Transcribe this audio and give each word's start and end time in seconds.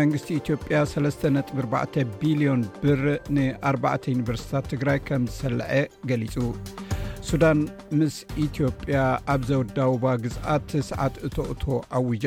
መንግስቲ 0.00 0.28
ኢትዮጵያ 0.42 0.78
3.4 0.94 2.00
ቢልዮን 2.22 2.62
ብር 2.84 3.02
ን4 3.38 4.06
ዩኒቨርስታት 4.14 4.64
ትግራይ 4.74 4.98
ከም 5.08 5.24
ዝሰልዐ 5.34 5.62
ገሊፁ 6.12 6.34
ሱዳን 7.28 7.58
ምስ 7.98 8.14
ኢትዮጵያ 8.44 8.96
ኣብ 9.34 9.42
ዘውዳውባ 9.50 10.04
ግዝኣት 10.24 10.70
ሰዓት 10.90 11.14
እተእቶ 11.26 11.62
ኣውጃ 11.98 12.24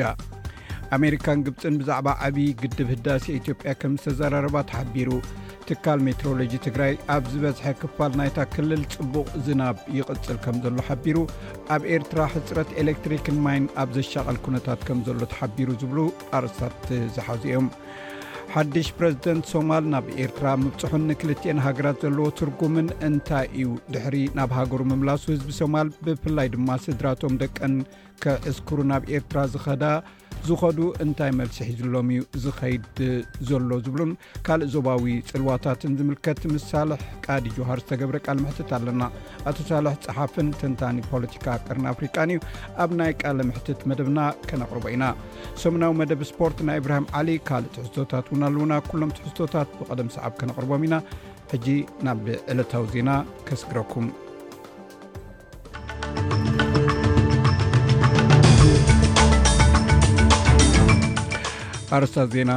ኣሜሪካን 0.96 1.38
ግብፅን 1.46 1.74
ብዛዕባ 1.80 2.08
ዓብይ 2.26 2.50
ግድብ 2.62 2.88
ህዳሴ 2.94 3.24
ኢትዮጵያ 3.40 3.70
ከም 3.80 3.94
ዝተዘራርባ 4.02 4.56
ተሓቢሩ 4.70 5.10
ትካል 5.68 6.00
ሜትሮሎጂ 6.06 6.52
ትግራይ 6.66 6.92
ኣብ 7.14 7.24
ዝበዝሐ 7.32 7.64
ክፋል 7.80 8.12
ናይታ 8.18 8.38
ክልል 8.54 8.82
ጽቡቕ 8.94 9.28
ዝናብ 9.46 9.76
ይቕፅል 9.98 10.36
ከም 10.44 10.58
ዘሎ 10.64 10.76
ሓቢሩ 10.88 11.16
ኣብ 11.76 11.82
ኤርትራ 11.94 12.20
ሕፅረት 12.34 12.70
ኤሌክትሪክን 12.82 13.38
ማይን 13.46 13.66
ኣብ 13.82 13.90
ዘሻቐል 13.98 14.38
ኩነታት 14.46 14.82
ከም 14.90 15.00
ዘሎ 15.08 15.18
ተሓቢሩ 15.32 15.68
ዝብሉ 15.80 15.98
ኣርስታት 16.38 16.84
ዝሓዚኦም 17.16 17.66
ሓድሽ 18.58 18.86
ፕረዚደንት 18.98 19.44
ሶማል 19.52 19.82
ናብ 19.92 20.06
ኤርትራ 20.24 20.46
ምብፅሑን 20.60 21.02
ንክልትኤን 21.08 21.58
ሃገራት 21.64 21.96
ዘለዎ 22.04 22.26
ትርጉምን 22.38 22.86
እንታይ 23.08 23.46
እዩ 23.62 23.72
ድሕሪ 23.94 24.14
ናብ 24.38 24.52
ሃገሩ 24.58 24.80
ምምላሱ 24.90 25.24
ህዝቢ 25.32 25.50
ሶማል 25.58 25.88
ብፍላይ 26.06 26.48
ድማ 26.54 26.68
ስድራቶም 26.84 27.34
ደቀን 27.42 27.74
ከእስክሩ 28.22 28.78
ናብ 28.92 29.02
ኤርትራ 29.16 29.38
ዝኸዳ 29.54 29.84
ዝኸዱ 30.48 30.78
እንታይ 31.04 31.30
መልሲሒ 31.38 31.68
ዝሎም 31.80 32.08
እ 32.16 32.18
ዝኸይድ 32.44 32.84
ዘሎ 33.48 33.70
ዝብሉን 33.84 34.12
ካልእ 34.46 34.70
ዞባዊ 34.74 35.04
ፅልዋታትን 35.30 35.94
ዝምልከት 35.98 36.40
ምሳልሕ 36.52 36.98
ቃዲ 37.26 37.44
ጆውሃር 37.56 37.80
ዝተገብረ 37.84 38.16
ቃል 38.26 38.38
ምሕትት 38.44 38.70
ኣለና 38.78 39.02
ኣቶሳልሕ 39.52 39.94
ፀሓፍን 40.04 40.48
ተንታኒ 40.60 40.96
ፖለቲካ 41.12 41.46
ቅርን 41.66 41.86
ኣፍሪቃን 41.92 42.32
እዩ 42.36 42.40
ኣብ 42.84 42.92
ናይ 43.00 43.12
ቃለ 43.22 43.38
ምሕትት 43.50 43.80
መደብና 43.92 44.18
ከነቕርቦ 44.50 44.84
ኢና 44.96 45.04
ሰሙናዊ 45.62 45.92
መደብ 46.02 46.22
ስፖርት 46.32 46.60
ናይ 46.68 46.78
እብርሃም 46.82 47.08
ዓሊ 47.20 47.28
ካልእ 47.48 47.72
ትሕዝቶታት 47.78 48.26
ውን 48.34 48.44
ኣለውና 48.50 48.72
ኩሎም 48.90 49.14
ትሕዝቶታት 49.18 49.70
ብቐደም 49.80 50.10
ሰዓብ 50.18 50.32
ከነቕርቦም 50.42 50.84
ኢና 50.88 50.96
ሕጂ 51.54 51.66
ናብ 52.06 52.24
ዕለታዊ 52.52 52.86
ዜና 52.94 53.10
ከስግረኩም 53.48 54.06
ኣርሳ 61.94 62.16
ዜና 62.34 62.52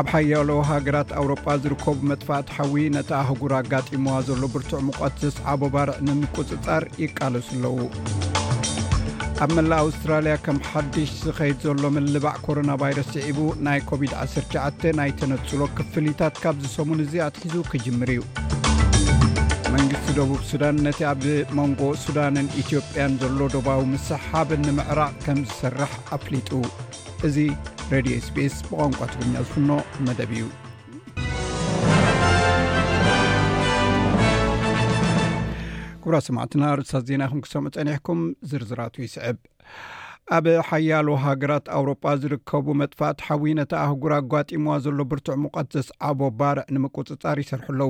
ኣብ 0.00 0.06
ሓያሎ 0.12 0.50
ሃገራት 0.70 1.10
ኣውሮጳ 1.20 1.44
ዝርከቡ 1.62 1.96
መጥፋእት 2.10 2.48
ሓዊ 2.56 2.74
ነቲ 2.96 3.08
ኣህጉር 3.22 3.52
ኣጋጢሞዋ 3.60 4.16
ዘሎ 4.28 4.42
ብርቱዕ 4.54 4.80
ምቀት 4.88 5.14
ዘሰዓቦ 5.24 5.60
ባርዕ 5.74 5.96
ንምቁፅጻር 6.06 6.84
ይቃለሱ 7.02 7.48
ኣለዉ 7.58 7.78
ኣብ 9.44 9.50
መላእ 9.56 9.80
ኣውስትራልያ 9.86 10.34
ከም 10.44 10.58
ሓድሽ 10.68 11.10
ዝኸይድ 11.24 11.58
ዘሎ 11.66 11.82
ምልባዕ 11.96 12.34
ኮሮና 12.46 12.70
ቫይረስ 12.82 13.08
ስዒቡ 13.14 13.40
ናይ 13.66 13.80
ኮቪድ-19 13.90 14.86
ናይ 15.00 15.10
ተነፅሎ 15.20 15.60
ክፍሊታት 15.78 16.36
ካብ 16.44 16.56
ዝሰሙን 16.64 17.02
እዙ 17.04 17.14
ኣትሒዙ 17.28 17.56
ክጅምር 17.72 18.10
እዩ 18.16 18.22
መንግስቲ 19.74 20.06
ደቡብ 20.18 20.40
ሱዳን 20.50 20.76
ነቲ 20.86 21.00
ኣብ 21.12 21.22
መንጎ 21.58 21.80
ሱዳንን 22.04 22.46
ኢትዮጵያን 22.62 23.14
ዘሎ 23.22 23.40
ዶባዊ 23.56 23.82
ምስሕ 23.94 24.20
ሓብ 24.30 24.50
ንምዕራቕ 24.66 25.12
ከም 25.26 25.40
ዝሰርሕ 25.50 25.92
ኣፍሊጡ 26.16 26.50
እ 27.28 27.32
ሬድዮ 27.92 28.16
ስፔስ 28.26 28.54
ብቋንቋ 28.64 28.98
ትግኛ 29.12 29.34
ዝፍኖ 29.50 29.70
መደብ 30.06 30.30
እዩ 30.36 30.42
ክቡራ 36.02 36.16
ሰማዕትና 36.26 36.64
ርእሳት 36.80 37.04
ዜና 37.10 37.22
ኹም 37.30 37.40
ክሰምዑ 37.44 37.68
ጸኒሕኩም 37.76 38.20
ዝርዝራት 38.50 38.94
ይስዕብ 39.04 39.36
ኣብ 40.36 40.46
ሓያሎ 40.68 41.08
ሃገራት 41.24 41.66
ኣውሮጳ 41.76 42.02
ዝርከቡ 42.22 42.66
መጥፋእት 42.80 43.20
ሓዊ 43.26 43.44
ነቲ 43.58 43.70
ኣህጉር 43.84 44.12
ኣጓጢሞዋ 44.16 44.72
ዘሎ 44.84 44.98
ብርቱዕ 45.10 45.36
ሙቐት 45.44 45.68
ዘሰዓቦ 45.76 46.18
ባርዕ 46.40 46.64
ንምቁፅፃር 46.76 47.38
ይሰርሐ 47.42 47.64
ኣለዉ 47.74 47.88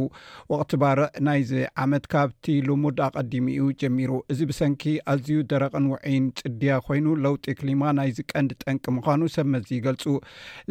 ወቅቲ 0.52 0.72
ባርዕ 0.82 1.06
ናይዚ 1.28 1.50
ዓመት 1.84 2.04
ካብቲ 2.12 2.54
ሉሙድ 2.68 2.98
ኣቐዲሙ 3.06 3.46
እኡ 3.62 3.66
ጀሚሩ 3.82 4.12
እዚ 4.34 4.40
ብሰንኪ 4.50 4.84
ኣዝዩ 5.14 5.38
ደረቕን 5.52 5.88
ውዒን 5.92 6.26
ፅድያ 6.40 6.76
ኮይኑ 6.88 7.06
ለውጢ 7.24 7.44
ክሊማ 7.60 7.82
ናይዚ 8.00 8.20
ቀንዲ 8.32 8.52
ጠንቂ 8.64 8.84
ምዃኑ 8.98 9.20
ሰብ 9.36 9.48
መዚ 9.54 9.68
ይገልፁ 9.78 10.04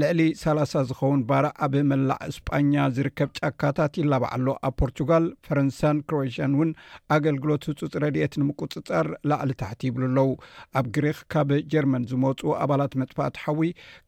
ልዕሊ 0.04 0.22
3ላ0 0.44 0.88
ዝኸውን 0.92 1.26
ባርዕ 1.32 1.52
ኣብ 1.68 1.76
መላዕ 1.92 2.20
እስፓኛ 2.34 2.74
ዝርከብ 2.96 3.30
ጫካታት 3.42 3.94
ይላባዓሎ 4.04 4.48
ኣብ 4.72 4.80
ፖርቱጋል 4.84 5.28
ፈረንሳን 5.50 6.00
ክሮሽን 6.08 6.56
እውን 6.58 6.72
ኣገልግሎት 7.18 7.70
ህፁፅ 7.72 7.92
ረድኤት 8.06 8.34
ንምቁፅፃር 8.44 9.10
ላዕሊ 9.32 9.52
ታሕቲ 9.66 9.84
ይብሉ 9.90 10.06
ኣለው 10.14 10.32
ኣብ 10.78 10.88
ግሪክብ 10.98 11.52
ጀርመን 11.72 12.04
ዝመፁ 12.12 12.40
ኣባላት 12.64 12.94
መጥፋእት 13.02 13.36
ሓዊ 13.44 13.64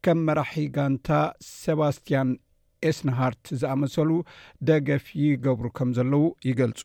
ከም 0.06 0.18
መራሒ 0.28 0.54
ጋንታ 0.76 1.08
ሴባስትያን 1.62 2.30
ኤስንሃርት 2.88 3.46
ዝኣመሰሉ 3.60 4.10
ደገፍ 4.68 5.06
ይገብሩ 5.24 5.66
ከም 5.78 5.88
ዘለዉ 5.98 6.24
ይገልፁ 6.50 6.82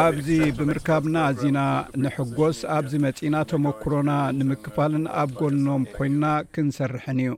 ኣብዚ 0.00 0.28
ብምርካብና 0.58 1.16
ዚና 1.40 1.58
ንሕጎስ 2.04 2.58
ኣብዚ 2.76 2.92
መፂና 3.06 3.34
ተመክሮና 3.52 4.10
ንምክፋልን 4.38 5.04
ኣብ 5.22 5.30
ጎልኖም 5.40 5.82
ኮይና 5.96 6.24
ክንሰርሐን 6.54 7.18
እዩ 7.24 7.32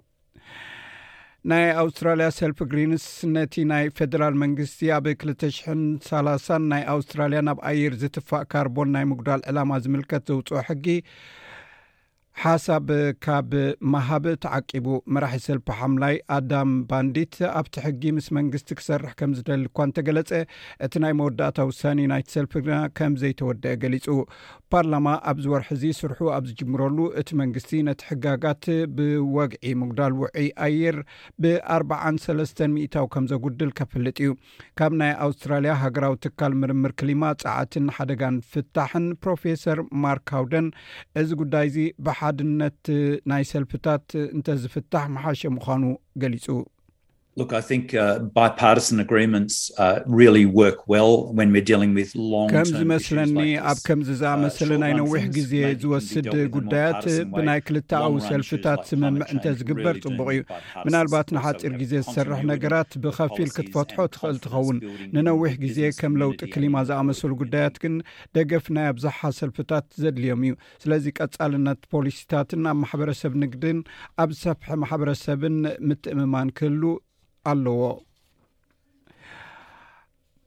ናይ 1.50 1.62
ኣውስትራልያ 1.82 2.26
ሰልፊ 2.38 2.58
ግሪንስ 2.72 3.04
ነቲ 3.34 3.54
ናይ 3.70 3.84
ፌደራል 3.98 4.34
መንግስቲ 4.42 4.80
ኣብ 4.96 5.04
2030 5.12 6.58
ናይ 6.72 6.82
ኣውስትራልያ 6.94 7.38
ናብ 7.48 7.60
ኣየር 7.70 7.94
ዝትፋእ 8.02 8.44
ካርቦን 8.52 8.90
ናይ 8.96 9.04
ምጉዳል 9.10 9.42
ዕላማ 9.50 9.78
ዝምልከት 9.84 10.26
ዘውፅኦ 10.30 10.58
ሕጊ 10.68 10.86
ሓሳብ 12.42 12.88
ካብ 13.24 13.50
መሃብ 13.92 14.24
ተዓቂቡ 14.42 14.86
መራሒ 15.14 15.34
ስልፊ 15.46 15.66
ሓምላይ 15.78 16.14
ኣዳም 16.36 16.70
ባንዲት 16.90 17.34
ኣብ 17.58 17.66
ቲሕጊ 17.74 18.02
ምስ 18.16 18.26
መንግስቲ 18.36 18.70
ክሰርሕ 18.78 19.10
ከም 19.18 19.32
ዝደሊ 19.38 19.64
እኳ 19.70 19.78
እንተገለፀ 19.88 20.30
እቲ 20.84 20.94
ናይ 21.04 21.12
መወዳእታ 21.18 21.58
ውሳኒ 21.70 21.98
ናይተሰልፊና 22.12 22.76
ከም 22.98 23.14
ዘይተወደአ 23.22 23.80
ገሊፁ 23.82 24.06
ፓርላማ 24.74 25.06
ኣብዝወርሒ 25.32 25.68
ዚ 25.82 25.90
ስርሑ 26.00 26.18
ኣብ 26.36 26.44
ዝጅምረሉ 26.50 26.98
እቲ 27.22 27.28
መንግስቲ 27.42 27.70
ነቲ 27.88 28.00
ሕጋጋት 28.10 28.64
ብወግዒ 28.96 29.68
ምጉዳል 29.80 30.14
ውዒ 30.20 30.46
ኣየር 30.66 30.98
ብኣርዓን 31.44 32.18
ሰለስተን 32.26 32.72
ሚእታዊ 32.78 33.08
ከም 33.16 33.26
ዘጉድል 33.34 33.72
ከፍልጥ 33.80 34.16
እዩ 34.24 34.30
ካብ 34.80 34.94
ናይ 35.02 35.12
ኣውስትራልያ 35.26 35.74
ሃገራዊ 35.82 36.14
ትካል 36.26 36.54
ምርምር 36.62 36.94
ክሊማ 37.02 37.24
ፀዓትን 37.44 37.86
ሓደጋን 37.98 38.38
ፍታሕን 38.52 39.06
ፕሮፌሰር 39.24 39.78
ማርክ 40.04 40.26
ካውደን 40.32 40.66
እዚ 41.22 41.30
ጉዳይ 41.44 41.66
እዚ 41.70 41.78
በ 42.04 42.16
ዓድነት 42.30 42.86
ናይ 43.30 43.44
ሰልፍታት 43.52 44.06
እንተዝፍታሕ 44.36 45.04
መሓሸ 45.16 45.40
ምዃኑ 45.56 45.82
ገሊጹ 46.22 46.46
Uh, 47.40 47.54
uh, 47.54 48.48
ከም 52.56 52.74
ዝመስለኒ 52.78 53.38
ኣብ 53.70 53.78
ከምዚ 53.86 54.08
ዝኣመሰለ 54.20 54.70
uh, 54.76 54.80
ናይ 54.82 54.92
ነዊሕ 54.98 55.22
ግዜ 55.36 55.52
ዝወስድ 55.82 56.26
ጉዳያት 56.56 57.04
ብናይ 57.36 57.60
ክልተዊ 57.66 58.16
ሰልፍታት 58.26 58.80
ስምምዕ 58.90 59.24
እንተ 59.34 59.44
ዝግበር 59.60 59.96
ፅቡቕ 60.04 60.28
እዩ 60.34 60.40
ምናልባት 60.86 61.28
ንሓፂር 61.36 61.72
ግዜ 61.82 61.92
ዝሰርሕ 62.06 62.40
ነገራት 62.52 62.90
ብከፊል 63.04 63.48
ክትፈትሖ 63.56 63.96
ትኽእል 64.14 64.38
ትኸውን 64.46 64.78
ንነዊሕ 65.16 65.52
ግዜ 65.64 65.78
ከም 66.00 66.12
ለውጢ 66.24 66.40
ክሊማ 66.54 66.76
ዝኣመሰሉ 66.90 67.32
ጉዳያት 67.44 67.76
ግን 67.84 67.96
ደገፍ 68.38 68.66
ናይ 68.78 68.86
ኣብዛሓ 68.94 69.20
ሰልፍታት 69.40 69.86
ዘድልዮም 70.04 70.42
እዩ 70.48 70.56
ስለዚ 70.84 71.06
ቀጻልነት 71.20 71.82
ፖሊሲታትን 71.96 72.64
ኣብ 72.72 72.78
ማሕበረሰብ 72.86 73.32
ንግድን 73.44 73.78
ኣብ 74.24 74.30
ዝሰፍሐ 74.38 74.68
ማሕበረሰብን 74.84 75.58
ምትእምማን 75.90 76.50
ክህሉ 76.58 76.82
ኣለዎ 77.50 77.82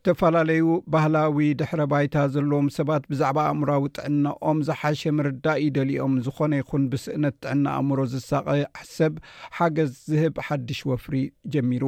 ተፈላለዩ 0.05 0.63
ባህላዊ 0.93 1.45
ድሕረ 1.59 1.81
ባይታ 1.91 2.15
ዘለዎም 2.33 2.65
ሰባት 2.77 3.03
ብዛዕባ 3.11 3.37
ኣእምራዊ 3.51 3.83
ጥዕናኦም 3.97 4.57
ዝሓሸ 4.67 5.01
ምርዳእ 5.17 5.59
ዩደሊኦም 5.65 6.15
ዝኮነ 6.25 6.53
ይኹን 6.59 6.83
ብስእነት 6.91 7.35
ጥዕና 7.43 7.65
ኣእምሮ 7.77 7.99
ዝሳቀሰብ 8.13 9.13
ሓገዝ 9.57 9.91
ዝህብ 10.09 10.35
ሓድሽ 10.47 10.81
ወፍሪ 10.91 11.15
ጀሚሩ 11.53 11.83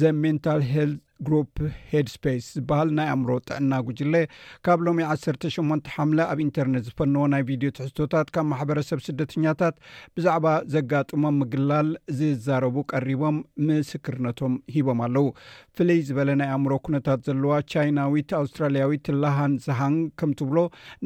ዘ 0.00 0.12
ሜንታል 0.22 0.62
ሄልት 0.72 1.03
ግሮ 1.26 1.34
ሄድ 1.90 2.06
ስፔስ 2.14 2.44
ዝበሃል 2.56 2.88
ናይ 2.98 3.08
ኣእምሮ 3.12 3.30
ጥዕና 3.48 3.72
ጉጅለ 3.86 4.14
ካብ 4.66 4.78
ሎሚ 4.86 4.98
18 5.10 5.90
ሓምለ 5.94 6.18
ኣብ 6.32 6.38
ኢንተርነት 6.46 6.84
ዝፈንዎ 6.88 7.24
ናይ 7.34 7.42
ቪድዮ 7.50 7.68
ትሕዝቶታት 7.76 8.28
ካብ 8.34 8.46
ማሕበረሰብ 8.52 9.00
ስደተኛታት 9.06 9.76
ብዛዕባ 10.16 10.46
ዘጋጥሞም 10.74 11.36
ምግላል 11.42 11.88
ዝዛረቡ 12.18 12.76
ቀሪቦም 12.92 13.38
ምስክርነቶም 13.68 14.54
ሂቦም 14.76 15.00
ኣለው 15.06 15.28
ፍልይ 15.78 16.00
ዝበለ 16.10 16.30
ናይ 16.42 16.50
ኣእምሮ 16.56 16.72
ኩነታት 16.88 17.22
ዘለዋ 17.28 17.52
ቻይናዊት 17.74 18.30
ኣውስትራልያዊት 18.42 19.06
ላሃን 19.22 19.54
ዝሃን 19.66 19.96
ከም 20.20 20.30
ትብሎ 20.40 20.58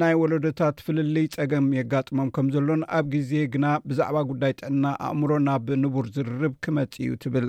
ናይ 0.02 0.14
ወለዶታት 0.22 0.82
ፍልልይ 0.88 1.28
ፀገም 1.38 1.68
የጋጥሞም 1.80 2.32
ከም 2.36 2.48
ዘሎን 2.56 2.82
ኣብ 2.98 3.06
ግዜ 3.16 3.30
ግና 3.54 3.64
ብዛዕባ 3.90 4.18
ጉዳይ 4.32 4.54
ጥዕና 4.60 4.84
ኣእምሮ 5.08 5.30
ናብ 5.48 5.68
ንቡር 5.84 6.06
ዝርርብ 6.16 6.54
ክመጽ 6.66 6.94
እዩ 7.06 7.12
ትብል 7.24 7.48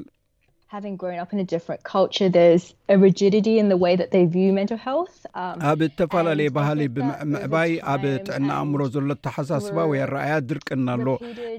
ኣብ 5.69 5.79
ተፈላለየ 5.99 6.49
ባህሊ 6.57 6.79
ብዕምዕባይ 6.95 7.71
ኣብ 7.93 8.03
ጥዕና 8.27 8.49
ኣእምሮ 8.61 8.81
ዘሎ 8.95 9.07
ኣተሓሳስባ 9.15 9.77
ወይ 9.91 9.99
ኣረኣያ 10.05 10.35
ድርቅና 10.49 10.87
ኣሎ 10.97 11.07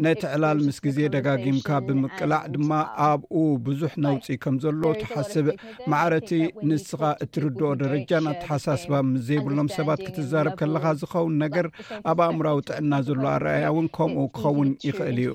ነቲ 0.06 0.20
ዕላል 0.36 0.58
ምስ 0.68 0.78
ግዜ 0.86 0.98
ደጋጊምካ 1.16 1.68
ብምቅላዕ 1.86 2.42
ድማ 2.54 2.70
ኣብኡ 3.08 3.34
ብዙሕ 3.68 3.92
ነውፂ 4.06 4.26
ከም 4.44 4.56
ዘሎ 4.64 4.82
ተሓስብ 5.02 5.46
ማዕረቲ 5.92 6.30
ንስኻ 6.70 7.02
እትርድኦ 7.26 7.70
ደረጃ 7.84 8.10
ናኣተሓሳስባ 8.26 8.92
ምስ 9.12 9.24
ዘይብሎም 9.30 9.70
ሰባት 9.78 10.02
ክትዛርብ 10.08 10.54
ከለካ 10.60 10.84
ዝኸውን 11.02 11.34
ነገር 11.46 11.68
ኣብ 12.12 12.20
ኣእምራዊ 12.30 12.58
ጥዕና 12.70 12.92
ዘሎ 13.08 13.24
ኣረኣያ 13.36 13.66
እውን 13.74 13.88
ከምኡ 13.98 14.20
ክኸውን 14.36 14.70
ይኽእል 14.88 15.18
እዩ 15.24 15.30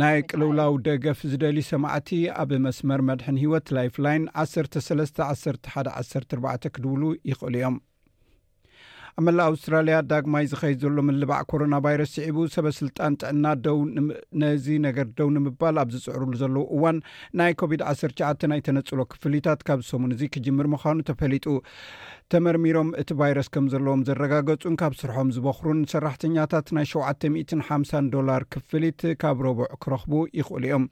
ናይ 0.00 0.16
ቅልውላዊ 0.30 0.72
ደገፍ 0.86 1.20
ዝደልዩ 1.30 1.62
ሰማዕቲ 1.68 2.08
ኣብ 2.40 2.50
መስመር 2.66 3.00
መድሐን 3.08 3.40
ሂወት 3.42 3.66
ላይፍላይን 3.76 4.24
13 4.42 5.20
11 5.26 6.34
1 6.50 6.68
ክድብሉ 6.74 7.02
ይኽእሉ 7.30 7.54
እዮም 7.60 7.76
ኣብ 9.16 9.22
መላእ 9.28 9.46
ኣውስትራልያ 9.52 9.96
ዳግማይ 10.10 10.44
ዝኸይድ 10.50 10.78
ዘሎ 10.84 10.98
ምልባዕ 11.08 11.40
ኮሮና 11.52 11.76
ቫይረስ 11.86 12.10
ስዒቡ 12.16 12.36
ሰበስልጣን 12.56 13.14
ጥዕና 13.22 13.44
ደው 13.64 13.78
ነዚ 14.42 14.66
ነገር 14.86 15.08
ደው 15.20 15.30
ንምባል 15.36 15.78
ኣብ 15.84 15.88
ዝፅዕርሉ 15.94 16.30
ዘለዉ 16.42 16.62
እዋን 16.76 16.98
ናይ 17.40 17.54
ኮቪድ-19 17.62 18.48
ናይ 18.52 18.62
ተነፅሎ 18.68 19.00
ክፍልታት 19.14 19.62
ካብ 19.70 19.82
ሰሙን 19.90 20.14
እዙ 20.16 20.22
ክጅምር 20.36 20.68
ምዃኑ 20.74 20.98
ተፈሊጡ 21.10 21.46
ተመርሚሮም 22.32 22.88
እቲ 23.00 23.10
ቫይረስ 23.20 23.46
ከም 23.54 23.66
ዘለዎም 23.72 24.00
ዘረጋገፁን 24.06 24.74
ካብ 24.80 24.94
ስርሖም 25.00 25.28
ዝበኽሩን 25.34 25.78
ሰራሕተኛታት 25.92 26.66
ናይ 26.76 26.86
ሸ 26.90 26.94
ሓ0 27.66 28.02
ዶላር 28.14 28.42
ክፍሊት 28.54 29.00
ካብ 29.22 29.38
ረቡዕ 29.46 29.66
ክረኽቡ 29.82 30.12
ይኽእሉ 30.38 30.62
እዮም 30.68 30.84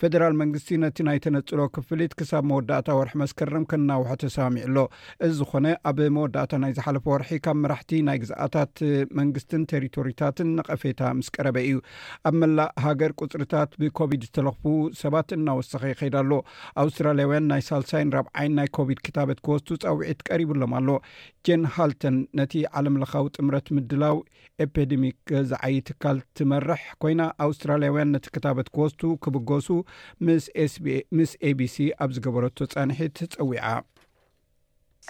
ፈደራል 0.00 0.34
መንግስቲ 0.40 0.68
ነቲ 0.82 0.98
ናይ 1.08 1.18
ተነፅሎ 1.24 1.62
ክፍሊት 1.78 2.12
ክሳብ 2.18 2.44
መወዳእታ 2.50 2.88
ወርሒ 2.98 3.16
መስከርም 3.22 3.64
ከናውሑ 3.72 4.08
ተሰሚዑሎ 4.24 4.78
እዝ 5.28 5.40
ኮነ 5.52 5.66
ኣብ 5.92 5.98
መወዳእታ 6.18 6.52
ናይ 6.64 6.74
ዝሓለፈ 6.76 7.04
ወርሒ 7.14 7.32
ካብ 7.46 7.58
መራሕቲ 7.62 7.90
ናይ 8.10 8.20
ግዝኣታት 8.26 8.76
መንግስትን 9.20 9.64
ተሪቶሪታትን 9.72 10.48
ንቐፌታ 10.60 11.02
ምስ 11.18 11.32
ቀረበ 11.38 11.58
እዩ 11.70 11.80
ኣብ 12.30 12.36
መላእ 12.44 12.70
ሃገር 12.86 13.14
ቁፅርታት 13.24 13.74
ብኮብድ 13.82 14.22
ዝተለኽፉ 14.28 14.64
ሰባት 15.02 15.28
እናወሰኪ 15.40 15.84
ይከይዳሎ 15.94 16.32
ኣውስትራልያውያን 16.84 17.50
ናይ 17.54 17.64
ሳልሳይን 17.72 18.14
ረብዓይን 18.18 18.56
ናይ 18.60 18.70
ኮቪድ 18.80 18.98
ክታበት 19.08 19.38
ክወስቱ 19.46 19.68
ፀውዒት 19.84 20.24
ቀሪቡኣሎማ 20.30 20.72
ኣሎ 20.76 20.88
ጀን 21.46 21.62
ሃልተን 21.74 22.16
ነቲ 22.38 22.52
ዓለም 22.78 22.96
ለኻዊ 23.02 23.26
ጥምረት 23.36 23.66
ምድላው 23.76 24.16
ኤፐደሚክ 24.64 25.30
ዝዓይ 25.50 25.76
ትካል 25.88 26.18
ትመርሕ 26.38 26.82
ኮይና 27.04 27.20
ኣውስትራልያውያን 27.46 28.12
ነቲ 28.16 28.26
ክታበት 28.36 28.70
ክወስቱ 28.74 29.02
ክብገሱ 29.26 29.68
ስምስ 29.88 31.32
aቢሲ 31.50 31.76
ኣብ 32.04 32.10
ዝገበረቶ 32.16 32.56
ፀንሒት 32.74 33.16
ፀዊዓ 33.40 33.64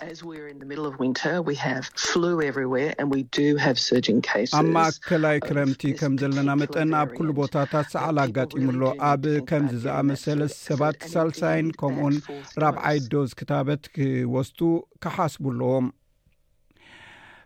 ኣብ 0.05 0.99
ማእከላይ 4.77 5.39
ክረምቲ 5.47 5.83
ከም 6.01 6.13
ዘለና 6.23 6.49
መጠን 6.61 6.91
ኣብ 7.01 7.09
ኩሉ 7.17 7.29
ቦታታት 7.39 7.87
ሰዕል 7.95 8.17
ኣጋጢሙሎ 8.25 8.83
ኣብ 9.11 9.25
ከምዝዝኣመሰለ 9.51 10.41
ሰባት 10.67 10.99
ሳልሳይን 11.13 11.69
ከምኡን 11.83 12.17
ራብዓይ 12.65 12.99
ዶዝ 13.15 13.31
ክታበት 13.41 13.83
ክወስጡ 13.97 14.59
ክሓስቡኣለዎም 15.05 15.87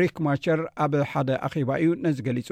ሪክ 0.00 0.16
ማቸር 0.26 0.62
ኣብ 0.86 0.94
ሓደ 1.12 1.30
ኣኼባ 1.48 1.70
እዩ 1.82 1.90
ነዚ 2.06 2.18
ገሊፁ 2.28 2.50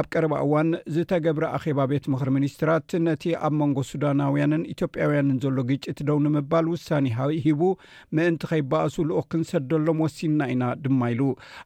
ኣብ 0.00 0.06
ቀርባ 0.14 0.32
እዋን 0.48 0.70
ዝተገብረ 0.96 1.44
ኣኼባ 1.60 1.80
ቤት 1.94 2.04
ምክሪ 2.16 2.30
ሚኒስትራት 2.38 2.88
ነቲ 3.06 3.24
ኣብ 3.48 3.54
መንጎ 3.62 3.78
ሱዳናውያንን 3.92 4.66
ኢትዮጵያውያንን 4.74 5.40
ዘሎ 5.46 5.58
ግጭት 5.72 5.98
ደው 6.10 6.20
ንምባል 6.26 6.68
ውሳኒ 6.74 7.06
ሂቡ 7.46 7.62
ምእንቲ 8.18 8.42
ከይበኣሱ 8.52 8.94
ልኡክ 9.08 9.26
ክንሰደሎም 9.38 9.98
ወሲና 10.06 10.40
ኢና 10.56 10.62
ድማ 10.84 11.00
ኢሉ 11.16 11.22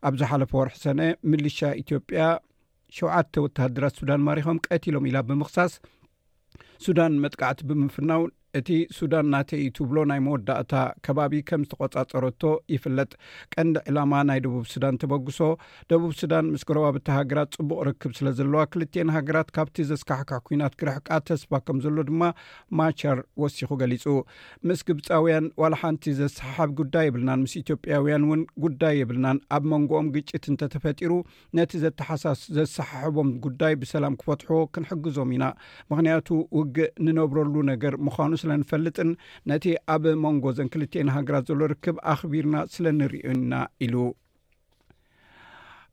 ኣብ 0.08 0.14
ዝ 0.22 0.32
ሓለፈ 0.32 0.52
ወርሒ 0.62 0.74
ሰነ 0.86 1.00
ምልሻ 1.32 1.58
ኢዮ 1.82 1.98
ያሸተ 2.18 3.36
ወተሃድራት 3.44 3.98
ሱዳን 4.00 4.22
ማሪሖም 4.28 4.60
ቀትሎም 4.66 5.06
ኢላ 5.10 5.16
ብምክሳስ 5.28 5.72
ሱዳን 6.84 7.12
መጥቃዕቲ 7.24 7.60
ብምፍናውን 7.68 8.30
እቲ 8.58 8.70
ሱዳን 8.96 9.26
ናተይ 9.32 9.60
ዩትብሎ 9.66 9.98
ናይ 10.10 10.20
መወዳእታ 10.24 10.72
ከባቢ 11.06 11.32
ከም 11.48 11.62
ዝተቆፃፀረቶ 11.66 12.42
ይፍለጥ 12.74 13.10
ቀንዲ 13.54 13.76
ዕላማ 13.90 14.14
ናይ 14.28 14.40
ደቡብ 14.44 14.64
ሱዳን 14.72 14.98
ተበግሶ 15.02 15.38
ደቡብ 15.90 16.10
ሱዳን 16.20 16.46
ምስ 16.54 16.62
ገረባብታ 16.68 17.06
ሃገራት 17.18 17.50
ፅቡቅ 17.60 17.78
ርክብ 17.88 18.12
ስለ 18.18 18.28
ዘለዋ 18.40 18.62
ክልትኤን 18.72 19.12
ሃገራት 19.16 19.48
ካብቲ 19.58 19.76
ዘስካሕካ 19.92 20.32
ኩናት 20.48 20.74
ግርሕቃ 20.82 21.08
ተስባ 21.28 21.52
ከም 21.68 21.78
ዘሎ 21.84 21.96
ድማ 22.10 22.22
ማቻር 22.80 23.20
ወሲኹ 23.44 23.70
ገሊፁ 23.82 24.04
ምስ 24.70 24.82
ግብፃውያን 24.90 25.46
ዋላ 25.62 25.74
ሓንቲ 25.84 26.06
ዘሰሓሓብ 26.20 26.70
ጉዳይ 26.82 27.06
የብልናን 27.10 27.40
ምስ 27.46 27.54
ኢትዮጵያውያን 27.62 28.26
ውን 28.32 28.42
ጉዳይ 28.66 28.94
የብልናን 29.04 29.40
ኣብ 29.58 29.64
መንጎኦም 29.74 30.10
ግጭት 30.18 30.44
እንተተፈጢሩ 30.52 31.12
ነቲ 31.60 31.72
ዘተሓሳስ 31.86 32.42
ዘሰሓሕቦም 32.58 33.30
ጉዳይ 33.46 33.72
ብሰላም 33.80 34.14
ክፈትሕዎ 34.20 34.60
ክንሕግዞም 34.74 35.32
ኢና 35.38 35.44
ምክንያቱ 35.90 36.28
ውግእ 36.60 36.92
ንነብረሉ 37.08 37.56
ነገር 37.72 37.92
ምዃኑ 38.06 38.30
ስለንፈልጥን 38.42 39.10
ነቲ 39.50 39.64
ኣብ 39.94 40.04
መንጎ 40.24 40.44
ዘን 40.58 40.70
2ልቴና 40.74 41.08
ሃገራት 41.18 41.46
ዘሎ 41.52 41.60
ርክብ 41.74 41.96
ኣኽቢርና 42.14 42.56
ስለንርዩና 42.74 43.52
ኢሉ 43.86 43.94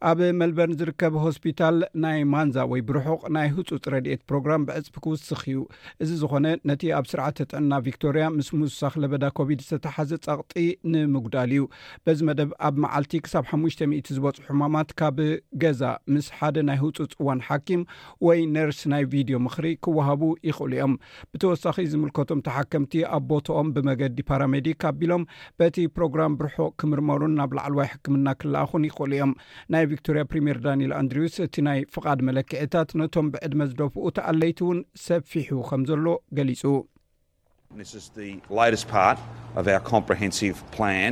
ኣብ 0.07 0.19
መልበርን 0.39 0.75
ዝርከብ 0.79 1.13
ሆስፒታል 1.23 1.77
ናይ 2.03 2.19
ማንዛ 2.33 2.57
ወይ 2.71 2.81
ብርሑቅ 2.89 3.21
ናይ 3.35 3.47
ህፁፅ 3.55 3.81
ረድኤት 3.93 4.21
ፕሮግራም 4.29 4.61
ብዕፅቢ 4.67 4.93
ክውስኽ 5.05 5.41
እዩ 5.53 5.57
እዚ 6.03 6.11
ዝኮነ 6.21 6.47
ነቲ 6.69 6.83
ኣብ 6.97 7.05
ስዓ 7.11 7.25
ጥዕና 7.37 7.71
ቪክቶርያ 7.87 8.25
ምስ 8.35 8.49
ምውሳኽ 8.59 8.93
ለበዳ 9.03 9.25
ኮቪድ-ስተሓዘ 9.37 10.11
ፀቕጢ 10.25 10.63
ንምጉዳል 10.91 11.51
እዩ 11.55 11.65
በዚ 12.05 12.19
መደብ 12.29 12.51
ኣብ 12.67 12.77
መዓልቲ 12.83 13.13
ሳብ 13.33 13.43
500 13.49 14.15
ዝበፁ 14.17 14.37
ሕማማት 14.47 14.93
ካብ 15.01 15.19
ገዛ 15.63 15.81
ምስ 16.13 16.29
ሓደ 16.37 16.55
ናይ 16.69 16.79
ህፁፅ 16.83 17.11
እዋን 17.23 17.41
ሓኪም 17.49 17.81
ወይ 18.27 18.39
ነርስ 18.55 18.79
ናይ 18.93 19.03
ቪድዮ 19.15 19.35
ምክሪ 19.49 19.67
ክወሃቡ 19.85 20.23
ይኽእሉ 20.51 20.71
እዮም 20.79 20.95
ብተወሳኺ 21.33 21.75
ዝምልከቶም 21.95 22.43
ተሓከምቲ 22.47 22.95
ኣብ 23.17 23.27
ቦቶኦም 23.33 23.67
ብመገዲ 23.77 24.17
ፓራሜዲክ 24.31 24.81
ኣ 24.91 24.93
ቢሎም 25.01 25.25
በቲ 25.59 25.77
ፕሮግራም 25.97 26.33
ብርሑቅ 26.39 26.71
ክምርመሩን 26.81 27.35
ናብ 27.41 27.51
ላዕል 27.59 27.75
ዋይ 27.81 27.89
ሕክምና 27.95 28.27
ክላኣኹን 28.41 28.87
ይኽእሉ 28.91 29.13
እዮም 29.19 29.35
ይ 29.88 29.88
ክቶሪያ 29.99 30.23
ፕሪምየር 30.31 30.57
ዳኒኤል 30.65 30.91
ኣንድሪውስ 31.01 31.35
እቲ 31.45 31.55
ናይ 31.67 31.79
ፍቓድ 31.95 32.19
መለክዕታት 32.29 32.89
ነቶም 33.01 33.27
ብዕድመ 33.33 33.61
ዝደፍኡ 33.71 34.05
ተኣለይቲ 34.19 34.57
እውን 34.65 34.79
ሰፊሑ 35.07 35.49
ከም 35.71 35.83
ዘሎ 35.91 36.05
ገሊጹ 36.39 36.61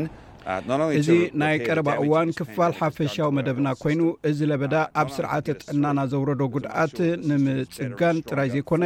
ን 0.02 0.06
Uh, 0.52 0.54
እዚ 0.98 1.10
ናይ 1.42 1.56
ቀረባ 1.66 1.90
እዋን 2.02 2.30
ክፋል 2.38 2.72
ሓፈሻዊ 2.78 3.26
መደብና 3.38 3.68
ኮይኑ 3.82 4.02
እዚ 4.30 4.40
ለበዳ 4.52 4.76
uh, 4.86 4.92
ኣብ 5.02 5.08
ስርዓትት 5.16 5.60
ዕናና 5.74 5.98
uh, 6.06 6.10
ዘውረዶ 6.12 6.42
ጉድኣት 6.54 6.98
ንምፅጋን 7.30 8.18
ጥራይ 8.30 8.50
ዘይኮነ 8.54 8.84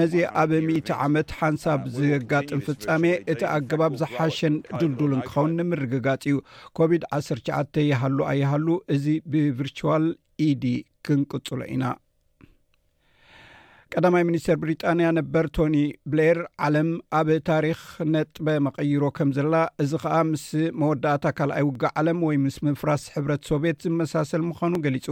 ነዚ 0.00 0.14
ኣብ 0.42 0.50
10 0.58 0.92
ዓመት 1.06 1.28
ሓንሳብ 1.38 1.80
ዝጋጥም 1.96 2.60
ፍጻሜ 2.66 3.04
እቲ 3.34 3.42
ኣገባብ 3.54 3.94
ዝሓሸን 4.02 4.54
ዱልዱል 4.82 5.12
እንክኸውን 5.18 5.56
ንምርግጋፅ 5.60 6.22
እዩ 6.28 6.36
ኮቪድ-19 6.80 7.82
ይሃሉ 7.90 8.18
ኣይሃሉ 8.34 8.66
እዚ 8.96 9.06
ብቨርችዋል 9.32 10.06
ኢዲ 10.48 10.64
ክንቅፅሎ 11.08 11.60
ኢና 11.74 11.84
ቀዳማይ 13.98 14.22
ሚኒስተር 14.28 14.56
ብሪጣንያ 14.62 15.06
ነበር 15.16 15.44
ቶኒ 15.56 15.76
ብሌር 16.10 16.38
ዓለም 16.66 16.90
ኣብ 17.18 17.28
ታሪክ 17.48 17.78
ነጥበ 18.14 18.46
መቐይሮ 18.66 19.02
ከም 19.16 19.30
ዘላ 19.36 19.54
እዚ 19.82 19.92
ከዓ 20.02 20.16
ምስ 20.28 20.44
መወዳእታ 20.80 21.24
ካልኣይ 21.38 21.64
ውግ 21.68 21.82
ዓለም 22.00 22.18
ወይ 22.26 22.36
ምስ 22.42 22.56
ምፍራስ 22.66 23.04
ሕብረት 23.14 23.42
ሶቤት 23.50 23.78
ዝመሳሰል 23.86 24.42
ምዃኑ 24.50 24.72
ገሊጹ 24.84 25.06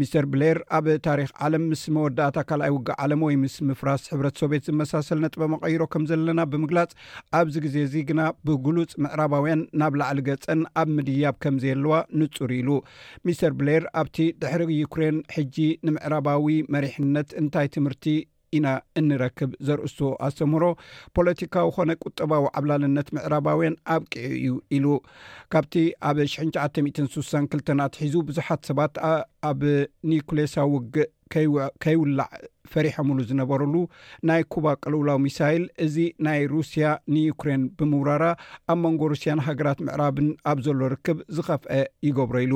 ሚስተር 0.00 0.26
ብሌር 0.32 0.58
ኣብ 0.78 0.88
ታሪክ 1.06 1.30
ዓለም 1.48 1.66
ምስ 1.74 1.82
መወዳእታ 1.98 2.42
ካልኣይ 2.48 2.72
ውግ 2.76 2.90
ዓለም 3.04 3.22
ወይ 3.26 3.36
ምስ 3.42 3.54
ምፍራስ 3.68 4.02
ሕብረት 4.14 4.36
ሶቤት 4.42 4.64
ዝመሳሰል 4.70 5.20
ነጥበ 5.26 5.42
መቀይሮ 5.54 5.80
ከም 5.92 6.06
ዘለና 6.10 6.40
ብምግላፅ 6.54 6.90
ኣብዚ 7.42 7.54
ግዜ 7.68 7.76
እዚ 7.90 7.94
ግና 8.10 8.20
ብጉሉፅ 8.50 8.90
ምዕራባውያን 9.06 9.62
ናብ 9.82 9.96
ላዕሊ 10.02 10.20
ገፀን 10.30 10.64
ኣብ 10.84 10.90
ምድያብ 10.98 11.38
ከምዘ 11.44 11.64
ኣለዋ 11.76 11.94
ንፁር 12.22 12.50
ኢሉ 12.60 12.68
ሚስተር 13.28 13.54
ብሌር 13.62 13.86
ኣብቲ 14.04 14.18
ድሕሪ 14.42 14.66
ዩክሬን 14.82 15.20
ሕጂ 15.36 15.56
ንምዕራባዊ 15.86 16.44
መሪሕነት 16.76 17.30
እንታይ 17.44 17.70
ትምህርቲ 17.78 18.04
ኢና 18.56 18.68
እንረክብ 19.00 19.50
ዘርእሱ 19.66 19.98
ኣተምህሮ 20.26 20.64
ፖለቲካዊ 21.16 21.66
ኮነ 21.76 21.90
ቁጠባዊ 22.04 22.44
ዓብላልነት 22.58 23.08
ምዕራባውያን 23.16 23.76
ኣብቂዑ 23.94 24.24
እዩ 24.38 24.52
ኢሉ 24.76 24.86
ካብቲ 25.54 25.74
ኣብ 26.10 26.18
ሽሸ6 26.34 27.50
2 27.58 27.74
ኣትሒዙ 27.86 28.14
ብዙሓት 28.30 28.62
ሰባት 28.70 28.94
ኣብ 29.50 29.60
ኒኮሌሳዊ 30.12 30.66
ውግእ 30.74 31.08
ከይውላዕ 31.84 32.30
ፈሪሖምሉ 32.72 33.18
ዝነበረሉ 33.28 33.74
ናይ 34.28 34.42
ኩባ 34.52 34.66
ቀልውላዊ 34.84 35.18
ሚሳይል 35.26 35.64
እዚ 35.86 35.96
ናይ 36.26 36.40
ሩስያ 36.54 36.86
ንዩክሬን 37.14 37.64
ብምውራራ 37.80 38.24
ኣብ 38.72 38.78
መንጎ 38.86 39.02
ሩስያን 39.14 39.44
ሃገራት 39.48 39.80
ምዕራብን 39.88 40.28
ኣብ 40.52 40.60
ዘሎ 40.68 40.80
ርክብ 40.94 41.18
ዝኸፍአ 41.38 41.72
ይገብሮ 42.08 42.36
ኢሉ 42.46 42.54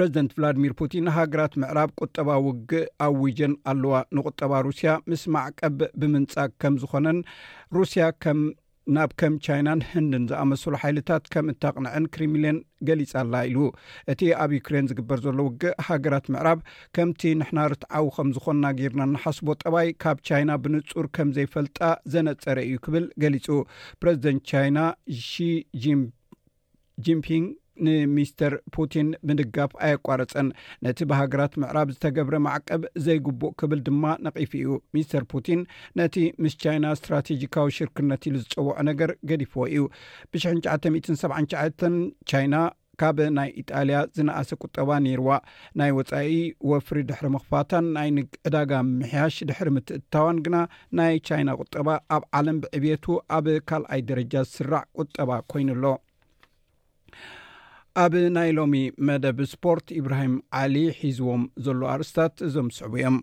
ረዚደንት 0.00 0.30
ቭላድሚር 0.36 0.72
ፑቲን 0.80 1.06
ሃገራት 1.16 1.52
ምዕራብ 1.60 1.90
ቁጠባ 2.04 2.28
ውግእ 2.46 2.82
ኣብ 3.06 3.14
ውጀን 3.24 3.52
ኣለዋ 3.70 3.94
ንቁጠባ 4.16 4.52
ሩስያ 4.66 4.90
ምስ 5.10 5.22
ማዕቀብእ 5.34 5.92
ብምንጻ 6.00 6.34
ከም 6.62 6.74
ዝኮነን 6.82 7.18
ሩስያ 7.78 8.04
ከም 8.24 8.40
ናብ 8.96 9.10
ከም 9.20 9.34
ቻይናን 9.44 9.80
ህንድን 9.92 10.24
ዝኣመሰሉ 10.30 10.74
ሓይልታት 10.82 11.24
ከም 11.34 11.46
እተቕንዕን 11.52 12.04
ክሪምልን 12.14 12.58
ገሊፃኣላ 12.88 13.34
ኢሉ 13.50 13.58
እቲ 14.12 14.20
ኣብ 14.42 14.50
ዩክሬን 14.58 14.88
ዝግበር 14.90 15.18
ዘሎ 15.24 15.38
ውግእ 15.46 15.74
ሃገራት 15.86 16.26
ምዕራብ 16.34 16.60
ከምቲ 16.96 17.22
ንሕና 17.40 17.58
ርትዓው 17.72 18.06
ከም 18.16 18.28
ዝኮንና 18.36 18.68
ጌርና 18.80 19.04
ንሓስቦ 19.14 19.48
ጠባይ 19.62 19.88
ካብ 20.04 20.18
ቻይና 20.30 20.52
ብንፁር 20.64 21.08
ከም 21.18 21.30
ዘይፈልጣ 21.38 21.80
ዘነፀረ 22.14 22.58
እዩ 22.68 22.76
ክብል 22.86 23.06
ገሊጹ 23.24 23.48
ፕረዚደንት 24.02 24.44
ቻይና 24.52 24.78
ሺ 25.30 25.46
ጂምፒንግ 27.06 27.48
ንሚስተር 27.84 28.54
ፑቲን 28.74 29.08
ብንጋፍ 29.28 29.72
ኣየቋረፀን 29.86 30.48
ነቲ 30.86 30.98
ብሃገራት 31.10 31.54
ምዕራብ 31.62 31.88
ዝተገብረ 31.94 32.36
ማዕቀብ 32.46 32.82
ዘይግቡእ 33.06 33.54
ክብል 33.62 33.80
ድማ 33.88 34.04
ነቒፉ 34.26 34.52
እዩ 34.62 34.72
ሚስተር 34.96 35.24
ፑቲን 35.32 35.60
ነቲ 36.00 36.14
ምስ 36.44 36.54
ቻይና 36.64 36.86
እስትራቴጂካዊ 36.96 37.68
ሽርክርነት 37.80 38.24
ኢሉ 38.30 38.36
ዝፀወዖ 38.46 38.78
ነገር 38.92 39.12
ገዲፍዎ 39.30 39.64
እዩ 39.76 39.84
ብሽ 40.32 40.44
97ሸ 40.72 41.92
ቻይና 42.32 42.56
ካብ 43.00 43.18
ናይ 43.36 43.48
ኢጣልያ 43.60 43.96
ዝነእሰ 44.16 44.48
ቁጠባ 44.64 44.90
ነይርዋ 45.06 45.28
ናይ 45.78 45.90
ወፃኢ 45.98 46.30
ወፍሪ 46.70 46.98
ድሕሪ 47.08 47.26
ምኽፋታን 47.34 47.86
ናይ 47.96 48.08
ዕዳጋ 48.46 48.72
ምሕያሽ 48.92 49.36
ድሕሪ 49.50 49.68
ምትእታዋን 49.76 50.38
ግና 50.46 50.56
ናይ 51.00 51.16
ቻይና 51.28 51.50
ቁጠባ 51.62 51.88
ኣብ 52.16 52.24
ዓለም 52.40 52.60
ብዕብቱ 52.62 53.04
ኣብ 53.38 53.48
ካልኣይ 53.70 54.02
ደረጃ 54.12 54.32
ዝስራዕ 54.48 54.82
ቁጠባ 55.02 55.30
ኮይኑሎ 55.52 55.84
ኣብ 58.02 58.14
ናይ 58.36 58.48
ሎሚ 58.56 58.74
መደብ 59.08 59.38
ስፖርት 59.50 59.86
እብራሂም 60.00 60.32
ዓሊ 60.60 60.74
ሒዝዎም 60.96 61.42
ዘሎ 61.64 61.80
ኣርስታት 61.92 62.34
እዞምስዕቡ 62.46 62.92
እዮም 63.00 63.16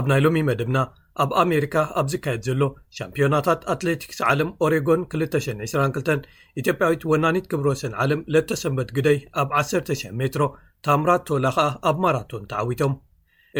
ኣብ 0.00 0.04
ናይ 0.12 0.20
ሎሚ 0.24 0.38
መደብና 0.50 0.78
ኣብ 1.22 1.30
ኣሜሪካ 1.44 1.76
ኣብ 2.00 2.06
ዝካየድ 2.12 2.42
ዘሎ 2.50 2.62
ሻምፒዮናታት 2.98 3.60
አትሌቲክስ 3.74 4.20
ዓለም 4.30 4.50
ኦሬጎን 4.66 5.00
222 5.18 6.28
ኢትዮጵያዊት 6.62 7.04
ወናኒት 7.12 7.46
ክብሮሰን 7.52 7.94
ዓለም 8.04 8.22
ለተ 8.34 8.58
ሰንበት 8.64 8.90
ግደይ 8.98 9.18
ኣብ 9.42 9.48
1,000 9.66 10.04
ሜትሮ 10.22 10.44
ታምራ 10.88 11.10
ቶላ 11.30 11.46
ኸኣ 11.58 11.68
ኣብ 11.90 11.98
ማራቶን 12.06 12.44
ተዓዊቶም 12.52 12.94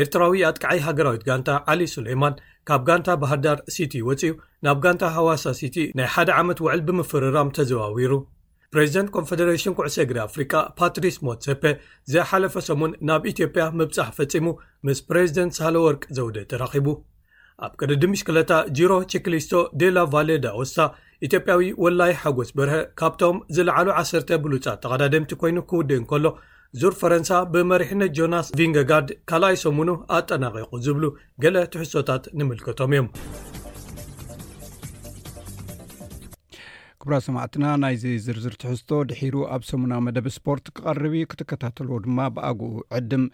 ኤርትራዊ 0.00 0.42
ኣጥቀዓይ 0.48 0.80
ሃገራዊት 0.88 1.22
ጋንታ 1.28 1.50
ዓሊ 1.72 1.80
ስለይማን 1.94 2.34
ካብ 2.68 2.82
ጋንታ 2.88 3.08
ባህር 3.22 3.38
ዳር 3.46 3.58
ሲቲ 3.76 3.94
ወፅኡ 4.08 4.32
ናብ 4.66 4.78
ጋንታ 4.84 5.04
ሃዋሳ 5.16 5.44
ሲቲ 5.60 5.76
ናይ 5.98 6.08
ሓደ 6.14 6.30
ዓመት 6.40 6.58
ውዕል 6.64 6.82
ብምፍርራም 6.88 7.50
ተዘዋዊሩ 7.56 8.12
ፕሬዚደንት 8.74 9.10
ኮንፈደሬሽን 9.16 9.74
ኩዕሰ 9.78 9.96
እግሪ 10.04 10.18
ኣፍሪካ 10.28 10.52
ፓትሪስ 10.78 11.16
ሞትሴፔ 11.26 11.62
ዘሓለፈ 12.14 12.54
ሰሙን 12.68 12.92
ናብ 13.08 13.22
ኢትዮጵያ 13.32 13.64
ምብጻሕ 13.78 14.08
ፈጺሙ 14.18 14.46
ምስ 14.88 15.00
ፕሬዝደንት 15.08 15.56
ሳለወርቅ 15.58 16.02
ዘውደ 16.18 16.36
ተራኺቡ 16.52 16.86
ኣብ 17.66 17.72
ቅድ 17.80 17.90
ዲምሽ 18.02 18.20
ክለታ 18.28 18.52
ጅሮ 18.76 18.92
ቺክሊስቶ 19.14 19.52
ዴ 19.80 19.88
ላ 19.96 20.02
ቫሌዳ 20.12 20.46
ኦስታ 20.60 20.78
ኢትዮጵያዊ 21.26 21.64
ወላይ 21.84 22.12
ሓጐስ 22.20 22.50
በርሀ 22.58 22.76
ካብቶም 23.00 23.38
ዝለዕሉ 23.56 23.88
ዓሰርተ 24.02 24.30
ብሉፃ 24.44 24.64
ተቐዳድምቲ 24.84 25.32
ኮይኑ 25.42 25.56
ክውድእ 25.70 25.98
እንከሎ 26.00 26.24
ዙር 26.78 26.94
ፈረንሳ 26.98 27.30
ብመሪሕነት 27.52 28.10
ጆናስ 28.16 28.48
ቪንጋጋርድ 28.58 29.08
ካልኣይ 29.30 29.56
ሰሙኑ 29.62 29.88
ኣጠናቂቁ 30.16 30.68
ዝብሉ 30.84 31.04
ገለ 31.42 31.56
ትሕዝቶታት 31.72 32.24
ንምልከቶም 32.38 32.92
እዮም 32.94 33.06
ክብራ 37.02 37.16
ሰማዕትና 37.26 37.64
ናይዚ 37.84 38.04
ዝርዝር 38.26 38.54
ትሕዝቶ 38.64 38.90
ድሒሩ 39.12 39.36
ኣብ 39.56 39.64
ሰሙናዊ 39.70 40.02
መደብ 40.08 40.28
ስፖርት 40.36 40.66
ክቐርብ 40.76 41.14
ክትከታተልዎ 41.32 41.98
ድማ 42.06 42.18
ብኣግኡ 42.36 42.70
ዕድም 42.98 43.24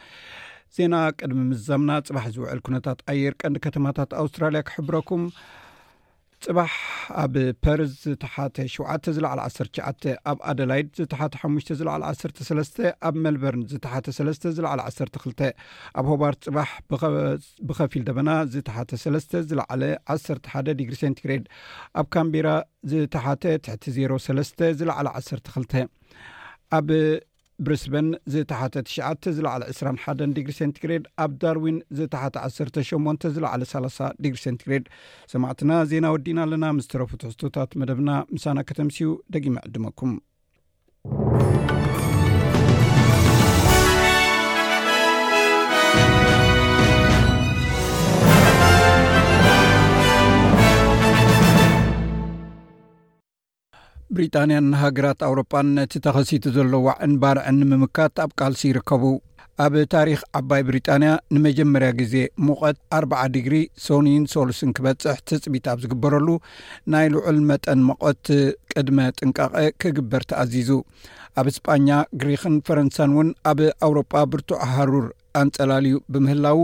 ዜና 0.79 0.95
ቅድሚ 1.19 1.41
ምዛምና 1.51 1.91
ፅባሕ 2.09 2.27
ዝውዕል 2.37 2.63
ኩነታት 2.69 2.99
ኣየር 3.15 3.37
ቀንዲ 3.43 3.61
ከተማታት 3.67 4.11
ኣውስትራልያ 4.23 4.63
ክሕብረኩም 4.71 5.25
ፅባሕ 6.45 6.73
ኣብ 7.23 7.35
ፐርዝ 7.65 7.93
ዝተሓተ 8.05 8.57
7ተ 8.81 9.05
ዝለዕለ 9.17 9.39
1ሸተ 9.45 10.13
ኣብ 10.31 10.39
ኣደላይድ 10.51 10.89
ዝተሓተ 10.99 11.33
ሓሙሽተ 11.43 11.69
ዝለዕለ 11.81 12.03
1ሰሰስተ 12.15 12.77
ኣብ 13.09 13.15
መልበርን 13.25 13.63
ዝተሓተ 13.73 14.07
ሰስተ 14.17 14.45
ዝለዕለ 14.57 14.81
1ሰ2 14.91 15.49
ኣብ 15.99 16.05
ሆባርት 16.13 16.43
ፅባሕ 16.49 16.73
ብከፊል 17.69 18.03
ደበና 18.09 18.29
ዝተሓተ 18.55 18.91
ሰስ 19.05 19.29
ዝለዓለ 19.51 19.83
11 20.17 20.73
ዲግሪ 20.81 20.95
ሰግ 21.03 21.43
ኣብ 22.01 22.07
ካምቢራ 22.17 22.49
ዝተሓተ 22.93 23.43
ትሕቲ 23.67 23.85
0 24.01 24.21
ሰ 24.27 24.37
ዝለዕለ 24.83 25.07
1ሰ 25.21 25.31
2ተ 25.49 25.75
ኣብ 26.79 26.89
ብሪስበን 27.65 28.09
ዝተሓተ 28.33 28.75
ትሽዓ 28.87 29.09
ዝለዕለ 29.37 29.63
21 29.71 30.25
ዲግሪ 30.37 30.53
ሰንትግሬድ 30.61 31.05
ኣብ 31.25 31.33
ዳርዊን 31.43 31.79
ዝተሓተ 31.99 32.35
1 32.51 32.81
8 32.91 33.29
ዝለዕለ 33.37 33.63
30 33.73 34.11
ዲግሪ 34.25 34.39
ሰንትግሬድ 34.47 34.87
ሰማዕትና 35.33 35.71
ዜና 35.93 36.07
ወዲና 36.17 36.39
ኣለና 36.47 36.67
ምስትረፉትሕዝቶታት 36.79 37.73
መደብና 37.83 38.11
ምሳና 38.37 38.59
ከተምስኡ 38.71 39.11
ደጊመ 39.37 39.55
ዕድመኩም 39.69 40.15
ብሪጣንያ 54.17 54.59
ንሃገራት 54.73 55.21
ኣውሮጳን 55.27 55.67
ነቲ 55.77 55.93
ተኸሲቱ 56.05 56.45
ዘለዋዕን 56.57 57.13
ባርዕ 57.23 57.45
ንምምካት 57.57 58.15
ኣብ 58.25 58.31
ቃልሲ 58.41 58.63
ይርከቡ 58.69 59.03
ኣብ 59.65 59.75
ታሪክ 59.95 60.21
ዓባይ 60.39 60.63
ብሪጣንያ 60.69 61.11
ንመጀመርያ 61.35 61.89
ግዜ 62.01 62.15
ሙቐት 62.47 62.79
ኣር0 62.99 63.13
ድግሪ 63.35 63.57
ሶኒን 63.87 64.25
ሶሉስን 64.35 64.71
ክበፅሕ 64.79 65.19
ትፅቢት 65.29 65.67
ኣብ 65.73 65.79
ዝግበረሉ 65.85 66.29
ናይ 66.95 67.07
ልዑል 67.17 67.39
መጠን 67.51 67.83
ሞቐት 67.91 68.25
ቅድመ 68.73 68.99
ጥንቃቐ 69.19 69.55
ክግበር 69.85 70.25
ተኣዚዙ 70.33 70.71
ኣብ 71.43 71.47
እስጳኛ 71.53 71.89
ግሪክን 72.23 72.57
ፈረንሳን 72.69 73.13
ውን 73.19 73.31
ኣብ 73.53 73.61
ኣውሮጳ 73.89 74.15
ብርቱዕ 74.33 74.61
ሃሩር 74.75 75.09
ኣንጸላልዩ 75.43 75.97
ብምህላው 76.15 76.61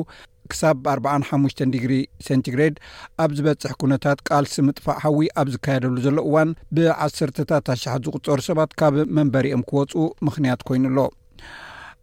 ክሳብ 0.53 0.77
45ሽ 0.95 1.59
ዲግሪ 1.75 1.95
ሰንቲግሬድ 2.27 2.75
ኣብ 3.23 3.31
ዝበፅሕ 3.39 3.73
ኩነታት 3.83 4.19
ቃልሲ 4.29 4.55
ምጥፋእ 4.67 4.99
ሓዊ 5.03 5.21
ኣብ 5.41 5.49
ዝካየደሉ 5.55 5.95
ዘሎ 6.07 6.19
እዋን 6.29 6.51
ብዓሰርታት 6.77 7.67
ኣሻሓት 7.75 8.03
ዝቁፀሩ 8.09 8.39
ሰባት 8.49 8.71
ካብ 8.83 8.95
መንበሪ 9.19 9.47
እኦም 9.55 9.65
ክወፁ 9.71 9.93
ምኽንያት 10.29 10.61
ኮይኑ 10.71 10.85
ኣሎ 10.93 10.99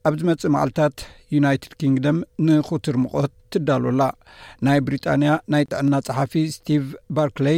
ኣብ 0.08 0.14
ዚመፅእ 0.20 0.54
መዓልትታት 0.56 0.96
ዩናይትድ 1.36 1.74
ኪንግደም 1.82 2.18
ንኩትር 2.48 2.96
ሙቆት 3.04 3.34
ትዳሎላ 3.54 4.02
ናይ 4.66 4.80
ብሪጣንያ 4.88 5.30
ናይ 5.54 5.64
ጥዕና 5.70 5.94
ፀሓፊ 6.08 6.34
ስቲቭ 6.56 6.84
ባርክለይ 7.18 7.58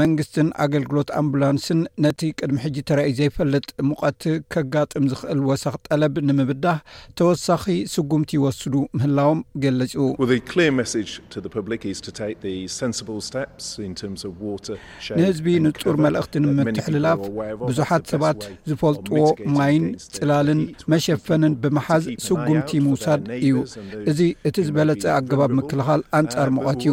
መንግስትን 0.00 0.46
ኣገልግሎት 0.64 1.08
ኣምብላንስን 1.18 1.80
ነቲ 2.04 2.20
ቅድሚ 2.38 2.56
ሕጂ 2.64 2.76
ተራእዩ 2.88 3.12
ዘይፈልጥ 3.18 3.66
ሙቀት 3.88 4.22
ከጋጥም 4.52 5.04
ዝክእል 5.10 5.40
ወሳኪ 5.48 5.76
ጠለብ 5.88 6.14
ንምብዳህ 6.28 6.78
ተወሳኺ 7.20 7.64
ስጉምቲ 7.94 8.30
ይወስዱ 8.38 8.74
ምህላዎም 8.98 9.42
ገልፅኡ 9.64 10.00
ንህዝቢ 15.18 15.48
ንፁር 15.66 15.96
መልእክትን 16.06 16.46
ምትሕልላፍ 16.70 17.20
ብዙሓት 17.68 18.06
ሰባት 18.14 18.40
ዝፈልጥዎ 18.70 19.14
ማይን 19.58 19.86
ፅላልን 20.16 20.62
መሸፈንን 20.94 21.52
ብምሓዝ 21.64 22.06
ስጉምቲ 22.28 22.70
ይምውስ 22.80 23.05
እዩ 23.40 23.52
እዚ 24.10 24.20
እቲ 24.48 24.56
ዝበለፀ 24.66 25.02
ኣገባብ 25.18 25.50
ምክልኻል 25.58 26.00
ኣንፃር 26.18 26.48
ምቐት 26.56 26.80
እዩ 26.84 26.90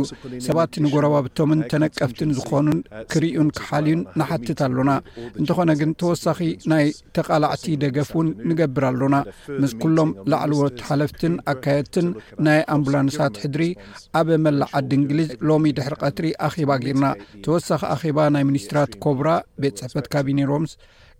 ሰባት 0.48 0.74
ንጎረባብቶምን 0.84 1.60
ተነቀፍትን 1.72 2.32
ዝኾኑን 2.38 2.80
ክርዩን 3.12 3.50
ክሓልዩን 3.58 4.02
ንሓትት 4.20 4.60
ኣሎና 4.68 4.92
እንትኾነ 5.40 5.70
ግን 5.82 5.92
ተወሳኺ 6.02 6.40
ናይ 6.74 6.86
ተቃላዕቲ 7.18 7.66
ደገፍ 7.84 8.12
ውን 8.20 8.30
ንገብር 8.52 8.86
ኣሎና 8.92 9.16
ምስ 9.62 9.74
ኩሎም 9.84 10.12
ላዕልዎት 10.34 10.78
ሓለፍትን 10.90 11.36
ኣካየድትን 11.54 12.10
ናይ 12.48 12.62
ኣምቡላንሳት 12.76 13.34
ሕድሪ 13.44 13.64
ኣብ 14.22 14.28
መላእ 14.46 14.70
ዓዲ 14.80 14.92
እንግሊዝ 15.00 15.30
ሎሚ 15.50 15.66
ድሕሪ 15.80 15.96
ቀትሪ 16.04 16.28
ኣኼባ 16.50 16.72
ጌርና 16.86 17.06
ተወሳኺ 17.46 17.82
ኣኼባ 17.96 18.20
ናይ 18.36 18.46
ሚኒስትራት 18.52 18.92
ኮብራ 19.06 19.28
ቤት 19.64 19.78
ፅሕፈት 19.82 20.06
ካቢነ 20.14 20.40
ሮምስ 20.52 20.74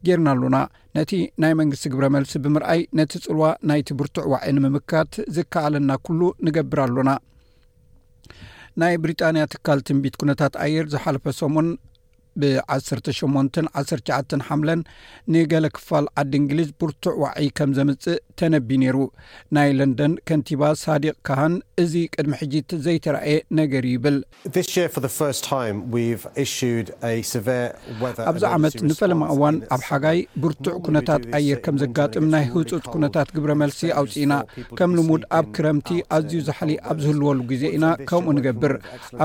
ጌርና 0.08 0.30
ኣሎና 0.36 0.58
ነቲ 0.98 1.12
ናይ 1.42 1.54
መንግስቲ 1.60 1.86
ግብረ 1.94 2.06
መልሲ 2.16 2.34
ብምርኣይ 2.44 2.82
ነቲ 3.00 3.12
ፅልዋ 3.26 3.46
ናይትብርቱዕ 3.70 4.26
ዋዒ 4.34 4.46
ንምምካት 4.56 5.14
ዝከኣለና 5.36 5.92
ኩሉ 6.08 6.22
ንገብር 6.48 6.80
ኣሎና 6.86 7.12
ናይ 8.82 8.96
ብሪጣንያ 9.04 9.42
ትካል 9.54 9.80
ትንቢት 9.88 10.16
ኩነታት 10.22 10.54
ኣየር 10.66 10.86
ዝሓለፈ 10.94 11.26
ሰሙን 11.40 11.68
ብ1819 12.42 14.12
ሓምለን 14.48 14.82
ንገሌ 15.34 15.66
ክፋል 15.78 16.06
ዓዲ 16.22 16.32
እንግሊዝ 16.42 16.70
ብርቱዕ 16.82 17.14
ዋዒይ 17.24 17.48
ከም 17.58 17.70
ዘምፅእ 17.78 18.18
ተነቢ 18.40 18.70
ነይሩ 18.84 18.98
ናይ 19.56 19.70
ለንደን 19.80 20.14
ከንቲባ 20.28 20.62
ሳዲቅ 20.84 21.16
ካሃን 21.28 21.54
እዚ 21.84 21.94
ቅድሚ 22.16 22.32
ሕጂት 22.42 22.70
ዘይተረአየ 22.86 23.36
ነገር 23.60 23.84
ይብል 23.94 24.18
ኣብዚ 28.30 28.44
ዓመት 28.58 28.76
ንፈለማ 28.90 29.22
እዋን 29.36 29.56
ኣብ 29.76 29.82
ሓጋይ 29.90 30.20
ብርቱዕ 30.44 30.76
ኩነታት 30.88 31.22
ኣየር 31.40 31.60
ከም 31.66 31.76
ዘጋጥም 31.84 32.26
ናይ 32.34 32.46
ህፁፅ 32.56 32.84
ኩነታት 32.96 33.28
ግብረ 33.36 33.52
መልሲ 33.64 33.80
ኣውፅ 34.00 34.14
ና 34.32 34.34
ከም 34.80 34.92
ልሙድ 34.98 35.24
ኣብ 35.40 35.46
ክረምቲ 35.58 35.90
ኣዝዩ 36.18 36.40
ዛሕሊ 36.50 36.72
ኣብ 36.90 36.98
ዝህልወሉ 37.04 37.40
ግዜ 37.54 37.64
ኢና 37.78 37.86
ከምኡ 38.10 38.28
ንገብር 38.38 38.74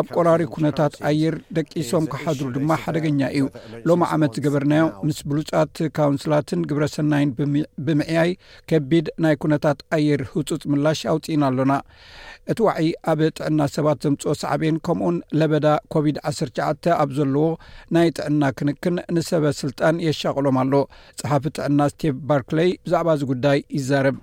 ኣብ 0.00 0.06
ቆራሪ 0.16 0.42
ኩነታት 0.56 0.92
ኣየር 1.11 1.35
ደቂሶም 1.59 2.04
ካሓድሩ 2.12 2.46
ድማ 2.56 2.70
እዩ 3.11 3.40
ሎሚ 3.88 4.02
ዓመት 4.14 4.30
ዝገበርናዮ 4.37 4.84
ምስ 5.06 5.18
ብሉፃት 5.30 5.74
ካውንስላትን 5.96 6.61
ግብረ 6.70 6.84
ሰናይን 6.96 7.30
ብምዕያይ 7.87 8.30
ከቢድ 8.70 9.06
ናይ 9.24 9.34
ኩነታት 9.42 9.78
ኣየር 9.96 10.22
ህፁፅ 10.32 10.62
ምላሽ 10.72 11.00
ኣውፅኢና 11.12 11.42
ኣሎና 11.50 11.72
እቲ 12.52 12.58
ዋዒይ 12.66 12.88
ኣብ 13.12 13.20
ጥዕና 13.37 13.61
ሰባት 13.76 13.98
ዘምፅኦ 14.04 14.32
ሳዕብን 14.42 14.76
ከምኡን 14.88 15.16
ለበዳ 15.40 15.66
ኮቪድ-19 15.94 16.88
ኣብ 17.02 17.11
ዘለዎ 17.18 17.46
ናይ 17.96 18.08
ጥዕና 18.16 18.42
ክንክን 18.58 18.96
ንሰበስልጣን 19.16 19.96
የሻቅሎም 20.06 20.58
ኣሎ 20.62 20.74
ፀሓፊ 21.22 21.44
ጥዕና 21.58 21.80
ስቴቭ 21.92 22.14
ባርክለይ 22.30 22.70
ብዛዕባ 22.87 23.08
እዚ 23.18 23.24
ጉዳይ 23.32 23.58
ይዛረብ 23.78 24.16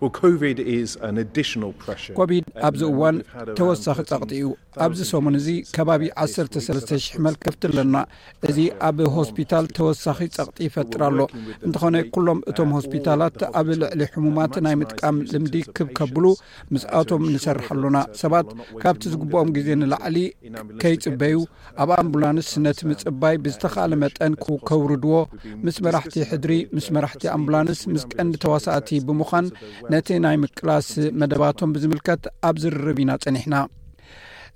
ኮቪድ 2.17 2.41
ኣብዚ 2.67 2.81
uh, 2.85 2.91
እዋን 2.93 3.15
ተወሳኪ 3.57 3.99
ፀቅቲ 4.11 4.31
እዩ 4.37 4.47
ኣብዚ 4.85 4.99
ሰሙን 5.11 5.35
እዚ 5.39 5.47
ከባቢ 5.75 6.03
1300 6.23 7.25
መልከፍቲ 7.25 7.63
ኣለና 7.71 7.95
ኣብ 8.87 8.97
ሆስፒታል 9.15 9.65
ተወሳኺ 9.77 10.17
ፀቕጢ 10.35 10.57
ይፈጥር 10.67 11.01
ኣሎ 11.07 11.19
እንትኾነ 11.65 11.95
ኩሎም 12.15 12.39
እቶም 12.51 12.69
ሆስፒታላት 12.77 13.37
ኣብ 13.59 13.67
ልዕሊ 13.81 14.01
ሕሙማት 14.13 14.55
ናይ 14.65 14.75
ምጥቃም 14.81 15.17
ልምዲ 15.33 15.55
ክብከብሉ 15.77 16.25
ምስኣቶም 16.73 17.23
ንሰርሓ 17.33 17.67
ኣሎና 17.77 17.97
ሰባት 18.21 18.47
ካብቲ 18.83 19.03
ዝግብኦም 19.13 19.49
ግዜ 19.57 19.67
ንላዕሊ 19.81 20.17
ከይፅበዩ 20.83 21.37
ኣብ 21.85 21.89
ኣምቡላንስ 21.99 22.49
ነቲ 22.65 22.79
ምፅባይ 22.91 23.35
ብዝተከእለ 23.45 23.93
መጠን 24.03 24.35
ከውርድዎ 24.69 25.15
ምስ 25.65 25.77
መራሕቲ 25.87 26.15
ሕድሪ 26.31 26.53
ምስ 26.75 26.89
መራሕቲ 26.97 27.23
ኣምቡላንስ 27.37 27.81
ምስ 27.93 28.05
ቀንዲ 28.15 28.35
ተዋሳእቲ 28.45 28.89
ብምዃን 29.09 29.47
ነቲ 29.93 30.07
ናይ 30.27 30.37
ምቅላስ 30.45 30.89
መደባቶም 31.21 31.73
ብዝምልከት 31.77 32.23
ኣብ 32.49 32.55
ዝርርብ 32.65 32.99
ኢና 33.05 33.11
ፀኒሕና 33.25 33.55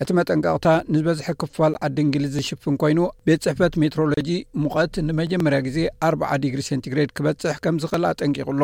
እቲ 0.03 0.11
መጠንቀቕታ 0.17 0.65
ንዝበዝሒ 0.93 1.25
ክፋል 1.41 1.73
ዓዲ 1.85 1.97
እንግሊዝ 2.05 2.33
ዝሽፍን 2.35 2.75
ኮይኑ 2.81 2.99
ቤት 3.27 3.39
ፅሕፈት 3.45 3.73
ሜትሮሎጂ 3.81 4.29
ሙቀት 4.63 4.93
ንመጀመርያ 5.07 5.59
ግዜ 5.65 5.79
ኣር0 6.09 6.21
ዲግሪ 6.43 6.61
ሴንቲግሬድ 6.69 7.09
ክበፅሕ 7.19 7.57
ከም 7.65 7.77
ዝክእል 7.83 8.05
ኣጠንቂቕሎ 8.11 8.61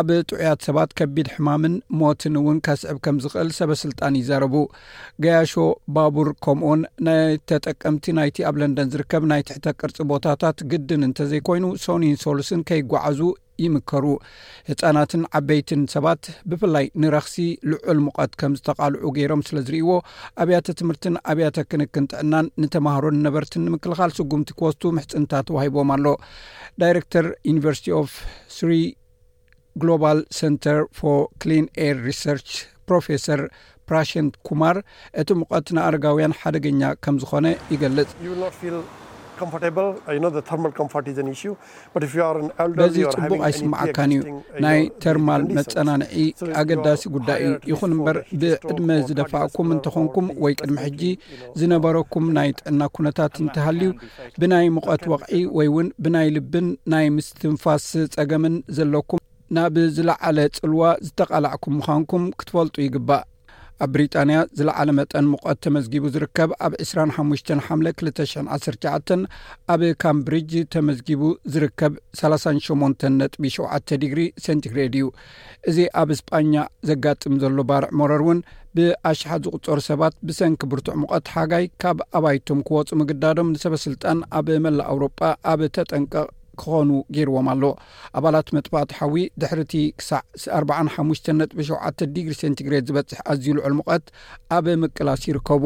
ኣብ 0.00 0.08
ጥዑያት 0.30 0.66
ሰባት 0.68 0.90
ከቢድ 1.00 1.28
ሕማምን 1.34 1.76
ሞትን 2.00 2.36
እውን 2.40 2.58
ካስዕብ 2.68 2.98
ከም 3.06 3.18
ዝክእል 3.26 3.50
ሰበ 3.60 3.70
ስልጣን 3.84 4.18
ይዛረቡ 4.20 4.56
ገያሾ 5.26 5.54
ባቡር 5.96 6.30
ከምኡን 6.46 6.82
ናይ 7.08 7.32
ተጠቀምቲ 7.52 8.04
ናይቲ 8.20 8.40
ኣብ 8.50 8.58
ለንደን 8.62 8.92
ዝርከብ 8.94 9.24
ናይ 9.32 9.44
ትሕተት 9.50 9.76
ቅርፂ 9.82 9.96
ቦታታት 10.14 10.58
ግድን 10.72 11.06
እንተ 11.10 11.28
ዘይኮይኑ 11.32 11.64
ሶኒን 11.86 12.18
ሶሉስን 12.26 12.60
ከይጓዓዙ 12.70 13.20
ይምከሩ 13.64 14.04
ህፃናትን 14.68 15.22
ዓበይትን 15.38 15.82
ሰባት 15.94 16.22
ብፍላይ 16.50 16.86
ንረክሲ 17.02 17.36
ልዑል 17.70 17.98
ሙቀት 18.06 18.32
ከም 18.40 18.52
ዝተቃልዑ 18.58 19.04
ገይሮም 19.16 19.42
ስለ 19.48 19.56
ዝርእዎ 19.66 19.90
ኣብያተ 20.44 20.74
ትምህርትን 20.80 21.16
ኣብያተ 21.32 21.56
ክንክን 21.70 22.06
ጥዕናን 22.12 22.48
ንተማሃሮን 22.64 23.20
ነበርትን 23.28 23.64
ንምክልኻል 23.68 24.12
ስጉምቲ 24.18 24.50
ክወስቱ 24.58 24.82
ምሕፅንታ 24.98 25.32
ተዋሂቦም 25.50 25.92
ኣሎ 25.96 26.06
ዳይረክተር 26.82 27.28
ዩኒቨርስቲ 27.52 27.88
ፍ 28.16 28.68
ሪ 28.70 28.74
ግሎባል 29.80 30.20
ንተር 30.52 30.78
ር 31.00 31.56
ር 31.86 31.96
ሪሰር 32.08 32.38
ፕሮፌሰር 32.90 33.40
ፕራሽንት 33.90 34.34
ኩማር 34.46 34.76
እቲ 35.20 35.28
ሙቀት 35.40 35.66
ንኣርጋውያን 35.76 36.36
ሓደገኛ 36.40 36.82
ከም 37.04 37.16
ዝኮነ 37.24 37.46
ይገልጽ 37.74 38.10
በዚ 42.78 42.94
ፅቡቕ 43.16 43.40
ኣይስምዓካን 43.48 44.12
እዩ 44.16 44.30
ናይ 44.64 44.80
ተርማል 45.02 45.42
መፀናንዒ 45.56 46.14
ኣገዳሲ 46.60 47.02
ጉዳይ 47.16 47.38
እዩ 47.44 47.52
ይኹን 47.70 47.92
እምበር 47.96 48.18
ብዕድመ 48.40 48.88
ዝደፋኣኩም 49.08 49.68
እንትኾንኩም 49.76 50.26
ወይ 50.44 50.52
ቅድሚ 50.60 50.76
ሕጂ 50.86 51.02
ዝነበረኩም 51.60 52.26
uh, 52.28 52.32
ናይ 52.38 52.50
ጥዕና 52.58 52.82
ኩነታት 52.96 53.34
እንተሃልዩ 53.44 53.90
ብናይ 54.40 54.66
ምቐት 54.76 55.04
ወቕዒ 55.12 55.40
ወይ 55.58 55.68
እውን 55.72 55.88
ብናይ 56.06 56.28
ልብን 56.38 56.66
ናይ 56.94 57.06
ምስትንፋስ 57.16 57.88
ፀገምን 58.16 58.56
ዘለኩም 58.78 59.22
ናብ 59.58 59.76
ዝለዓለ 59.96 60.38
ፅልዋ 60.64 60.82
ዝተቓላዕኩም 61.08 61.74
ምዃንኩም 61.80 62.24
ክትፈልጡ 62.40 62.76
ይግባእ 62.86 63.24
ኣብ 63.84 63.90
ብሪጣንያ 63.94 64.36
ዝለዓለ 64.58 64.90
መጠን 64.98 65.26
ሙቐት 65.32 65.58
ተመዝጊቡ 65.64 66.04
ዝርከብ 66.12 66.50
ኣብ 66.66 66.72
25 66.82 67.50
ሓ 67.66 67.76
219 67.80 69.24
ኣብ 69.72 69.80
ካምብሪጅ 70.04 70.52
ተመዝጊቡ 70.74 71.22
ዝርከብ 71.54 71.94
38 72.20 73.06
ጥቢ 73.32 73.44
7 73.56 73.94
ዲግሪ 74.04 74.22
ሰንቲግሬድ 74.46 74.94
እዩ 75.00 75.06
እዚ 75.72 75.78
ኣብ 76.02 76.10
እስጳኛ 76.16 76.54
ዘጋጥም 76.90 77.34
ዘሎ 77.42 77.58
ባርዕ 77.72 77.90
ሞረር 78.00 78.24
እውን 78.26 78.40
ብኣሽሓ 78.78 79.28
ዝቝጾሩ 79.44 79.78
ሰባት 79.90 80.16
ብሰንኪ 80.28 80.62
ብርትዕ 80.72 80.96
ሙቐት 81.02 81.28
ሓጋይ 81.34 81.66
ካብ 81.84 82.00
ኣባይቶም 82.18 82.60
ክወፁ 82.70 82.88
ምግዳዶም 83.02 83.50
ንሰበ 83.54 83.74
ስልጣን 83.86 84.18
ኣብ 84.38 84.48
መላእ 84.66 84.88
አውሮጳ 84.94 85.20
ኣብ 85.52 85.60
ተጠንቀቕ 85.76 86.26
ክኾኑ 86.60 86.90
ገይርዎም 87.16 87.48
ኣሎ 87.52 87.64
ኣባላት 88.18 88.48
መጥባት 88.56 88.90
ሓዊ 88.98 89.14
ድሕርቲ 89.42 89.72
ክሳዕ45 90.00 91.22
ጥ7 91.52 92.02
ዲግሪ 92.16 92.32
ሴንቲግሬድ 92.42 92.84
ዝበፅሕ 92.90 93.20
ኣዝዩልዑል 93.32 93.74
ሙቀት 93.78 94.04
ኣብ 94.58 94.66
ምቅላስ 94.82 95.22
ይርከቡ 95.30 95.64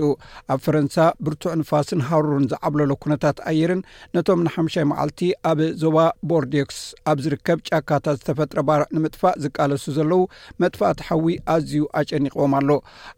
ኣብ 0.55 0.59
ፈረንሳ 0.65 0.97
ብርቱዕ 1.27 1.53
ንፋስን 1.61 2.03
ሃሩርን 2.09 2.47
ዝዓብለሎ 2.53 2.91
ኩነታት 3.05 3.37
ኣየርን 3.53 3.83
ነቶም 4.17 4.43
ንሓይ 4.49 4.85
መዓልቲ 4.91 5.21
ኣብ 5.53 5.59
ዞባ 5.85 5.97
ቦርዴክስ 6.31 6.81
ኣብ 7.13 7.17
ዝርከብ 7.27 7.59
ጫካታ 7.71 8.05
ዝተፈጥረ 8.19 8.59
ባርዕ 8.71 8.89
ንምጥፋእ 8.97 9.39
ዝቃለሱ 9.45 9.85
ዘለው 9.99 10.21
መጥፋእት 10.63 10.99
ሓዊ 11.09 11.27
ኣዝዩ 11.55 11.81
ኣጨኒቕቦም 12.03 12.53
ኣሎ 12.61 12.69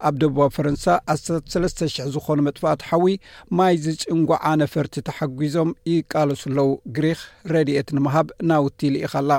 ኣብ 0.07 0.13
ደቡባብ 0.23 0.53
ፈረንሳ 0.59 0.85
ኣስ 1.15 1.25
ሽሕ 1.93 2.05
ዝኾኑ 2.15 2.37
መጥፋኣት 2.47 2.81
ሓዊ 2.89 3.07
ማይ 3.57 3.75
ዝፅንጓዓ 3.83 4.43
ነፈርቲ 4.61 4.95
ተሓጒዞም 5.07 5.69
ይቃለሱለዉ 5.91 6.67
ግሪክ 6.97 7.19
ረድኤት 7.53 7.89
ንምሃብ 7.97 8.27
ናውትል 8.49 8.95
ኢኻላ 9.03 9.31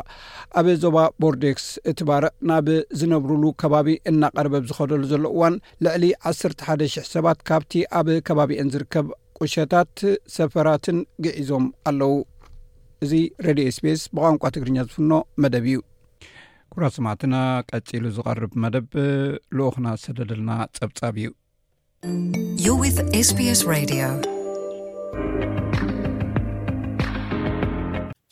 ኣብ 0.60 0.66
ዞባ 0.84 0.96
ቦርዴክስ 1.24 1.66
እቲ 1.92 1.98
ባርዕ 2.10 2.32
ናብ 2.50 2.68
ዝነብርሉ 3.00 3.42
ከባቢ 3.62 3.88
እናቐርበብ 4.12 4.64
ዝኸደሉ 4.70 5.02
ዘሎ 5.12 5.24
እዋን 5.34 5.56
ልዕሊ 5.86 6.04
11,00 6.32 7.06
ሰባት 7.14 7.40
ካብቲ 7.50 7.72
ኣብ 8.00 8.08
ከባቢአን 8.28 8.72
ዝርከብ 8.74 9.08
ቁሸታት 9.40 9.98
ሰፈራትን 10.38 10.98
ግዒዞም 11.26 11.66
ኣለው 11.90 12.14
እዚ 13.04 13.12
ረድዮ 13.46 13.68
ስፔስ 13.76 14.00
ብቋንቋ 14.16 14.42
ትግርኛ 14.56 14.78
ዝፍኖ 14.88 15.12
መደብ 15.44 15.66
እዩ 15.70 15.78
ኩራ 16.74 16.84
ስማዕትና 16.96 17.36
ቀፂሉ 17.70 18.04
ዝቐርብ 18.18 18.52
መደብ 18.64 18.86
ልኡክና 19.58 19.86
ሰደድልና 20.04 20.50
ፀብጻብ 20.78 21.16
እዩ 21.22 21.30
ዩ 22.66 22.68
ስስ 22.96 23.30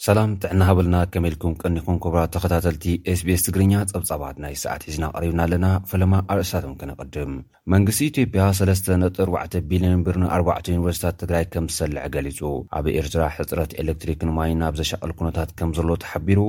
ሰላም 0.05 0.31
ጥዕና 0.43 0.61
ሃበልና 0.69 0.97
ከመኢልኩም 1.15 1.55
ቀኒኹም 1.63 1.99
ክብራት 2.05 2.31
ተኸታተልቲ 2.37 2.85
ስ 3.19 3.21
ቤስ 3.29 3.43
ትግርኛ 3.47 3.75
ፀብጻባት 3.93 4.39
ናይ 4.45 4.55
ሰዓት 4.63 4.85
ሒዝና 4.89 5.11
ቐሪብና 5.17 5.41
ኣለና 5.47 5.67
ፈለማ 5.91 6.15
ኣርእስታቶም 6.35 6.75
ክነቐድም 6.83 7.35
መንግስቲ 7.75 8.01
ኢትዮጵያ 8.13 8.47
3ለስነጠ 8.63 9.17
ዕ 9.61 9.65
ቢልዮን 9.75 10.05
ብርን 10.09 10.25
4ዕ 10.41 10.57
ዩኒቨርስታት 10.73 11.19
ትግራይ 11.25 11.47
ከም 11.55 11.69
ዝሰልዐ 11.73 12.05
ገሊጹ 12.17 12.41
ኣብ 12.81 12.89
ኤርትራ 13.01 13.27
ሕፅረት 13.39 13.75
ኤሌክትሪክንማይን 13.85 14.61
ናብ 14.65 14.77
ዘሸቐል 14.83 15.15
ኩነታት 15.23 15.53
ከም 15.61 15.73
ዘሎ 15.81 15.91
ተሓቢሩ 16.05 16.41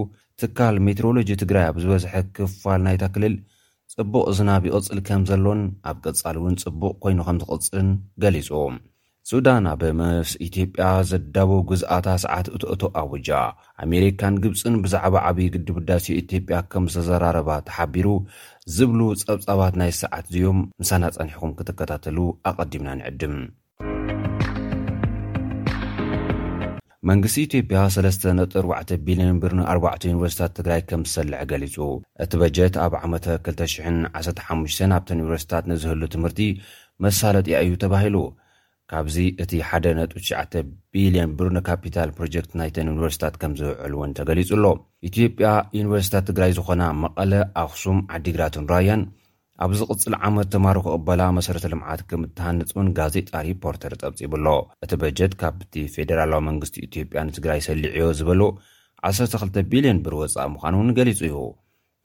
ትካል 0.44 0.78
ሜትሮሎጂ 0.90 1.32
ትግራይ 1.46 1.68
ኣብ 1.72 1.80
ዝበዝሐ 1.86 2.14
ክፋል 2.38 2.82
ናይታ 2.90 3.06
ክልል 3.16 3.36
ጽቡቕ 3.94 4.24
እዝናብ 4.32 4.64
ይቕፅል 4.68 5.00
ከም 5.08 5.22
ዘሎን 5.30 5.62
ኣብ 5.90 5.96
ቀጻሊ 6.06 6.36
እውን 6.42 6.56
ጽቡቕ 6.64 6.92
ኮይኑ 7.04 7.20
ከም 7.28 7.38
ዝቕፅልን 7.42 7.88
ገሊፁ 8.24 8.50
ሱዳን 9.30 9.66
ኣበ 9.72 9.82
ምስ 10.00 10.30
ኢትጵያ 10.46 10.84
ዘዳቦ 11.10 11.50
ግዝኣታ 11.70 12.08
ሰዓት 12.24 12.48
እቲእቶ 12.56 12.82
ኣወጃ 13.00 13.30
ኣሜሪካን 13.86 14.36
ግብፅን 14.44 14.76
ብዛዕባ 14.84 15.16
ዓብዪ 15.30 15.48
ግድብዳሲዮ 15.56 16.16
ኢትጵያ 16.22 16.60
ከም 16.74 16.86
ዝተዘራረባ 16.94 17.50
ተሓቢሩ 17.70 18.08
ዝብሉ 18.76 19.02
ጸብጻባት 19.24 19.76
ናይ 19.84 19.92
ሰዓት 20.02 20.26
እዚዮም 20.30 20.62
ምሳናፀኒሕኩም 20.84 21.56
ክትከታተሉ 21.60 22.18
ኣቐዲምና 22.52 22.90
ንዕድም 23.02 23.36
መንግስቲ 27.10 27.36
ኢትዮጵያ 27.48 27.82
34ዕቢልዮን 27.94 29.38
ብ 29.44 29.50
ን4ዕ 29.60 29.84
ዩኒቨርሲታት 30.10 30.52
ትግራይ 30.58 30.82
ከም 30.90 31.02
ዝሰልዐ 31.08 31.38
ገሊጹ 31.52 31.76
እቲ 32.24 32.32
በጀት 32.42 32.76
ኣብ 32.86 32.94
ዓመ 33.02 33.12
2015 33.30 34.84
ኣብተን 34.98 35.22
ዩኒቨርስታት 35.24 35.64
ንዝህሉ 35.72 36.02
ትምህርቲ 36.16 36.42
መሳለጢያ 37.06 37.60
እዩ 37.68 37.72
ተባሂሉ 37.84 38.18
ካብዚ 38.92 39.18
እቲ 39.46 39.52
1ደ 39.70 39.86
ነጡ99 40.00 40.70
ቢልዮን 40.98 41.32
ብር 41.40 41.50
ንካፒታል 41.58 42.12
ፕሮጀክት 42.20 42.54
ናይተን 42.62 42.92
ዩኒቨርስታት 42.94 43.36
ከም 43.44 43.52
ዝውዕሉ 43.62 43.94
እውን 44.02 44.16
ተገሊጹ 44.20 44.50
ኣሎ 44.60 44.66
ኢትዮጵያ 45.12 45.50
ዩኒቨርስታት 45.80 46.28
ትግራይ 46.32 46.54
ዝኾና 46.60 46.84
መቐለ 47.04 47.34
ኣኽሱም 47.64 48.00
ዓዲግራትንራያን 48.18 49.04
ኣብዚ 49.66 49.80
ቕጽል 49.92 50.14
ዓመት 50.28 50.48
ተምሃሩ 50.54 50.78
ክቕበላ 50.86 51.22
መሰረተ 51.38 51.66
ልምዓት 51.72 52.02
ከም 52.10 52.22
እትሃንፅ 52.28 52.70
እን 52.82 52.90
ጋዜጣ 52.98 53.32
ሪፖርተር 53.48 53.94
ጠብጺቡኣሎ 54.02 54.48
እቲ 54.84 54.92
በጀት 55.02 55.34
ካብቲ 55.42 55.74
ፌደራላዊ 55.96 56.42
መንግስቲ 56.50 56.76
ኢትዮጵያ 56.88 57.22
ንትግራይ 57.30 57.60
ሰሊዕዮ 57.68 58.06
ዝበሎ 58.20 58.42
12 59.10 59.60
ቢልዮን 59.74 60.00
ብሪ 60.06 60.14
ወፃኢ 60.22 60.48
ምዃኑ 60.54 60.74
እውን 60.80 60.92
ገሊጹ 61.00 61.20
እዩ 61.30 61.36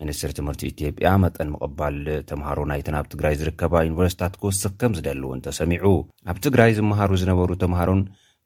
ሚኒስትሪ 0.02 0.32
ትምህርቲ 0.38 0.62
ኢትዮጵያ 0.72 1.08
መጠን 1.24 1.48
ምቕባል 1.54 1.96
ተምሃሮ 2.30 2.58
ናይቲ 2.72 2.88
ናብ 2.96 3.06
ትግራይ 3.12 3.34
ዝርከባ 3.42 3.74
ዩኒቨርስታት 3.88 4.34
ክውስክ 4.42 4.74
ከም 4.80 4.94
ዝደሊ 4.98 5.22
እውን 5.28 5.42
ተሰሚዑ 5.46 5.86
ኣብ 6.32 6.38
ትግራይ 6.46 6.72
ዝመሃሩ 6.78 7.10
ዝነበሩ 7.22 7.50
ተምሃሩን 7.62 8.00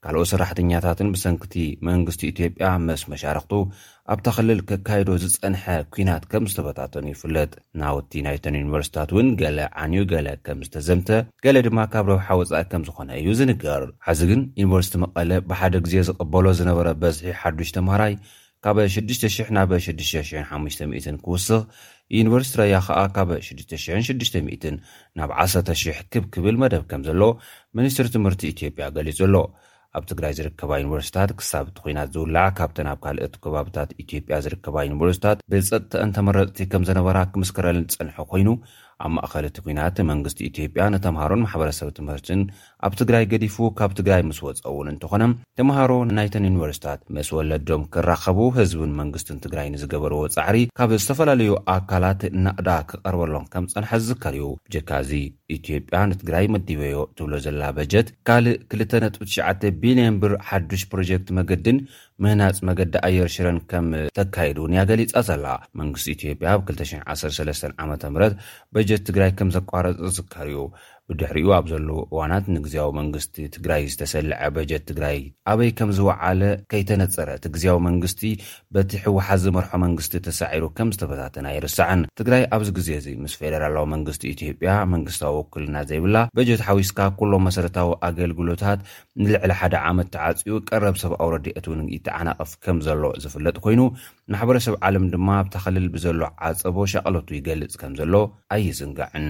ካልኦት 0.05 0.29
ሰራሕተኛታትን 0.31 1.09
ብሰንኪቲ 1.15 1.55
መንግስቲ 1.87 2.21
ኢትዮጵያ 2.33 2.67
መስ 2.89 3.03
መሻርኽቱ 3.13 3.53
ኣብታኽልል 4.15 4.61
ከካይዶ 4.69 5.09
ዝጸንሐ 5.23 5.65
ኲናት 5.95 6.25
ከም 6.33 6.45
ዝተበታተኑ 6.51 7.05
ይፍለጥ 7.13 7.51
ናውቲ 7.81 8.13
ናይቶን 8.27 8.59
ዩኒቨርስቲታት 8.61 9.13
እውን 9.15 9.29
ገለ 9.41 9.59
ዓንዩ 9.85 10.03
ገለ 10.13 10.29
ከም 10.49 10.61
ዝተዘምተ 10.67 11.11
ገለ 11.47 11.57
ድማ 11.69 11.79
ካብ 11.95 12.07
ረብሓ 12.13 12.29
ወጻኢ 12.43 12.65
ከም 12.73 12.85
ዝኾነ 12.89 13.11
እዩ 13.23 13.29
ዝንገር 13.41 13.85
ሓዚ 14.09 14.21
ግን 14.31 14.43
ዩኒቨርሲቲ 14.63 14.95
መቐለ 15.05 15.31
ብሓደ 15.53 15.75
ግዜ 15.87 15.97
ዝቐበሎ 16.09 16.47
ዝነበረ 16.61 16.89
በዝሒ 17.05 17.27
ሓዱሽ 17.43 17.73
ተምሃራይ 17.79 18.15
ካበ 18.67 18.79
6,00 18.99 19.51
ናብ 19.57 19.73
650 19.91 21.19
ክውስኽ 21.25 21.61
ዩኒቨርሲቲ 22.19 22.55
ረያ 22.61 22.77
ኸኣ 22.89 23.01
ካበ 23.17 23.31
660 23.49 24.77
ናብ 25.21 25.33
1,000 25.47 26.01
ክብክብል 26.13 26.57
መደብ 26.65 26.85
ከም 26.93 27.03
ዘሎ 27.11 27.23
ሚኒስትሪ 27.81 28.07
ትምህርቲ 28.17 28.43
ኢትዮጵያ 28.55 28.87
ገሊጹ 28.99 29.19
ኣሎ 29.29 29.35
ኣብ 29.99 30.05
ትግራይ 30.11 30.33
ዝርከባ 30.39 30.71
ዩኒቨርስታት 30.81 31.31
ክሳብቲ 31.39 31.77
ኮናት 31.85 32.09
ዝውላ 32.15 32.37
ካብተን 32.59 32.89
ኣብ 32.93 32.99
ካልእት 33.05 33.35
ከባብታት 33.45 33.91
ኢትዮጵያ 34.03 34.37
ዝርከባ 34.45 34.77
ዩኒቨርስታት 34.89 35.39
ብፀጥተአን 35.53 36.15
ተመረጥቲ 36.19 36.59
ከም 36.75 36.87
ዝነበራ 36.91 37.19
ክምስከረል 37.33 37.81
ዝፅንሐ 37.93 38.17
ኮይኑ 38.33 38.49
ኣብ 39.07 39.13
ማእኸል 39.17 39.45
እቲ 39.49 39.59
ኩናት 39.65 39.97
መንግስቲ 40.11 40.39
ኢትዮጵያ 40.51 40.85
ንተምሃሮን 40.93 41.43
ማሕበረሰብ 41.45 41.89
ትምህርትን 41.99 42.41
ኣብ 42.87 42.93
ትግራይ 43.01 43.25
ገዲፉ 43.33 43.57
ካብ 43.79 43.93
ትግራይ 43.99 44.23
ምስ 44.29 44.39
ወፀ 44.47 44.63
እውን 44.71 44.89
እንተኾነ 44.93 45.23
ተምሃሮ 45.59 45.91
ናይተን 46.17 46.47
ዩኒቨርስታት 46.49 47.01
መስ 47.17 47.29
ወለዶም 47.37 47.83
ክራኸቡ 47.95 48.39
ህዝብን 48.59 48.97
መንግስትን 49.01 49.41
ትግራይ 49.45 49.69
ንዝገበርዎ 49.75 50.23
ጻዕሪ 50.37 50.59
ካብ 50.81 50.93
ዝተፈላለዩ 51.03 51.53
ኣካላት 51.77 52.23
እናቅዳ 52.33 52.69
ክቐርበሎም 52.93 53.47
ከም 53.53 53.67
ጸንሐ 53.75 53.93
ዝዝከር 54.03 54.35
እዩ 54.41 54.49
ብጀካ 54.67 54.91
እዚ 55.05 55.13
ኢትዮጵያ 55.59 56.01
ንትግራይ 56.15 56.45
መዲበዮ 56.57 56.99
ትብሎ 57.21 57.35
ዘለና 57.47 57.65
በጀት 57.79 58.11
ካልእ 58.31 58.59
2ነ.9ሽ 58.83 59.39
ብንምብር 59.83 60.35
ሓዱሽ 60.51 60.85
ፕሮጀክት 60.93 61.29
መገድን 61.41 61.79
ምህናፅ 62.25 62.57
መገዲ 62.69 62.95
ኣየር 63.07 63.29
ሽረን 63.35 63.59
ከም 63.71 63.87
ተካይዱ 64.19 64.59
እን 64.69 64.73
ያገሊጻ 64.79 65.15
ዘላ 65.29 65.45
መንግስቲ 65.81 66.07
ኢትዮጵያ 66.15 66.49
ኣብ 66.57 66.63
2013 66.71 67.67
ዓ 67.83 67.85
ም 68.15 68.17
በጀት 68.75 69.03
ትግራይ 69.09 69.31
ከም 69.39 69.51
ዘቋረፂ 69.57 69.93
ዝዝከር 70.07 70.47
እዩ 70.53 70.61
ብድሕሪኡ 71.11 71.49
ኣብ 71.59 71.67
ዘለዉ 71.73 71.99
እዋናት 72.15 72.47
ንግዜያዊ 72.57 72.89
መንግስቲ 73.01 73.37
ትግራይ 73.55 73.83
ዝተሰልዐ 73.93 74.39
በጀት 74.57 74.83
ትግራይ 74.91 75.19
ኣበይ 75.51 75.71
ከም 75.79 75.91
ዝወዓለ 75.99 76.41
ከይተነፀረ 76.73 77.29
እቲ 77.39 77.45
ግዜያዊ 77.55 77.79
መንግስቲ 77.89 78.23
በቲ 78.77 78.91
ሕወሓት 79.05 79.41
ዝመርሖ 79.45 79.71
መንግስቲ 79.85 80.15
ተሳዒሩ 80.27 80.65
ከም 80.79 80.89
ዝተፈታተና 80.97 81.47
ይርስዕን 81.57 82.03
ትግራይ 82.21 82.43
ኣብዚ 82.57 82.69
ግዜ 82.79 82.89
እዚ 83.01 83.07
ምስ 83.23 83.37
ፌደራላዊ 83.43 83.87
መንግስቲ 83.95 84.25
ኢትዮጵያ 84.35 84.73
መንግስታዊ 84.95 85.33
ወኩልና 85.39 85.77
ዘይብላ 85.93 86.17
በጀት 86.39 86.63
ሓዊስካ 86.69 87.01
ኩሎም 87.21 87.45
መሰረታዊ 87.49 87.91
ኣገልግሎታት 88.09 88.83
ንልዕሊ 89.23 89.51
ሓደ 89.61 89.75
ዓመት 89.93 90.11
ተዓፅኡ 90.17 90.57
ቀረብ 90.71 90.99
ሰብ 91.05 91.15
ኣውረዲአት 91.27 91.67
እውንኢተዓናቅፍ 91.71 92.53
ከም 92.67 92.81
ዘሎ 92.89 93.03
ዝፍለጥ 93.25 93.57
ኮይኑ 93.67 93.81
ማሕበረሰብ 94.35 94.77
ዓለም 94.89 95.07
ድማ 95.15 95.29
ብተኸልል 95.47 95.89
ብዘሎ 95.97 96.21
ዓፀቦ 96.51 96.77
ሸቐለቱ 96.95 97.29
ይገልፅ 97.39 97.75
ከም 97.85 97.95
ዘሎ 98.03 98.15
ኣይዝንጋዕን 98.59 99.29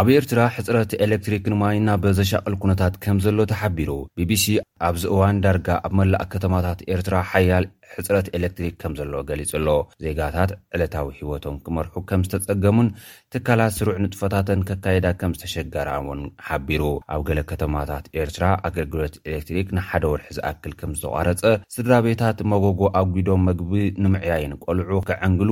ኣብ 0.00 0.08
ኤርትራ 0.14 0.40
ሕጽረት 0.54 0.90
ኤሌክትሪክ 1.04 1.44
ንማይ 1.50 1.76
ና 1.84 1.90
በዘሻቅል 2.00 2.54
ኩነታት 2.62 2.94
ከም 3.04 3.18
ዘሎ 3.24 3.38
ተሓቢሩ 3.52 3.92
ቢቢሲ 4.18 4.44
ኣብዚ 4.88 5.02
እዋን 5.12 5.38
ዳርጋ 5.44 5.68
ኣብ 5.86 5.92
መላእ 5.98 6.24
ከተማታት 6.32 6.80
ኤርትራ 6.94 7.14
ሓያል 7.30 7.64
ሕፅረት 7.92 8.26
ኤሌክትሪክ 8.38 8.74
ከም 8.82 8.94
ዘሎ 8.98 9.12
ገሊጹ 9.28 9.52
ኣሎ 9.60 9.68
ዜጋታት 10.06 10.50
ዕለታዊ 10.78 11.08
ሂወቶም 11.20 11.56
ክመርሑ 11.68 11.94
ከም 12.10 12.24
ዝተጸገሙን 12.26 12.90
ትካላት 13.34 13.74
ስሩዕ 13.78 13.96
ንጥፈታተን 14.04 14.66
ከካየዳ 14.70 15.06
ከም 15.22 15.32
ዝተሸጋራ 15.38 15.88
እውን 16.02 16.20
ሓቢሩ 16.50 16.84
ኣብ 17.14 17.22
ገለ 17.30 17.40
ከተማታት 17.54 18.12
ኤርትራ 18.20 18.44
ኣገልግሎት 18.70 19.16
ኤሌክትሪክ 19.30 19.70
ንሓደ 19.78 20.04
ወርሒ 20.12 20.28
ዝኣክል 20.38 20.74
ከም 20.82 20.92
ዝተቋረፀ 21.00 21.44
ስድራ 21.76 21.94
ቤታት 22.08 22.40
መጎጎ 22.54 22.82
ኣጒዶም 23.02 23.44
መግቢ 23.50 23.74
ንምዕያይን 24.04 24.54
ቈልዑ 24.66 25.00
ክዕንግሉ 25.10 25.50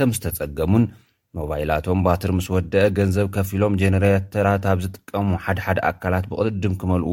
ከም 0.00 0.12
ዝተጸገሙን 0.18 0.86
ኖባይላቶም 1.38 2.00
ባትር 2.06 2.30
ምስ 2.38 2.46
ወደአ 2.56 2.82
ገንዘብ 2.98 3.28
ከፍ 3.34 3.48
ኢሎም 3.56 3.76
ጀነሬተራት 3.80 4.64
ኣብ 4.72 4.78
ዝጥቀሙ 4.84 5.30
ሓደሓደ 5.44 5.78
ኣካላት 5.90 6.26
ብቕድም 6.32 6.74
ክመልኡ 6.80 7.08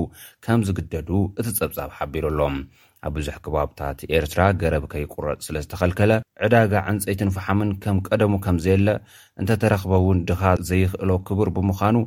ከም 0.45 0.61
ዝግደዱ 0.67 1.09
እቲ 1.39 1.45
ጸብጻብ 1.59 1.89
ሓቢሩ 1.99 2.25
ኣሎም 2.31 2.57
ኣብ 3.07 3.13
ብዙሕ 3.17 3.35
ከባብታት 3.45 3.99
ኤርትራ 4.17 4.41
ገረብ 4.63 4.83
ከይቁረጥ 4.91 5.37
ስለ 5.47 5.55
ዝተኸልከለ 5.63 6.11
ዕዳጋ 6.47 6.73
ዕንፀይትን 6.91 7.31
ፍሓምን 7.37 7.71
ከም 7.83 7.97
ቀደሙ 8.09 8.33
ከም 8.45 8.57
ዘየለ 8.65 8.87
እንተተረኽበ 9.41 9.91
እውን 10.01 10.17
ድኻ 10.29 10.41
ዘይኽእሎ 10.69 11.11
ክቡር 11.27 11.49
ብምዃኑ 11.55 11.97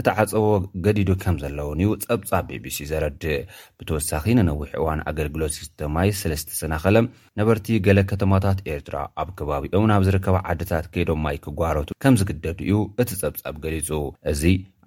እቲ 0.00 0.06
ዓፀቦ 0.22 0.44
ገዲዱ 0.84 1.10
ከም 1.22 1.36
ዘለውን 1.42 1.80
እዩ 1.84 1.88
ጸብጻብ 2.04 2.44
ቤቢሲ 2.50 2.78
ዘረድእ 2.90 3.38
ብተወሳኺ 3.78 4.24
ንነዊሕ 4.38 4.70
እዋን 4.80 5.00
ኣገልግሎት 5.10 5.54
6ማይ 5.62 6.10
3ለስተ 6.20 6.50
ስናኸለ 6.60 6.96
ነበርቲ 7.40 7.66
ገሌ 7.86 7.98
ከተማታት 8.12 8.58
ኤርትራ 8.74 8.96
ኣብ 9.22 9.28
ከባቢኦም 9.38 9.88
ናብ 9.92 10.04
ዝርከባ 10.08 10.36
ዓድታት 10.52 10.86
ከይዶምማይ 10.94 11.36
ክጓረቱ 11.46 11.90
ከም 12.04 12.16
ዝግደዱ 12.22 12.58
እዩ 12.68 12.76
እቲ 13.02 13.10
ጸብጻብ 13.22 13.54
ገሊጹ 13.66 13.90
እዚ 14.32 14.42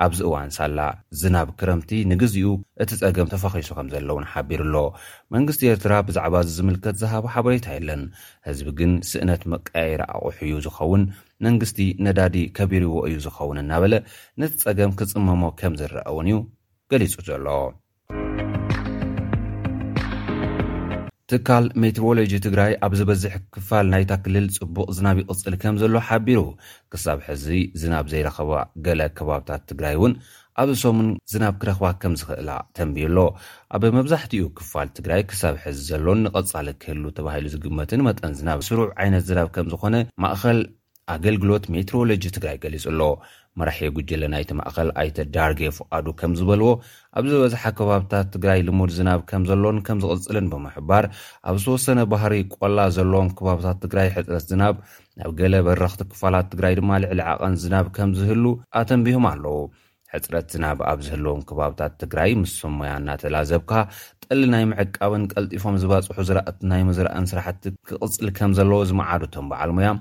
ኣብዚ 0.06 0.20
እዋን 0.30 0.50
ሳላ 0.58 0.80
ዝናብ 1.20 1.50
ክረምቲ 1.60 1.92
ንግዚኡ 2.14 2.50
እቲ 2.84 2.92
ፀገም 3.04 3.30
ተፈኺሱ 3.36 3.70
ከም 3.78 3.88
ዘለውን 3.94 4.28
ሓቢሩ 4.34 4.62
ኣሎ 4.70 4.76
መንግስቲ 5.36 5.62
ኤርትራ 5.76 5.94
ብዛዕባ 6.10 6.36
እዚ 6.46 6.52
ዝምልከት 6.60 6.96
ዝሃቦ 7.04 7.26
ሓበሬታ 7.36 7.68
የለን 7.78 8.04
ህዝቢ 8.50 8.70
ግን 8.82 8.92
ስእነት 9.12 9.42
መቀያይር 9.54 10.04
ኣቑሑዩ 10.18 10.54
ዝኸውን 10.68 11.04
መንግስቲ 11.46 11.80
ነዳዲ 12.06 12.36
ከቢርዎ 12.58 12.96
እዩ 13.08 13.16
ዝኸውን 13.26 13.58
እናበለ 13.64 13.94
ነቲ 14.42 14.54
ፀገም 14.68 14.92
ክጽመሞ 15.00 15.42
ከም 15.60 15.74
ዝረአ 15.80 16.06
ውን 16.18 16.30
እዩ 16.30 16.38
ገሊጹ 16.92 17.14
ዘሎ 17.28 17.48
ትካል 21.32 21.66
ሜቴሮሎጂ 21.84 22.34
ትግራይ 22.46 22.74
ኣብ 22.86 22.94
ዝበዝሕ 22.98 23.34
ክፋል 23.54 23.86
ናይታ 23.94 24.12
ክልል 24.26 24.46
ፅቡቕ 24.58 24.88
ዝናብ 24.98 25.18
ይቕፅል 25.22 25.56
ከም 25.62 25.76
ዘሎ 25.82 25.96
ሓቢሩ 26.10 26.42
ክሳብ 26.92 27.18
ሕዚ 27.28 27.46
ዝናብ 27.82 28.06
ዘይረኸባ 28.14 28.52
ገለ 28.86 29.02
ከባብታት 29.18 29.64
ትግራይ 29.72 29.96
እውን 29.98 30.14
ኣብዝሰሙን 30.62 31.10
ዝናብ 31.32 31.56
ክረኽባ 31.62 31.88
ከም 32.04 32.14
ዝኽእላ 32.20 32.52
ተንቢዩሎ 32.78 33.18
ኣብ 33.78 33.84
መብዛሕትኡ 33.98 34.46
ክፋል 34.60 34.88
ትግራይ 35.00 35.22
ክሳብ 35.32 35.58
ሕዚ 35.64 35.78
ዘሎ 35.90 36.08
ንቐጻሊ 36.24 36.68
ክህሉ 36.84 37.04
ተባሂሉ 37.18 37.46
ዝግመትን 37.56 38.06
መጠን 38.08 38.34
ዝናብ 38.40 38.62
ስሩዕ 38.70 38.88
ዓይነት 39.04 39.26
ዝናብ 39.32 39.50
ከም 39.58 39.68
ዝኾነ 39.76 39.96
ማእከል 40.26 40.62
ኣገልግሎት 41.16 41.66
ሜትሮሎጂ 41.74 42.24
ትግራይ 42.36 42.56
ገሊጹ 42.64 42.86
ኣሎ 42.92 43.02
መራሕ 43.60 43.78
ጉጅለ 43.98 44.24
ናይቲ 44.34 44.50
ማእኸል 44.60 44.90
ኣይተ 45.02 45.18
ዳርጌ 45.36 45.62
ፍቓዱ 45.78 46.08
ከም 46.20 46.32
ዝበልዎ 46.40 46.68
ኣብ 47.20 47.26
ዘበዝሓ 47.32 47.64
ከባብታት 47.78 48.28
ትግራይ 48.34 48.60
ልሙድ 48.68 48.92
ዝናብ 48.98 49.22
ከም 49.30 49.44
ዘለን 49.50 49.78
ከም 49.88 50.00
ዝቕጽልን 50.04 50.48
ብምሕባር 50.52 51.06
ኣብ 51.50 51.56
ዝተወሰነ 51.62 52.00
ባህሪ 52.14 52.34
ቆላ 52.56 52.78
ዘለዎም 52.98 53.30
ከባብታት 53.38 53.78
ትግራይ 53.86 54.10
ሕፅረት 54.16 54.46
ዝናብ 54.52 54.76
ኣብ 55.26 55.32
ገለ 55.40 55.56
በረኽቲ 55.68 56.02
ክፋላት 56.12 56.50
ትግራይ 56.52 56.76
ድማ 56.80 56.92
ልዕሊ 57.04 57.22
ዓቐን 57.32 57.56
ዝናብ 57.64 57.88
ከም 57.98 58.12
ዝህሉ 58.20 58.46
ኣተንቢሆም 58.82 59.28
ኣለዉ 59.32 59.58
ሕፅረት 60.14 60.46
ዝናብ 60.56 60.78
ኣብ 60.92 61.00
ዝህልዎም 61.06 61.42
ከባብታት 61.48 61.96
ትግራይ 62.04 62.32
ምስ 62.42 62.54
ስሞያ 62.62 62.92
እናተላ 63.00 63.38
ዘብካ 63.52 63.72
ጠሊ 64.26 64.42
ናይ 64.54 64.64
ምዕቃብን 64.74 65.24
ቀልጢፎም 65.34 65.76
ዝባጽሑ 65.82 66.18
ዝራእቲ 66.30 66.60
ናይ 66.74 66.84
መዝረእን 66.90 67.26
ስራሕቲ 67.34 67.64
ክቕጽል 67.90 68.30
ከም 68.40 68.54
ዘለዎ 68.60 68.80
ዝመዓዱ 68.92 69.24
ቶም 69.34 69.48
ብዓልሙእያ 69.54 69.92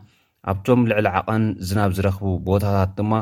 ኣብቶም 0.51 0.81
ልዕሊ 0.91 1.07
ዓቐን 1.21 1.45
እዝናብ 1.63 1.91
ዝረኽቡ 1.97 2.27
ቦታታት 2.49 2.91
ድማ 2.99 3.13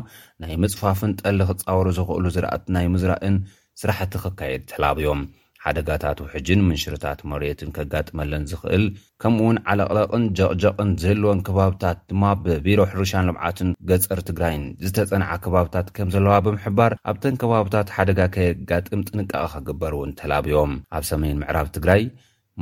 ናይ 0.43 0.55
ምጽፋፍን 0.63 1.13
ጠሊ 1.21 1.41
ኽጻውሩ 1.51 1.87
ዝኽእሉ 1.99 2.25
ዝረእቲ 2.35 2.65
ናይ 2.77 2.87
ምዝራእን 2.95 3.37
ስራሕቲ 3.81 4.13
ክካየድ 4.25 4.63
ትሕላብዮም 4.71 5.23
ሓደጋታት 5.65 6.19
ውሕጅን 6.23 6.61
ምንሽርታት 6.67 7.21
መርትን 7.31 7.71
ከጋጥመለን 7.77 8.43
ዝኽእል 8.51 8.85
ከምኡ 9.23 9.41
ውን 9.47 9.59
ዓለቕለቕን 9.73 10.25
ጀቕጀቕን 10.39 10.91
ዘህልወን 11.03 11.39
ከባብታት 11.47 11.99
ድማ 12.11 12.25
ብቢሮ 12.45 12.81
ሕርሻን 12.91 13.27
ልምዓትን 13.29 13.71
ገጸሪ 13.91 14.21
ትግራይን 14.31 14.65
ዝተጸንዓ 14.87 15.31
ከባብታት 15.47 15.89
ከም 15.99 16.11
ዘለዋ 16.17 16.37
ብምሕባር 16.49 16.95
ኣብተን 17.13 17.39
ከባብታት 17.45 17.95
ሓደጋ 17.97 18.21
ከየጋጥም 18.37 19.05
ጥንቃቐ 19.09 19.43
ኺግበር 19.55 19.95
እውን 19.99 20.13
ተህላብዮም 20.21 20.75
ኣብ 20.99 21.07
ሰሜን 21.13 21.41
ምዕራብ 21.45 21.71
ትግራይ 21.79 22.05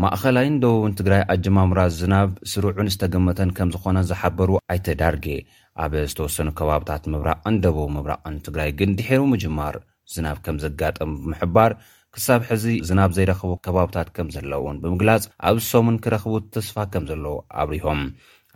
ማእኸላይን 0.02 0.54
ደቡብን 0.62 0.94
ትግራይ 0.98 1.22
ኣጀማምራት 1.32 1.90
ዝናብ 2.00 2.28
ስሩዑን 2.50 2.88
ዝተገመተን 2.92 3.50
ከም 3.56 3.70
ዝዀነን 3.74 4.06
ዝሓበሩ 4.10 4.50
ኣይተዳርጌ 4.72 5.26
ኣብ 5.84 5.92
ዝተወሰኑ 6.10 6.48
ከባብታት 6.58 7.04
ምብራቕን 7.14 7.56
ደቡብ 7.64 7.90
ምብራቕን 7.96 8.36
ትግራይ 8.46 8.70
ግን 8.78 8.94
ድሔሩ 9.00 9.20
ምጅማር 9.32 9.74
ዝናብ 10.14 10.38
ከም 10.46 10.56
ዘጋጠሙ 10.64 11.10
ብምሕባር 11.24 11.74
ክሳብ 12.14 12.40
ሕዚ 12.50 12.64
ዝናብ 12.90 13.10
ዘይረኽቡ 13.18 13.52
ከባብታት 13.66 14.08
ከም 14.16 14.30
ዘለውን 14.36 14.80
ብምግላጽ 14.82 15.22
ኣብዝሶሙን 15.50 16.00
ክረኽቡ 16.06 16.34
ተስፋ 16.56 16.76
ከም 16.94 17.04
ዘለዉ 17.10 17.34
ኣብሪሆም 17.62 18.00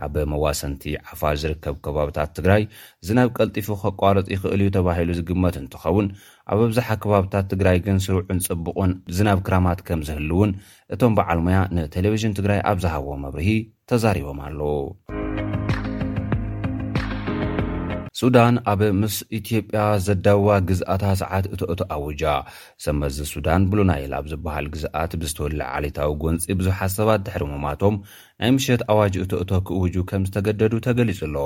ኣብ 0.04 0.14
መዋሰንቲ 0.32 0.82
ዓፋር 1.12 1.35
ዝርከብ 1.42 1.76
ከባብታት 1.85 2.30
ትግራይ 2.38 2.62
ዝናብ 3.09 3.28
ቀልጢፉ 3.37 3.68
ከቋረፂ 3.82 4.26
ይኽእል 4.35 4.62
እዩ 4.64 4.70
ተባሂሉ 4.76 5.11
ዝግመት 5.18 5.56
እንትኸውን 5.62 6.09
ኣብ 6.54 6.59
ኣብዛሓ 6.66 6.88
ከባብታት 7.04 7.46
ትግራይ 7.52 7.78
ግን 7.87 7.98
ስርዑን 8.06 8.40
ጽቡቑን 8.48 8.92
ዝናብ 9.18 9.40
ክራማት 9.48 9.82
ከም 9.88 10.02
ዝህልእውን 10.09 10.52
እቶም 10.96 11.16
በዓልሙያ 11.20 11.61
ንቴሌቭዥን 11.78 12.37
ትግራይ 12.40 12.62
ኣብ 12.72 12.80
ዝሃቦዎ 12.87 13.16
መብርሂ 13.24 13.48
ተዛሪቦም 13.92 14.40
ኣለዉ 14.48 14.70
ሱዳን 18.20 18.54
ኣብ 18.72 18.80
ምስ 18.98 19.16
ኢትዮጵያ 19.38 19.80
ዘዳዋ 20.04 20.46
ግዝኣታት 20.68 21.18
ሰዓት 21.22 21.46
እቲእቶ 21.54 21.80
ኣውጃ 21.96 22.22
ሰመዚ 22.85 23.16
ሱዳን 23.32 23.66
ብሉናኢል 23.70 24.12
ኣብ 24.18 24.24
ዝበሃል 24.30 24.66
ግዝኣት 24.74 25.14
ብዝተወልዕ 25.22 25.66
ዓለታዊ 25.78 26.14
ጎንፂ 26.22 26.44
ብዙሓት 26.61 26.92
ሰባት 26.98 27.20
ድሕሪሞማቶም 27.26 27.96
ናይ 28.42 28.51
ምሸት 28.55 28.81
ኣዋጅ 28.92 29.14
እቲእቶ 29.20 29.51
ክእውጁ 29.66 29.94
ከም 30.09 30.22
ዝተገደዱ 30.29 30.72
ተገሊጹ 30.87 31.20
ኣሎ 31.27 31.37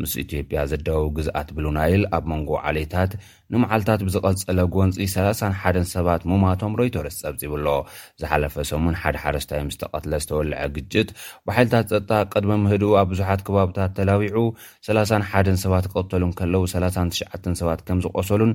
ምስ 0.00 0.12
ኢትዮጵያ 0.22 0.62
ዘዳወቡ 0.70 1.04
ግዝኣት 1.16 1.48
ብሉናይል 1.56 2.02
ኣብ 2.16 2.24
መንጎ 2.32 2.50
ዓሌታት 2.68 3.12
ንመዓልትታት 3.52 4.00
ብዝቐጸለ 4.06 4.58
ጎንፂ 4.74 4.96
3ሓደ 5.14 5.76
ሰባት 5.92 6.22
ሙማቶም 6.30 6.72
ሮይተርስ 6.80 7.16
ጸብፂቡ 7.22 7.52
ሎ 7.66 7.76
ዝሓለፈ 8.22 8.56
ሰሙን 8.70 8.96
ሓደ 9.02 9.16
ሓረስታዮም 9.24 9.70
ዝተቐትለ 9.74 10.12
ዝተወልዐ 10.24 10.62
ግጭት 10.78 11.08
ባሓልታት 11.46 11.86
ፀጣ 11.94 12.10
ቀድሚ 12.34 12.52
ምህድ 12.64 12.84
ኣብ 13.02 13.08
ብዙሓት 13.12 13.42
ከባብታት 13.48 13.92
ተላዊዑ 13.98 14.38
3ሓደ 14.90 15.48
ሰባት 15.64 15.86
ክቐተሉን 15.92 16.34
ከለዉ 16.40 16.64
3ትሽዓ 16.74 17.30
ሰባት 17.62 17.82
ከም 17.88 18.00
ዝቆሰሉን 18.06 18.52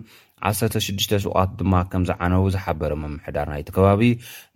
16ሽ 0.49 0.87
ስቓት 1.23 1.49
ድማ 1.59 1.73
ከም 1.91 2.03
ዝዓነዉ 2.09 2.43
ዝሓበረ 2.55 2.91
መምሕዳር 3.03 3.47
ናይቲ 3.53 3.69
ከባቢ 3.77 4.01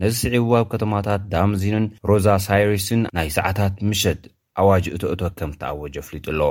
ነዚ 0.02 0.14
ስዒብዋብ 0.24 0.66
ከተማታት 0.74 1.22
ዳምዚንን 1.34 1.86
ሮዛ 2.10 2.28
ሳይርስን 2.48 3.02
ናይ 3.18 3.30
ሰዓታት 3.38 3.76
ምሸድ 3.90 4.22
ኣዋጅ 4.62 4.86
እቶእቶ 4.96 5.22
ከም 5.40 5.52
ተኣወጀ 5.60 5.96
ፍሊጡ 6.08 6.26
ኣሎ 6.34 6.42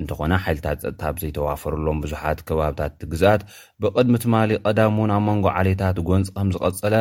እንተኾነ 0.00 0.32
ሓይልታት 0.44 0.78
ፀጥታ 0.84 1.02
ብዘይተዋፈሩሎም 1.16 2.00
ብዙሓት 2.04 2.38
ከባብታት 2.48 2.92
ቲግዛኣት 3.02 3.42
ብቕድሚ 3.82 4.14
ትማሊ 4.24 4.50
ቐዳምውን 4.66 5.12
ኣብ 5.16 5.22
መንጎ 5.28 5.46
ዓሌታት 5.60 5.98
ጎንፂ 6.08 6.28
ከም 6.36 6.48
ዝቐጸለ 6.56 6.94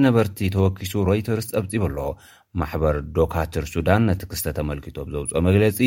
ንነበርቲ 0.00 0.38
ተወኪሱ 0.56 0.92
ሮይተርስ 1.10 1.48
ጠብጺብ 1.54 1.84
ኣሎ 1.90 1.98
ማሕበር 2.60 2.96
ዶካትር 3.16 3.64
ሱዳን 3.74 4.02
ነቲ 4.10 4.22
ክስተ 4.30 4.46
ተመልኪቶ 4.58 4.96
ዘውፅኦ 5.14 5.40
መግለጺ 5.48 5.78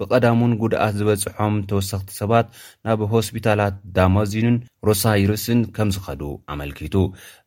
ብቐዳሙን 0.00 0.52
ጉድኣት 0.62 0.94
ዝበጽሖም 1.00 1.54
ተወሳኽቲ 1.70 2.10
ሰባት 2.20 2.46
ናብ 2.86 3.00
ሆስፒታላት 3.12 3.74
ዳማዚኑን 3.96 4.56
ሮሳይርስን 4.88 5.60
ከም 5.76 5.88
ዝኸዱ 5.96 6.22
ኣመልኪቱ 6.54 6.94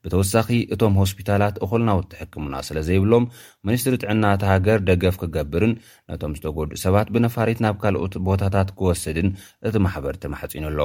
ብተወሳኺ 0.04 0.48
እቶም 0.74 0.94
ሆስፒታላት 1.02 1.56
እኹልናው 1.66 2.00
ትሕክሙና 2.12 2.56
ስለ 2.68 2.78
ዘይብሎም 2.90 3.26
ሚኒስትሪ 3.70 3.96
ጥዕናእቲ 4.04 4.44
ሃገር 4.52 4.80
ደገፍ 4.90 5.18
ክገብርን 5.24 5.74
ነቶም 6.12 6.36
ዝተጎዱእ 6.40 6.82
ሰባት 6.86 7.08
ብነፋሪት 7.16 7.62
ናብ 7.66 7.78
ካልኦት 7.84 8.16
ቦታታት 8.30 8.72
ክወስድን 8.78 9.30
እቲ 9.70 9.76
ማሕበርቲ 9.88 10.24
ማሕጺኑ 10.36 10.66
ኣሎ 10.72 10.80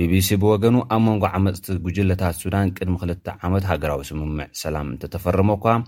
ቢቢሲ 0.00 0.30
ብወገኑ 0.44 0.76
ኣብ 0.96 1.02
መንጎዓመፅቲ 1.08 1.66
ጉጅለታት 1.86 2.36
ሱዳን 2.44 2.74
ቅድሚ 2.78 2.96
ክልተ 3.04 3.26
ዓመት 3.48 3.66
ሃገራዊ 3.72 4.02
ስምምዕ 4.10 4.48
ሰላም 4.64 4.86
እንተተፈርመ 4.94 5.50
ኳ 5.64 5.78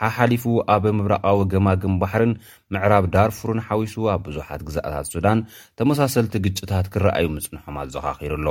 ሓሓሊፉ 0.00 0.44
ኣብ 0.74 0.84
ምብራቃዊ 0.98 1.38
ገማግም 1.52 1.94
ባሕርን 2.00 2.32
ምዕራብ 2.74 3.04
ዳርፉርን 3.14 3.60
ሓዊሱ 3.66 3.94
ኣብ 4.14 4.22
ብዙሓት 4.28 4.62
ግዝእታት 4.68 5.06
ሱዳን 5.12 5.38
ተመሳሰልቲ 5.78 6.34
ግጭታት 6.46 6.86
ክረኣዩ 6.94 7.26
ምጽንሖማ 7.34 7.76
ዘኻኺሩ 7.94 8.32
ኣሎ 8.40 8.48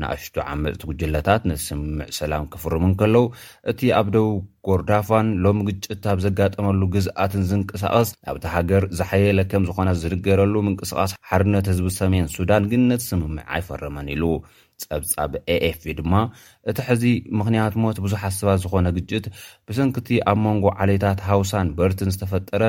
ንኣሽቱ 0.00 0.36
ዓመፅቲ 0.52 0.82
ጕጅለታት 0.88 1.42
ነቲ 1.48 1.60
ስምምዕ 1.68 2.06
ሰላም 2.18 2.44
ክፍርሙን 2.52 2.92
ከለዉ 3.00 3.24
እቲ 3.70 3.80
ኣብ 3.98 4.06
ደውብ 4.14 4.36
ጎርዳፋን 4.66 5.28
ሎሚ 5.44 5.60
ግጭት 5.68 6.04
ኣብ 6.12 6.18
ዘጋጠመሉ 6.26 6.80
ግዝኣትን 6.96 7.42
ዝንቅሳቐስ 7.50 8.08
ኣብቲ 8.30 8.44
ሃገር 8.54 8.84
ዝሓየለከም 8.98 9.66
ዝኾነ 9.68 9.88
ዝድገረሉ 10.02 10.54
ምንቅስቓስ 10.66 11.12
ሓርነት 11.30 11.68
ህዝቢ 11.72 11.88
ሰሜን 12.00 12.28
ሱዳን 12.36 12.66
ግን 12.72 12.84
ነቲ 12.92 13.02
ስምምዕ 13.12 13.46
ኣይፈርመን 13.56 14.10
ኢሉ 14.16 14.24
ፀብፃብ 14.88 15.32
aፍኢ 15.54 15.92
ድማ 15.98 16.12
እቲ 16.70 16.78
ሕዚ 16.88 17.04
ምክንያትሞት 17.40 17.98
ብዙሓሰባት 18.04 18.58
ዝኾነ 18.64 18.86
ግጭት 18.98 19.24
ብሰንኪቲ 19.68 20.08
ኣብ 20.32 20.38
መንጎ 20.46 20.64
ዓሌታት 20.84 21.20
ሃውሳን 21.30 21.72
በርትን 21.78 22.12
ዝተፈጠረ 22.16 22.62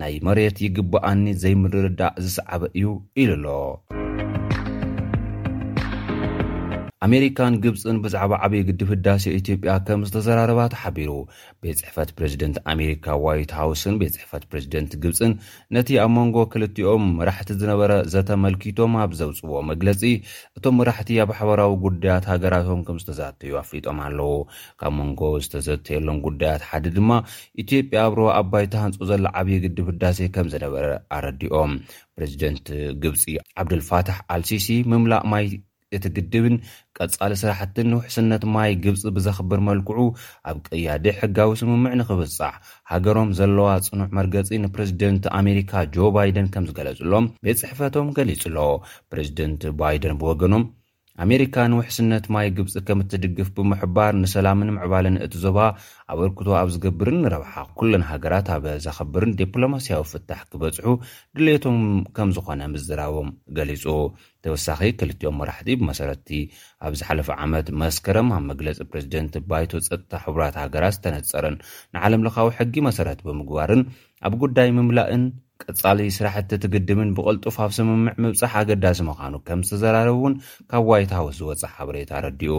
ናይ 0.00 0.16
መሬት 0.28 0.56
ይግባኣኒ 0.66 1.24
ዘይምርዳእ 1.44 2.16
ዝሰዓበ 2.26 2.62
እዩ 2.80 2.90
ኢሉ 3.22 3.28
ኣሎ 3.60 4.04
ኣሜሪካን 7.06 7.54
ግብፅን 7.64 7.96
ብዛዕባ 8.04 8.32
ዓብዪ 8.44 8.60
ግድብ 8.68 8.88
ህዳሴ 8.92 9.24
ኢትዮጵያ 9.40 9.72
ከም 9.88 10.00
ዝተዘራረባ 10.06 10.60
ተሓቢሩ 10.72 11.10
ቤት 11.62 11.76
ፅሕፈት 11.82 12.08
ፕሬዚደንት 12.18 12.56
ኣሜሪካ 12.72 13.06
ዋይት 13.24 13.50
ሃውስን 13.58 13.94
ቤት 14.00 14.12
ፅሕፈት 14.18 14.44
ፕረዚደንት 14.50 14.92
ግብፅን 15.02 15.32
ነቲ 15.76 15.90
ኣብ 16.04 16.10
መንጎ 16.16 16.36
ክልቲኦም 16.52 17.04
መራሕቲ 17.18 17.50
ዝነበረ 17.60 17.90
ዘተመልኪቶም 18.14 18.94
ኣብ 19.02 19.12
ዘውፅዎ 19.20 19.54
መግለፂ 19.70 20.02
እቶም 20.60 20.76
መራሕቲ 20.80 21.10
ኣብ 21.24 21.32
ሕበራዊ 21.40 21.74
ጉዳያት 21.86 22.26
ሃገራቶም 22.32 22.80
ከም 22.88 22.98
ዝተዛተዩ 23.04 23.52
ኣፍሊጦም 23.62 24.00
ኣለዉ 24.06 24.32
ካብ 24.82 24.92
መንጎ 25.02 25.20
ዝተዘተየሎም 25.46 26.18
ጉዳያት 26.26 26.64
ሓደ 26.72 26.84
ድማ 26.98 27.10
ኢትዮጵያ 27.64 28.00
ኣብሮ 28.08 28.20
ኣባይታሃንፁ 28.40 28.98
ዘሎ 29.12 29.24
ዓብዪ 29.42 29.58
ግድብ 29.66 29.86
ህዳሴ 29.92 30.18
ከም 30.36 30.48
ዝነበረ 30.56 30.86
ኣረዲኦም 31.18 31.74
ፕሬዚደንት 32.18 32.66
ግብፂ 33.04 33.24
ዓብድልፋታሕ 33.62 34.18
ኣልሲሲ 34.36 34.68
ምምላቅ 34.92 35.24
ማይ 35.34 35.46
እቲ 35.98 36.06
ግድብን 36.16 36.56
ቀጻሊ 36.98 37.32
ስራሕትን 37.42 37.88
ንውሕስነት 37.92 38.42
ማይ 38.54 38.72
ግብፂ 38.84 39.02
ብዘኽብር 39.16 39.60
መልክዑ 39.68 39.98
ኣብ 40.50 40.56
ቀያዲ 40.68 41.04
ሕጋዊ 41.20 41.50
ስምምዕ 41.60 41.92
ንኽብጻዕ 42.00 42.52
ሃገሮም 42.92 43.30
ዘለዋ 43.40 43.68
ጽኑዕ 43.88 44.08
መርገጺ 44.20 44.48
ንፕረዚደንት 44.64 45.26
ኣሜሪካ 45.42 45.72
ጆ 45.96 46.10
ባይደን 46.16 46.48
ከም 46.56 46.66
ዝገለጹሎም 46.70 47.28
ቤት 47.46 47.60
ጽሕፈቶም 47.64 48.10
ገሊጹ 48.18 48.42
ሎ 48.56 48.66
ፕሬዚደንት 49.12 49.64
ባይደን 49.82 50.18
ብወገኖም 50.22 50.64
ኣሜሪካ 51.24 51.54
ንውሕስነት 51.72 52.24
ማይ 52.34 52.48
ግብፂ 52.56 52.70
ከም 52.88 52.98
እትድግፍ 53.02 53.46
ብምሕባር 53.56 54.12
ንሰላምን 54.22 54.72
ምዕባልን 54.76 55.14
እቲ 55.26 55.34
ዞባ 55.44 55.58
ኣበርክቶ 56.12 56.48
ኣብ 56.58 56.68
ዝገብርን 56.74 57.16
ንረብሓ 57.22 57.52
ኵለን 57.76 58.04
ሃገራት 58.08 58.48
ኣብ 58.56 58.64
ዘኽብርን 58.86 59.32
ዲፕሎማስያዊ 59.38 60.02
ፍታሕ 60.10 60.40
ክበጽሑ 60.50 60.84
ድሌየቶም 61.38 61.78
ከም 62.18 62.30
ዝኾነ 62.38 62.60
ምዝራቦም 62.74 63.30
ገሊጹ 63.58 63.84
ተወሳኺ 64.46 64.80
ክልቲኦም 64.98 65.38
መራሕቲ 65.40 65.68
ብመሰረቲ 65.80 66.28
ኣብ 66.86 66.92
ዝሓለፈ 67.00 67.28
ዓመት 67.44 67.66
መስከረም 67.82 68.28
ኣብ 68.36 68.44
መግለፂ 68.50 68.78
ፕሬዚደንት 68.92 69.34
ባይቶ 69.50 69.72
ፀጥታ 69.88 70.12
ሕቡራት 70.26 70.56
ሃገራት 70.62 70.96
ዝተነጸረን 70.98 71.56
ንዓለም 71.96 72.24
ለኻዊ 72.26 72.48
ሕጊ 72.60 72.74
መሰረቲ 72.88 73.20
ብምግባርን 73.30 73.82
ኣብ 74.28 74.34
ጉዳይ 74.44 74.68
ምምላእን 74.78 75.24
ቀጻሊ 75.62 75.98
ስራሕቲ 76.18 76.50
ትግድምን 76.62 77.10
ብቐልጡፍ 77.18 77.56
ኣብ 77.64 77.70
ስምምዕ 77.76 78.12
ምብፃሕ 78.22 78.52
ኣገዳሲ 78.62 78.98
ምዃኑ 79.08 79.34
ከም 79.46 79.60
ዝተዘራረቡ 79.68 80.16
እውን 80.20 80.34
ካብ 80.70 80.82
ዋይት 80.92 81.12
ሃውስ 81.18 81.36
ዝወፅሕ 81.40 81.72
ኣበሬታ 81.82 82.12
ረዲኡ 82.26 82.52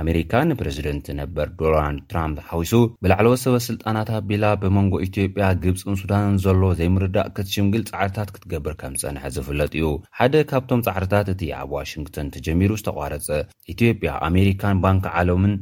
ኣሜሪካ 0.00 0.34
ንፕረዚደንት 0.50 1.06
ነበር 1.18 1.46
ዶናልድ 1.60 1.98
ትራምፕ 2.10 2.38
ሓዊሱ 2.50 2.72
ብላዕለዎ 3.04 3.32
ሰበስልጣናት 3.42 4.10
ኣቢላ 4.18 4.44
ብመንጎ 4.62 4.94
ኢትዮጵያ 5.06 5.46
ግብፂን 5.64 5.96
ሱዳንን 6.02 6.36
ዘሎ 6.44 6.62
ዘይምርዳቅ 6.78 7.26
ክትሽምግል 7.36 7.82
ፃዕርታት 7.90 8.30
ክትገብር 8.34 8.74
ከም 8.82 8.94
ዝጸንሐ 9.00 9.24
ዝፍለጥ 9.34 9.70
እዩ 9.80 9.88
ሓደ 10.20 10.34
ካብቶም 10.52 10.84
ፃዕርታት 10.86 11.28
እቲ 11.34 11.42
ኣብ 11.60 11.70
ዋሽንግተን 11.78 12.30
ተጀሚሩ 12.36 12.72
ዝተቋረፀ 12.82 13.28
ኢትዮጵያ 13.74 14.12
ኣሜሪካን 14.28 14.80
ባንኪ 14.86 15.04
ዓሎምን 15.22 15.54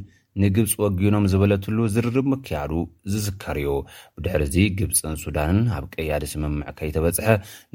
ንግብፂ 0.43 0.71
ወጊኖም 0.83 1.25
ዝበለትሉ 1.33 1.77
ዝርርብ 1.93 2.27
ምክያዱ 2.33 2.71
ዝዝከር 3.13 3.57
እዩ 3.63 3.71
ብድሕሪ 4.17 4.43
እዚ 4.49 4.55
ግብፂን 4.79 5.17
ሱዳንን 5.23 5.59
ኣብ 5.77 5.85
ቀያደ 5.95 6.23
ስምምዕ 6.33 6.69
ከይተበጽሐ 6.79 7.27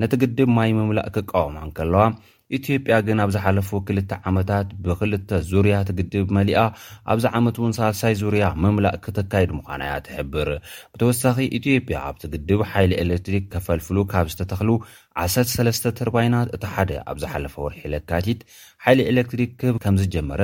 ነቲግድብ 0.05 0.49
ማይ 0.59 0.71
ምምላእ 0.79 1.11
ክቃወማን 1.17 1.73
ከለዋ 1.79 2.05
ኢትዮጵያ 2.59 2.97
ግን 3.07 3.21
ኣብ 3.23 3.31
ዝሓለፉ 3.35 3.71
ክልተ 3.87 4.11
ዓመታት 4.31 4.67
ብክልተ 4.85 5.31
ዙርያ 5.51 5.77
ትግድብ 5.89 6.27
መሊኣ 6.37 6.59
ኣብዛ 7.13 7.25
ዓመት 7.39 7.57
እውን 7.61 7.73
ሳልሳይ 7.79 8.15
ዙርያ 8.21 8.45
ምምላእ 8.63 8.97
ክተካይድ 9.05 9.51
ምዃና 9.57 9.83
እያ 9.89 9.95
ትሕብር 10.07 10.49
ብተወሳኺ 10.95 11.37
ኢትዮጵያ 11.59 11.97
ኣብ 12.09 12.17
ቲግድብ 12.25 12.61
ሓይሊ 12.73 12.93
ኤሌትሪክ 13.05 13.47
ከፈልፍሉ 13.55 13.99
ካብ 14.13 14.27
ዝተተኽሉ 14.35 14.71
13 15.25 15.91
ትርባይናት 16.01 16.49
እቲ 16.59 16.65
ሓደ 16.75 16.91
ኣብ 17.13 17.17
ዝሓለፈ 17.23 17.55
ወርሒ 17.65 17.81
ለካቲት 17.95 18.41
ሓይሊ 18.85 19.01
ኤሌክትሪክ 19.15 19.51
ክብ 19.63 19.79
ከምዝጀመረ 19.87 20.43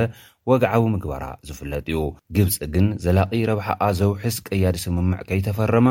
ወግዓዊ 0.51 0.83
ምግባራ 0.97 1.25
ዝፍለጥ 1.49 1.87
እዩ 1.93 2.01
ግብፂ 2.37 2.53
ግን 2.75 2.87
ዘላቒ 3.05 3.33
ረብሓኣ 3.53 3.83
ዘውሕስ 4.01 4.38
ቀያዲ 4.49 4.77
ስምምዕ 4.87 5.21
ከይተፈረመ 5.29 5.88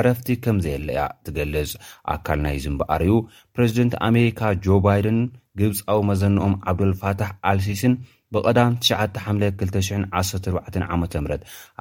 ዕረፍቲ 0.00 0.28
ከምዘየለያ 0.44 1.00
ትገልጽ 1.26 1.70
ኣካል 2.14 2.38
ናይ 2.46 2.56
ዝምበኣር 2.64 3.02
ዩ 3.10 3.14
ፕረዚደንት 3.54 3.94
ኣሜሪካ 4.08 4.40
ጆ 4.66 4.78
ባይደን 4.86 5.20
ግብጻዊ 5.58 5.98
መዘንኦም 6.08 6.52
ዓብዶልፋታሕ 6.70 7.30
ኣልሲስን 7.50 7.94
ብቐዳም9ሓ20014ዓመ 8.34 11.00
ም 11.24 11.28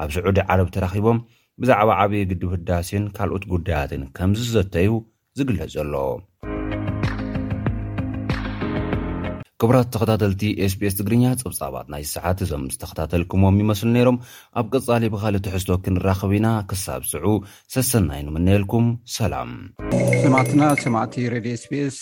ኣብ 0.02 0.10
ስዑዲ 0.16 0.38
ዓረብ 0.52 0.68
ተራኺቦም 0.78 1.18
ብዛዕባ 1.62 1.90
ዓብዪ 2.02 2.14
ግድብ 2.32 2.50
ህዳስዮን 2.56 3.06
ካልኦት 3.16 3.44
ጉዳያትን 3.54 4.04
ከምዚ 4.18 4.40
ዘተዩ 4.56 4.90
ዝግለጽ 5.40 5.70
ዘሎ 5.78 5.94
ክብራት 9.62 9.88
ተከታተልቲ 9.94 10.42
ስቤስ 10.74 10.94
ትግርኛ 10.98 11.24
ፀብፃባት 11.40 11.88
ናይ 11.94 12.04
ሰዓት 12.12 12.40
እዞም 12.44 12.62
ዝተከታተልኩምዎም 12.74 13.58
ይመስሉ 13.62 13.88
ነይሮም 13.96 14.18
ኣብ 14.60 14.68
ቀፃሊ 14.74 15.04
ብካልእ 15.14 15.42
ትሕዝቶ 15.46 15.72
ክንራከብ 15.86 16.32
ኢና 16.38 16.48
ክሳብ 16.70 17.02
ስዑ 17.12 17.26
ሰሰናይንምንኤልኩም 17.76 18.86
ሰላም 19.18 19.52
ሰማዕትና 20.22 20.62
ሰማዕቲ 20.84 21.16
ሬድዮ 21.34 21.54
ኤስቢኤስ 21.58 21.98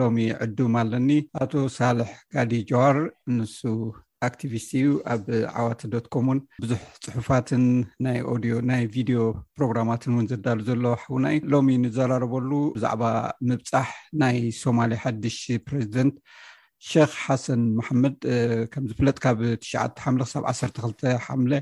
ሎሚ 0.00 0.18
ዕዱም 0.44 0.74
ኣለኒ 0.82 1.10
ኣቶ 1.46 1.52
ሳልሕ 1.78 2.12
ጋዲ 2.36 2.52
ጃዋር 2.70 2.98
ንሱ 3.38 3.58
ኣክቲቪስቲ 4.28 4.70
እዩ 4.82 4.88
ኣብ 5.14 5.22
ዓዋት 5.62 5.82
ዶትኮም 5.94 6.26
ውን 6.32 6.40
ብዙሕ 6.64 6.80
ፅሑፋትን 7.06 7.64
ናይ 8.70 8.82
ቪድዮ 8.96 9.18
ፕሮግራማትን 9.58 10.12
እውን 10.14 10.28
ዘዳሉ 10.34 10.58
ዘሎ 10.68 10.84
ሕውና 11.04 11.26
እዩ 11.38 11.42
ሎሚ 11.54 11.68
ንዘራረበሉ 11.86 12.50
ብዛዕባ 12.76 13.02
ምብፃሕ 13.50 13.88
ናይ 14.22 14.38
ሶማልያ 14.62 15.00
ሓድሽ 15.06 15.40
ፕረዚደንት 15.66 16.14
ሸክ 16.88 17.10
ሓሰን 17.24 17.62
ማሓመድ 17.78 18.16
ከምዝፍለጥ 18.72 19.16
ካብ 19.24 19.38
ትሽዓ 19.62 19.82
ሓምለ 20.04 20.20
ክሳብ 20.28 20.44
1ሰ 20.52 20.60
ክተ 20.76 21.02
ሓምለ 21.24 21.52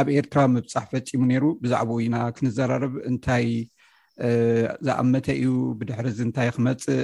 ኣብ 0.00 0.08
ኤርትራ 0.16 0.38
መብፃሕ 0.54 0.86
ፈፂሙ 0.94 1.22
ነይሩ 1.32 1.44
ብዛዕባኡ 1.62 1.98
ኢና 2.06 2.16
ክንዘራርብ 2.36 2.94
እንታይ 3.10 3.46
ዝኣመተ 4.86 5.26
እዩ 5.36 5.46
ብድሕርዚ 5.78 6.18
እንታይ 6.26 6.48
ክመፅእ 6.56 7.00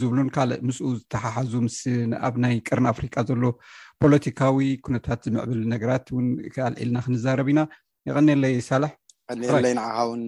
ዝብሉን 0.00 0.30
ካልእ 0.34 0.60
ምስ 0.68 0.78
ዝተሓሓዙ 0.96 1.52
ምስኣብ 1.66 2.34
ናይ 2.44 2.56
ቅርን 2.68 2.88
ኣፍሪቃ 2.94 3.14
ዘሎ 3.28 3.44
ፖለቲካዊ 4.02 4.58
ኩነታት 4.88 5.20
ዝምዕብል 5.28 5.60
ነገራት 5.74 6.06
እውን 6.12 6.26
ክልዒልና 6.56 6.96
ክንዛረብ 7.06 7.48
ኢና 7.52 7.62
ይቀኒለይ 8.08 8.54
ሳልሕይኒለይ 8.68 9.74
ንካ 9.80 9.88
ውን 10.10 10.24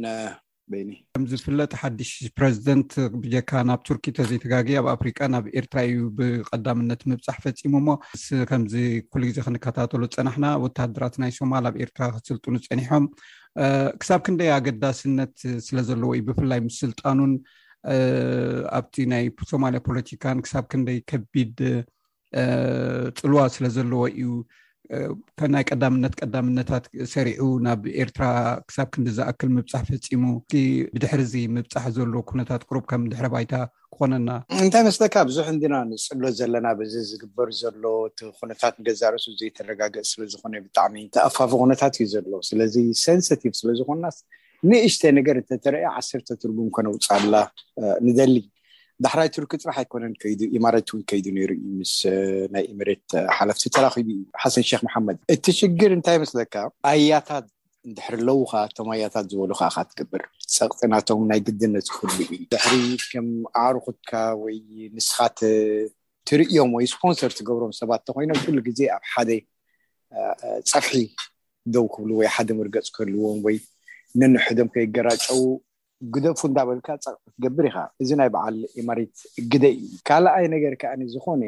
ከም 1.15 1.25
ዝፍለጥ 1.31 1.71
ሓዱሽ 1.81 2.11
ፕረዚደንት 2.37 2.93
ብጀካ 3.23 3.51
ናብ 3.69 3.81
ቱርኪ 3.87 4.05
ተዘይተጋግ 4.19 4.69
ኣብ 4.81 4.87
ኣፍሪቃ 4.95 5.19
ናብ 5.33 5.45
ኤርትራ 5.59 5.79
እዩ 5.89 5.99
ብቀዳምነት 6.19 7.01
ምብፃሕ 7.11 7.37
ፈፂሙ 7.47 7.73
ሞ 7.87 7.97
ከምዚ 8.51 8.75
ኩሉ 9.13 9.23
ግዜ 9.31 9.39
ክንከታተሉ 9.47 10.03
ፀናሕና 10.17 10.47
ወታሃደራት 10.65 11.17
ናይ 11.23 11.33
ሶማል 11.41 11.67
ኣብ 11.71 11.77
ኤርትራ 11.85 12.07
ክስልጡኑ 12.21 12.55
ፀኒሖም 12.69 13.07
ክሳብ 14.03 14.21
ክንደይ 14.29 14.51
ኣገዳስነት 14.59 15.35
ስለዘለዎ 15.69 16.13
እዩ 16.19 16.23
ብፍላይ 16.31 16.63
ምስስልጣኑን 16.69 17.35
ኣብቲ 18.79 18.95
ናይ 19.15 19.25
ሶማልያ 19.53 19.83
ፖለቲካን 19.91 20.43
ክሳብ 20.47 20.67
ክንደይ 20.73 20.99
ከቢድ 21.13 21.59
ፅልዋ 23.21 23.41
ስለ 23.57 23.67
ዘለዎ 23.79 24.03
እዩ 24.21 24.27
ናይ 25.53 25.65
ቀዳምነት 25.73 26.15
ቀዳምነታት 26.23 26.85
ሰሪዑ 27.13 27.45
ናብ 27.67 27.83
ኤርትራ 28.03 28.25
ክሳብ 28.69 28.89
ክንዝኣክል 28.95 29.49
ምብፃሕ 29.57 29.85
ፈፂሙ 29.91 30.23
ብድሕሪ 30.95 31.21
ዚ 31.33 31.45
ምብፃሕ 31.57 31.85
ዘሎ 31.97 32.13
ኩነታት 32.31 32.63
ቅሩብ 32.69 32.85
ከም 32.91 33.05
ድሕሪ 33.13 33.29
ባይታ 33.35 33.55
ክኾነና 33.95 34.31
እንታይ 34.65 34.85
መስለካ 34.89 35.15
ብዙሕ 35.31 35.47
እንድና 35.55 35.75
ንፅሎ 35.91 36.25
ዘለና 36.41 36.67
ብዚ 36.81 36.95
ዝግበር 37.11 37.51
ዘሎ 37.63 37.85
እቲ 38.11 38.19
ኩነታት 38.41 38.75
ንገዛርእሱ 38.83 39.27
ዘይተረጋገፅ 39.41 40.11
ስለዝኮነ 40.13 40.55
ብጣዕሚ 40.67 40.97
ተኣፋፉ 41.19 41.51
ኩነታት 41.65 41.97
እዩ 42.05 42.09
ዘሎ 42.15 42.33
ስለዚ 42.51 42.77
ሰንስቲቭ 43.07 43.55
ስለዝኮናስ 43.63 44.19
ንእሽተ 44.71 45.03
ነገር 45.21 45.37
እንተተርአያ 45.43 45.87
ዓሰርተ 46.01 46.29
ትርጉም 46.43 46.69
ኮነ 46.77 46.87
ውፃላ 46.97 47.35
ንደሊ 48.09 48.35
ዳሕራይ 49.05 49.29
ቱርክ 49.35 49.53
ፅራሕ 49.63 49.77
ኣይኮነን 49.83 50.13
ከ 50.21 50.31
ኢማረቲ 50.57 50.89
እውን 50.93 51.01
ከይዱ 51.11 51.27
ንርኢ 51.37 51.63
ምስ 51.79 51.95
ናይ 52.55 52.65
ኤምሬት 52.73 53.11
ሓለፍቲ 53.37 53.63
ተራኪቡ 53.77 54.07
እዩ 54.15 54.21
ሓሰን 54.43 54.65
ክ 54.69 54.81
መሓመድ 54.87 55.17
እቲ 55.35 55.45
ሽግር 55.59 55.91
እንታይ 55.97 56.17
ይመስለካ 56.19 56.55
ኣያታት 56.91 57.47
ንድሕሪ 57.91 58.17
ለዉ 58.29 58.41
ካዓ 58.51 58.65
ቶም 58.77 58.89
ኣያታት 58.97 59.25
ዝበሉ 59.33 59.51
ከ 59.61 59.71
ካ 59.77 59.85
ትገብር 59.91 60.23
ፀቕፂ 60.57 60.81
ናቶም 60.93 61.23
ናይ 61.31 61.41
ግድነት 61.49 61.87
ክፍሉ 61.95 62.11
እዩ 62.35 62.39
ድሕሪ 62.55 62.75
ከም 63.13 63.29
ኣዕርኩትካ 63.65 64.11
ወይ 64.43 64.59
ንስኻት 64.99 65.39
ትርእዮም 66.31 66.71
ወይ 66.79 66.87
ስፖንሰር 66.95 67.33
ትገብሮም 67.41 67.73
ሰባት 67.81 68.01
እተኮይኖም 68.05 68.41
ኩሉ 68.45 68.59
ግዜ 68.69 68.81
ኣብ 68.97 69.05
ሓደ 69.15 69.31
ፀርሒ 70.71 70.95
ደው 71.75 71.85
ክብሉ 71.95 72.11
ወይ 72.23 72.29
ሓደ 72.37 72.49
ምርገፅ 72.61 72.89
ክህልዎም 72.95 73.41
ወይ 73.49 73.59
ንንሕዶም 74.21 74.69
ከይገራፀው 74.77 75.43
ግደፉ 76.15 76.41
እንታበልካ 76.49 76.89
ፀቅጢ 77.05 77.15
ትገብር 77.35 77.65
ኢካ 77.69 77.79
እዚ 78.03 78.11
ናይ 78.21 78.29
በዓል 78.35 78.57
ኢማርት 78.83 79.15
ግደ 79.53 79.65
እዩ 79.77 79.85
ካልኣይ 80.09 80.47
ነገር 80.55 80.73
ከዓ 80.83 80.93
ዝኮነ 81.15 81.43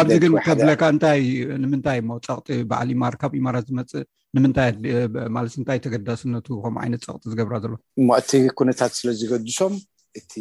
ኣብዚ 0.00 0.16
ግን 0.24 0.32
ከብለካ 0.46 0.82
እንታይ 0.94 1.22
ንምንታይ 1.64 2.00
ፀቕጢ 2.26 2.58
በዓል 2.70 2.90
ማርካብ 3.04 3.32
ኢማራት 3.40 3.66
ዝመፅእ 3.72 4.06
ንምንይማለት 4.36 5.54
እንታይ 5.60 5.78
ተገዳስነቱ 5.84 6.48
ከምኡ 6.64 6.80
ዓይነት 6.84 7.02
ፀቅጢ 7.08 7.22
ዝገብራ 7.34 7.54
ዘሎ 7.64 7.72
እማ 8.02 8.10
እቲ 8.22 8.30
ኩነታት 8.60 8.92
ስለዝገድሶም 8.98 9.74
እቲ 10.18 10.32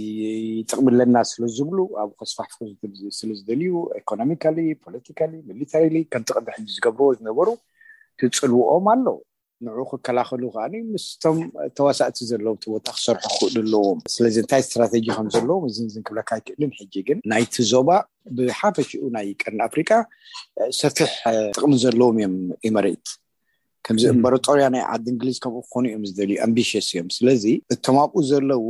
ጥቅሚለና 0.69 1.15
ስለዝብሉ 1.31 1.77
ኣብኡ 2.01 2.13
ከስፋሕስለዝደልዩ 2.23 3.71
ኤኮኖሚካሊ 4.01 4.59
ፖለቲካሊ 4.87 5.31
ሚሊታሪ 5.49 5.95
ከም 6.13 6.23
ጥቀሚ 6.27 6.45
ሕ 6.55 6.65
ዝገብርዎ 6.75 7.07
ዝነበሩ 7.19 7.47
ትፅልውኦም 8.21 8.85
ኣለዉ 8.93 9.15
ንዕ 9.65 9.75
ክከላኸሉ 9.89 10.41
ከዓኒ 10.55 10.73
ምስቶም 10.93 11.37
ተዋሳእቲ 11.77 12.17
ዘለዎም 12.31 12.57
ቲቦታ 12.63 12.85
ክሰርሑ 12.95 13.21
ክክእሉ 13.25 13.53
ኣለዎም 13.63 13.99
ስለዚ 14.15 14.35
እንታይ 14.41 14.61
እስትራቴጂ 14.63 15.05
ከምዘለዎም 15.17 15.63
እዚ 15.69 15.95
ክብለካ 16.07 16.29
ይክእልም 16.39 16.71
ሕጂ 16.79 16.93
ግን 17.07 17.19
ናይቲ 17.33 17.53
ዞባ 17.71 17.89
ብሓፈሽኡ 18.37 19.01
ናይ 19.15 19.27
ቀርኒ 19.41 19.59
ኣፍሪቃ 19.67 19.89
ሰርትሕ 20.79 21.11
ጥቅሚ 21.55 21.71
ዘለዎም 21.83 22.15
እዮም 22.19 22.35
ይመሬት 22.67 23.03
ከምዚ 23.87 24.03
እምበረጦርያ 24.11 24.65
ናይ 24.75 24.83
ዓዲ 24.93 25.05
እንግሊዝ 25.13 25.37
ከምኡ 25.43 25.57
ክኮኑ 25.65 25.83
እዮም 25.89 26.05
ዝደልዩ 26.09 26.35
ኣምቢሽስ 26.45 26.87
እዮም 26.93 27.09
ስለዚ 27.15 27.43
እቶም 27.73 27.97
ብኡ 28.11 28.15
ዘለው 28.29 28.63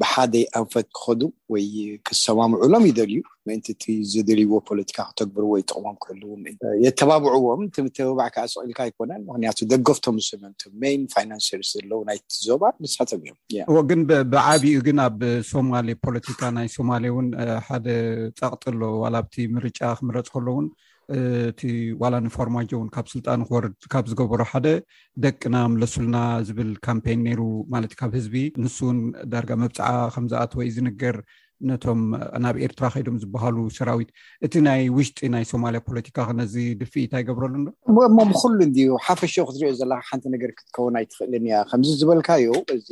ብሓደይ 0.00 0.44
ኣንፈት 0.60 0.86
ክኸዱ 0.96 1.20
ወይ 1.54 1.66
ክሰማምዑሎም 2.08 2.84
ይደልዩ 2.88 3.18
መእንቲቲ 3.48 3.82
ዘደልይዎ 4.12 4.58
ፖለቲካ 4.70 4.98
ክተግብር 5.10 5.44
ወይ 5.52 5.62
ጥቅሞም 5.68 5.96
ክህልው 6.04 6.32
የተባብዑዎም 6.86 7.62
ትምተ 7.76 7.96
በባዕከዓ 8.08 8.44
ስቅኢልካ 8.54 8.80
ይኮነን 8.90 9.22
ምክንያቱ 9.28 9.60
ደገፍቶም 9.72 10.18
ዝሰምዮምም 10.24 10.74
ሜን 10.84 11.04
ፋይናንስሰርስ 11.14 11.70
ዘለው 11.76 12.00
ናይቲ 12.08 12.24
ዞባ 12.48 12.62
ንስሓፀም 12.86 13.22
እዮም 13.28 13.78
ግን 13.92 14.02
ብዓብኡ 14.34 14.74
ግን 14.88 15.00
ኣብ 15.06 15.20
ሶማሌ 15.52 15.90
ፖለቲካ 16.08 16.42
ናይ 16.58 16.68
ሶማሌ 16.76 17.06
ውን 17.18 17.28
ሓደ 17.68 17.86
ፃቅጥሎ 18.42 18.82
ዋላ 19.04 19.14
ኣብቲ 19.24 19.36
ምርጫ 19.58 19.80
ክምረፅ 20.00 20.28
ከሎውን 20.34 20.68
እቲ 21.48 21.60
ዋላኒፎርማጆእውን 22.02 22.88
ካብ 22.94 23.06
ስልጣን 23.12 23.40
ክወርድ 23.48 23.74
ካብ 23.92 24.04
ዝገብሮ 24.10 24.40
ሓደ 24.52 24.66
ደቂና 25.24 25.56
ምለሱሉና 25.72 26.16
ዝብል 26.48 26.70
ካምፔን 26.86 27.20
ነይሩ 27.26 27.40
ማለት 27.74 27.92
እዩ 27.94 27.98
ካብ 28.00 28.12
ህዝቢ 28.18 28.36
ንሱውን 28.62 28.98
ዳርጋ 29.32 29.50
መብፅዓ 29.64 29.90
ከም 30.14 30.24
ዝኣተወ 30.32 30.60
ዩ 30.68 30.72
ዝንገር 30.76 31.18
ነቶም 31.70 32.00
ናብ 32.44 32.56
ኤርትራ 32.64 32.86
ከይዶም 32.94 33.16
ዝበሃሉ 33.22 33.56
ሰራዊት 33.76 34.10
እቲ 34.46 34.54
ናይ 34.66 34.80
ውሽጢ 34.96 35.20
ናይ 35.34 35.44
ሶማልያ 35.50 35.80
ፖለቲካ 35.88 36.16
ክነዚ 36.28 36.54
ድፊኢታ 36.80 37.12
ይገብረሉ 37.22 37.54
ዶ 37.96 37.98
እሞምኩሉ 38.08 38.58
እንድ 38.66 38.76
ሓፈሻ 39.06 39.34
ክትሪዮ 39.48 39.70
ዘለካ 39.80 40.00
ሓንቲ 40.10 40.24
ነገር 40.34 40.50
ክትከውን 40.58 40.96
ኣይትኽእልን 41.00 41.46
እያ 41.48 41.60
ከምዚ 41.70 41.90
ዝበልካዩ 42.00 42.44
እዚ 42.76 42.88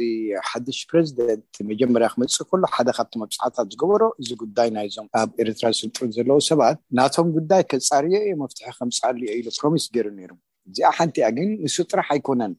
ሓዱሽ 0.51 0.81
ፕረዚደንት 0.91 1.55
መጀመርያ 1.71 2.09
ክመፅእ 2.15 2.49
ከሎ 2.51 2.65
ሓደ 2.77 2.89
ካብቶም 2.99 3.23
መብፃዕታት 3.25 3.69
ዝገበሮ 3.75 4.03
እዚ 4.23 4.31
ጉዳይ 4.45 4.71
ናይዞም 4.79 5.09
ኣብ 5.23 5.31
ኤርትራ 5.45 5.65
ዝስንጡን 5.77 6.13
ዘለዉ 6.19 6.39
ሰባት 6.51 6.79
ናቶም 7.01 7.31
ጉዳይ 7.39 7.65
ከፃርዮ 7.73 8.13
እዮ 8.27 8.35
መፍትሒ 8.45 8.67
ከምፃልዮ 8.81 9.29
ኢሉ 9.41 9.49
ፕሮሚስ 9.61 9.87
ገይሩ 9.97 10.07
ኔሩ 10.21 10.31
እዚኣ 10.69 10.91
ሓንቲ 10.99 11.17
እያ 11.23 11.29
ግን 11.37 11.49
ንሱ 11.65 11.77
ጥራሕ 11.91 12.09
ኣይኮነን 12.15 12.53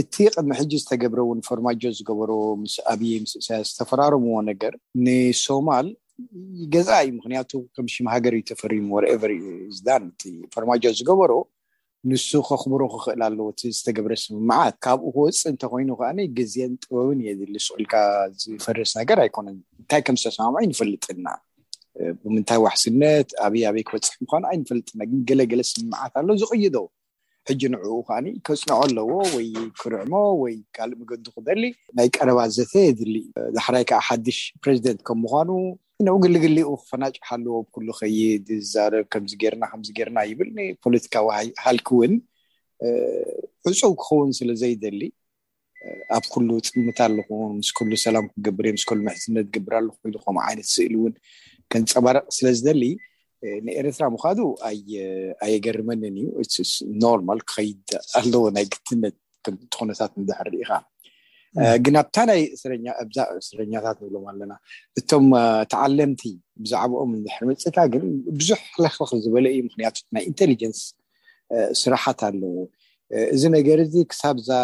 እቲ 0.00 0.14
ቀድሚ 0.34 0.52
ሕጂ 0.60 0.72
ዝተገብረ 0.82 1.18
እውን 1.26 1.38
ፎርማጆ 1.48 1.82
ዝገበሮ 1.98 2.30
ምስ 2.62 2.74
ኣብይ 2.92 3.12
ምስእሳያ 3.24 3.58
ዝተፈራረምዎ 3.68 4.34
ነገር 4.48 4.74
ንሶማል 5.04 5.86
ገዛ 6.74 6.90
እዩ 7.04 7.10
ምክንያቱ 7.18 7.50
ከም 7.74 7.86
ሽም 7.94 8.06
ሃገር 8.14 8.34
ዩ 8.38 8.42
ተፈሪሙ 8.50 8.86
ወርኤቨር 8.96 9.32
ዩ 9.38 9.44
ዳን 9.86 10.04
እቲ 10.10 10.22
ፎርማጆ 10.54 10.84
ዝገበሮ 10.98 11.32
ንሱ 12.10 12.30
ከኽብሮ 12.48 12.82
ክክእል 12.92 13.22
ኣለዎቲ 13.28 13.60
ዝተገብረ 13.76 14.12
ስምምዓት 14.24 14.74
ካብኡ 14.84 15.04
ክወፅእ 15.16 15.48
እንተኮይኑ 15.52 15.90
ከዓ 16.00 16.10
ገዜን 16.38 16.72
ጥበብን 16.84 17.20
የሊ 17.28 17.54
ስዑልካ 17.66 17.94
ዝፈርስ 18.42 18.92
ነገር 19.00 19.20
ኣይኮነን 19.24 19.56
እንታይ 19.80 20.02
ከም 20.08 20.18
ዝተሰማም 20.24 20.58
ይንፈልጥና 20.66 21.26
ብምንታይ 22.22 22.60
ዋሕስነት 22.66 23.28
ኣብይኣበይ 23.46 23.84
ክበፅሕ 23.88 24.14
ምኳኑ 24.24 24.42
ኣይንፈልጥና 24.52 25.00
ን 25.16 25.20
ገለገለ 25.30 25.62
ስምምዓት 25.72 26.14
ኣሎ 26.22 26.28
ዝቅይዶ 26.42 26.76
ሕጂ 27.48 27.62
ንዕኡ 27.74 27.88
ከዓኒ 28.06 28.26
ከፅንዖ 28.46 28.70
ኣለዎ 28.84 29.10
ወይ 29.34 29.48
ክርዕሞ 29.80 30.12
ወይ 30.42 30.54
ካልእ 30.76 30.96
መገዲ 31.00 31.24
ክደሊ 31.36 31.62
ናይ 31.96 32.08
ቀረባ 32.16 32.38
ዘተ 32.56 32.72
የድል 32.86 33.12
ዳሕራይ 33.56 33.84
ከዓ 33.90 33.98
ሓዱሽ 34.08 34.38
ፕሬዚደንት 34.62 35.00
ከም 35.08 35.18
ምኳኑ 35.24 35.48
ንኡግልግሊኡ 36.06 36.68
ክፈናጭሓለዎ 36.80 37.52
ኣብ 37.60 37.66
ኩሉ 37.74 37.86
ከይድ 37.98 38.46
ዝዛርብ 38.66 39.06
ከምዚ 39.12 39.32
ገርናምገርና 39.42 40.18
ይብል 40.30 40.50
ፖለቲካዊ 40.86 41.46
ሃልኪ 41.64 41.88
እውን 41.98 42.14
ዕፁብ 43.68 43.94
ክኸውን 44.00 44.30
ስለ 44.38 44.48
ዘይደሊ 44.62 45.00
ኣብ 46.16 46.24
ኩሉ 46.34 46.48
ፅምት 46.74 46.98
ኣለኩ 47.08 47.28
ምስ 47.58 47.68
ኩሉ 47.78 47.90
ሰላም 48.06 48.26
ክገብር 48.34 48.66
ስሉ 48.82 49.00
መሕነት 49.08 49.46
ገብር 49.56 49.74
ኣኩሉከም 49.80 50.36
ዓይነት 50.46 50.68
ስእሊ 50.76 50.92
እውን 51.00 51.14
ክንፀማረቅ 51.72 52.24
ስለዝደሊ 52.38 52.82
ንኤርትራ 53.66 54.04
ምካዱ 54.14 54.38
ኣየገርመንን 55.46 56.14
እዩ 56.42 56.54
ኖርማል 57.04 57.40
ክከይድ 57.48 57.88
ኣለዎ 58.20 58.44
ናይ 58.56 58.66
ግትነት 58.74 59.16
ትኮነታት 59.72 60.12
ዳሕር 60.28 60.48
ሪኢካ 60.54 60.70
ግን 61.84 61.94
ኣብታ 62.00 62.16
ናይ 62.30 62.40
እስረኛታት 63.44 63.98
ንብሎም 64.04 64.24
ኣለና 64.30 64.52
እቶም 65.00 65.26
ተዓለምቲ 65.72 66.22
ብዛዕባኦም 66.64 67.12
ድሕር 67.26 67.44
ምፅታ 67.50 67.76
ግን 67.92 68.06
ብዙሕ 68.38 68.58
ክክክ 68.74 69.10
ዝበለ 69.26 69.46
እዩ 69.54 69.60
ምክንያቱ 69.68 69.96
ናይ 70.16 70.24
ኢንቴሊጀንስ 70.30 70.80
ስራሓት 71.82 72.20
ኣለዎ 72.30 72.54
እዚ 73.34 73.42
ነገር 73.56 73.78
እዚ 73.86 73.94
ክሳብ 74.12 74.36
ዛ 74.48 74.56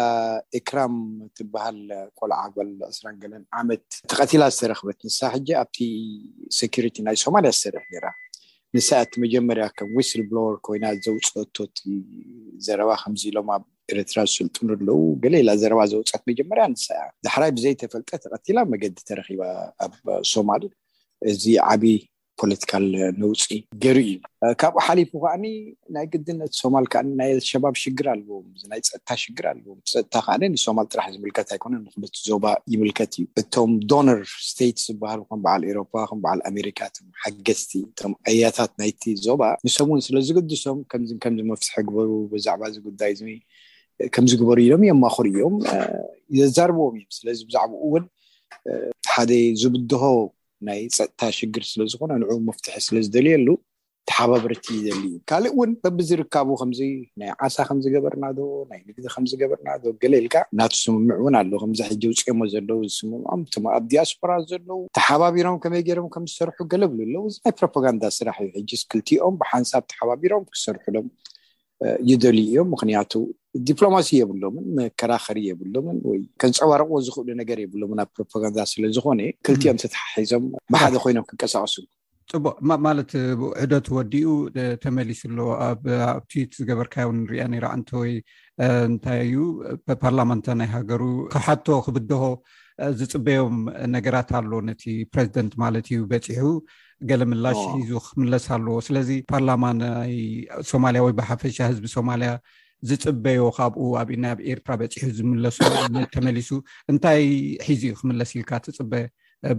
ኤክራም 0.59 0.95
ትበሃል 1.37 1.77
ቆልዓል 2.19 2.71
እስራን 2.91 3.17
ገለን 3.21 3.43
ዓመት 3.59 3.85
ተቀቲላ 4.11 4.43
ዝተረክበት 4.55 4.97
ንሳ 5.07 5.19
ሕጂ 5.35 5.47
ኣብቲ 5.61 5.77
ሴሪቲ 6.59 6.97
ናይ 7.07 7.17
ሶማልያ 7.25 7.53
ዝሰርሕ 7.57 7.85
ራ 8.05 8.07
ንሳእት 8.77 9.11
መጀመርያ 9.23 9.65
ከም 9.77 9.93
ስል 10.09 10.21
ብሎወር 10.29 10.55
ኮይና 10.65 10.85
ዘውፀቶቲ 11.05 11.77
ዘረባ 12.65 12.89
ከምዚ 13.01 13.23
ኢሎም 13.31 13.49
ኣብ 13.55 13.63
ኤረትራ 13.91 14.17
ዝስልጡን 14.29 14.69
ኣለው 14.75 14.99
ገሌላ 15.23 15.49
ዘረባ 15.61 15.81
ዘውፃት 15.91 16.21
መጀመርያ 16.29 16.63
ንሳ 16.73 16.85
እያ 16.95 17.03
ዳሕራይ 17.25 17.51
ብዘይተፈልጠ 17.57 18.09
ተቀቲላ 18.23 18.57
መገዲ 18.73 18.95
ተረኪባ 19.09 19.41
ኣብ 19.85 19.93
ሶማል 20.31 20.63
እዚ 21.31 21.43
ዓብይ 21.73 21.97
ፖለቲካል 22.43 22.85
ነውፂ 23.21 23.43
ገሪ 23.83 23.99
እዩ 24.05 24.15
ካብኡ 24.61 24.79
ሓሊፉ 24.85 25.11
ከዓኒ 25.23 25.43
ናይ 25.95 26.05
ግድነት 26.13 26.51
ሶማል 26.61 26.85
ከዓኒ 26.93 27.09
ናይ 27.21 27.31
ሸባብ 27.49 27.75
ሽግር 27.83 28.07
ኣልዎም 28.13 28.45
ናይ 28.71 28.79
ፀጥታ 28.89 29.09
ሽግር 29.23 29.45
ኣለዎም 29.51 29.77
ፀጥታ 29.93 30.13
ከዓ 30.25 30.33
ሶማል 30.65 30.87
ጥራሕ 30.93 31.07
ዝምልከት 31.15 31.49
ኣይኮነ 31.55 31.73
ንቲ 32.05 32.15
ዞባ 32.29 32.45
ይምልከት 32.73 33.11
እዩ 33.19 33.23
እቶም 33.41 33.71
ዶነር 33.93 34.21
ስታት 34.49 34.77
ዝበሃሉ 34.87 35.21
ከም 35.29 35.39
በዓል 35.45 35.61
ኤሮፓ 35.71 35.93
ከምበዓል 36.11 36.39
ኣሜሪካ 36.51 36.79
ም 37.05 37.09
ሓገዝቲ 37.23 37.71
እም 38.09 38.13
ኣያታት 38.31 38.71
ናይቲ 38.83 39.03
ዞባ 39.27 39.41
ንሶምውን 39.67 40.01
ስለዝገድሶም 40.07 40.79
ከምከምመፍትሐ 40.93 41.75
ግበሩ 41.89 42.09
ብዛዕባ 42.33 42.61
ጉዳይ 42.89 43.13
ከምዝግበሩ 44.13 44.57
ኢሎም 44.67 44.83
እዮም 44.87 44.99
ማክሪ 45.05 45.27
እዮም 45.35 45.55
ዘዘርብዎም 46.41 46.95
እዮም 46.99 47.11
ስለዚ 47.19 47.39
ብዛዕባኡ 47.49 47.81
ውን 47.93 48.05
ሓደ 49.15 49.31
ዝብድሆ 49.61 50.03
ናይ 50.69 50.81
ፀጥታ 50.97 51.23
ሽግር 51.37 51.63
ስለዝኮነ 51.73 52.11
ንዑ 52.23 52.31
መፍትሒ 52.47 52.75
ስለዝደልየሉ 52.87 53.47
ተሓባበረቲ 54.09 54.65
ይደል 54.77 54.97
ካሊእ 55.29 55.51
እውን 55.55 55.71
በቢዝርካቡ 55.83 56.47
ከምዚ 56.61 56.79
ናይ 57.19 57.29
ዓሳ 57.45 57.55
ከምዝገበርና 57.67 58.25
ዶ 58.37 58.47
ናይ 58.71 58.79
ንግዲ 58.87 59.05
ከምዝገበርናዶ 59.13 59.83
ገሌልካ 60.01 60.35
ናቲ 60.59 60.73
ስምምዑ 60.85 61.15
እውን 61.21 61.35
ኣለ 61.39 61.51
ከምዚ 61.61 61.79
ሕጂ 61.89 62.03
ውፅሞ 62.11 62.41
ዘለው 62.53 62.79
ዝስምምዖም 62.93 63.65
ኣብ 63.75 63.85
ዲያስፖራ 63.93 64.33
ዘለው 64.51 64.81
ተሓባቢሮም 64.99 65.61
ከመይ 65.65 65.83
ገይሮም 65.89 66.09
ከምዝሰርሑ 66.15 66.57
ገለብሉኣለው 66.73 67.23
እዚ 67.29 67.37
ናይ 67.45 67.55
ፕሮፓጋንዳ 67.61 68.03
ስራሕ 68.19 68.37
ሕጅስክልትኦም 68.57 69.37
ብሓንሳብ 69.43 69.85
ተሓባቢሮም 69.93 70.43
ክሰርሑ 70.53 70.85
ዶም 70.97 71.07
ይደልዩ 72.11 72.43
እዮም 72.49 72.67
ምክንያቱ 72.73 73.13
ዲፕሎማሲ 73.67 74.09
የብሎምን 74.19 74.65
መከራከሪ 74.79 75.39
የብሎምን 75.49 75.97
ወይ 76.09 76.19
ከንፀባርቅዎ 76.41 76.97
ዝኽእሉ 77.07 77.29
ነገር 77.41 77.57
የብሎምን 77.63 77.99
ኣብ 78.03 78.09
ፕሮፓጋንዳ 78.17 78.59
ስለዝኮነ 78.71 79.21
ክልቲዮም 79.47 79.79
ተተሓሒዞም 79.83 80.45
ብሓደ 80.75 80.93
ኮይኖም 81.03 81.27
ክንቀሳቀሱ 81.31 81.75
ፅቡቅ 82.31 82.55
ማለት 82.85 83.11
ዕደት 83.63 83.87
ወዲኡ 83.95 84.29
ተመሊስኣሎ 84.83 85.39
ኣብኣብቲዊት 85.69 86.51
ዝገበርካ 86.59 86.93
ንሪኣ 87.19 87.67
ዕንተወይ 87.77 88.13
እንታይ 88.89 89.19
እዩ 89.25 89.37
ፓርላማንታ 90.03 90.47
ናይ 90.61 90.69
ሃገሩ 90.77 91.03
ካብ 91.33 91.43
ሓቶ 91.47 91.67
ክብድሆ 91.87 92.23
ዝፅበዮም 92.99 93.57
ነገራት 93.95 94.29
ኣሎ 94.39 94.51
ነቲ 94.69 94.83
ፕረዚደንት 95.13 95.53
ማለት 95.63 95.87
እዩ 95.95 95.99
በፂሑ 96.11 96.45
ገለ 97.09 97.21
ምላሽ 97.31 97.59
ሒዙ 97.79 97.91
ክምለስ 98.07 98.45
ኣለዎ 98.55 98.75
ስለዚ 98.87 99.09
ፓርላማ 99.31 99.63
ናይ 99.79 100.13
ሶማልያ 100.71 101.01
ወይ 101.05 101.13
ብሓፈሻ 101.19 101.57
ህዝቢ 101.71 101.85
ሶማልያ 101.95 102.29
ዝፅበዮ 102.89 103.43
ካብኡ 103.57 103.81
ኣብኢና 104.01 104.25
ኣብ 104.33 104.39
ኤርትራ 104.51 104.73
በፂሑ 104.79 105.09
ዝምለሱ 105.17 105.57
ተመሊሱ 106.15 106.49
እንታይ 106.93 107.23
ሒዙ 107.67 107.83
ክምለስ 107.99 108.31
ኢርካ 108.39 108.51
ትፅበ 108.65 108.93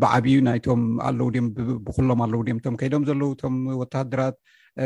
ብዓብዩ 0.02 0.36
ናይቶም 0.48 0.82
ኣለው 1.08 1.28
ድም 1.34 1.46
ብኩሎም 1.86 2.20
ኣለው 2.26 2.42
ድም 2.48 2.58
ቶም 2.64 2.74
ከይዶም 2.82 3.02
ዘለው 3.08 3.30
እቶም 3.34 3.56
ወታደራት 3.82 4.36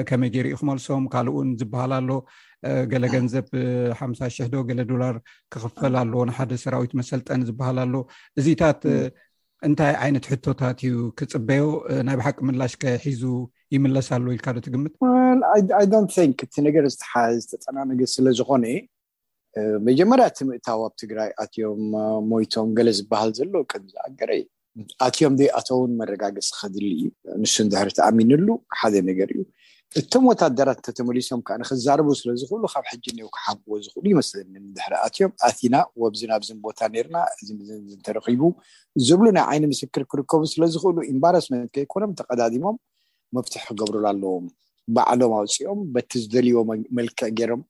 ከመይ 0.09 0.31
ገይርኢ 0.35 0.51
ክመልሶም 0.61 1.05
ካልኡን 1.13 1.51
ዝበሃል 1.61 1.93
ኣሎ 1.99 2.11
ገለ 2.91 3.05
ገንዘብ 3.15 3.47
ሓምሳ 4.01 4.21
ሽሕ 4.37 4.47
ዶ 4.55 4.65
ገለ 4.69 4.81
ዶላር 4.91 5.17
ክኽፈል 5.53 5.95
ኣለዎ 6.03 6.23
ንሓደ 6.31 6.53
ሰራዊት 6.65 6.93
መሰልጠን 7.01 7.47
ዝበሃል 7.49 7.79
ኣሎ 7.85 7.95
እዚታት 8.41 8.81
እንታይ 9.67 9.93
ዓይነት 10.05 10.25
ሕቶታት 10.33 10.79
እዩ 10.83 10.91
ክፅበዮ 11.19 11.63
ናይ 12.07 12.17
ብ 12.19 12.25
ሓቂ 12.27 12.37
ምላሽ 12.49 12.73
ከሒዙ 12.83 13.23
ይምለስ 13.75 14.09
ኣለ 14.17 14.25
ወኢልካዶት 14.31 14.67
ግምት 14.75 14.95
ዶን 15.93 16.07
እቲ 16.47 16.53
ነገር 16.67 16.85
ዝተፀናነገ 16.95 18.01
ስለዝኮነ 18.15 18.65
መጀመርያ 19.89 20.25
እቲ 20.31 20.39
ምእታዊ 20.49 20.81
ኣብ 20.87 20.95
ትግራይ 21.03 21.31
ኣትዮም 21.45 21.83
ሞይቶም 22.31 22.69
ገለ 22.79 22.89
ዝበሃል 22.99 23.31
ዘሎ 23.39 23.53
ቅዝኣገረ 23.73 24.31
ኣትዮም 25.07 25.35
ደ 25.41 25.45
ኣቶውን 25.59 25.93
መረጋገፂ 26.01 26.47
ከድል 26.59 26.85
እዩ 26.95 27.03
ንስንድሕሪ 27.45 27.89
ተኣሚንሉ 27.99 28.49
ሓደ 28.81 28.95
ነገር 29.11 29.29
እዩ 29.37 29.41
እቶም 30.01 30.25
ወታደራት 30.31 30.79
እንተተመሊሶም 30.81 31.41
ከዓ 31.47 31.55
ንክዛርቡ 31.61 32.09
ስለዝክእሉ 32.21 32.65
ካብ 32.73 32.85
ሕጂ 32.91 33.05
ንው 33.19 33.29
ክሓምቅዎ 33.37 33.75
ዝኽእሉ 33.85 34.05
ይመስለኒ 34.15 34.53
ድሕሪኣትእዮም 34.77 35.33
ኣቲና 35.49 35.75
ወዚናብዝን 36.03 36.59
ቦታ 36.67 36.79
ነርና 36.95 37.17
እዚ 37.39 37.49
እተረኪቡ 37.97 38.43
ዝብሉ 39.07 39.27
ናይ 39.37 39.45
ዓይኒ 39.53 39.65
ምስክር 39.73 40.05
ክርከቡ 40.13 40.43
ስለዝኽእሉ 40.55 40.97
ኤምባራስመንት 41.15 41.71
ከይኮኖም 41.77 42.13
ተቀዳዲሞም 42.21 42.77
መፍትሒ 43.39 43.63
ክገብርሉ 43.71 44.05
ኣለዎም 44.13 44.45
በዕሎም 44.97 45.33
ኣውፅኦም 45.41 45.81
በቲ 45.97 46.11
ዝደልዎ 46.25 46.59
መልክዕ 46.99 47.29
ገይሮም 47.41 47.63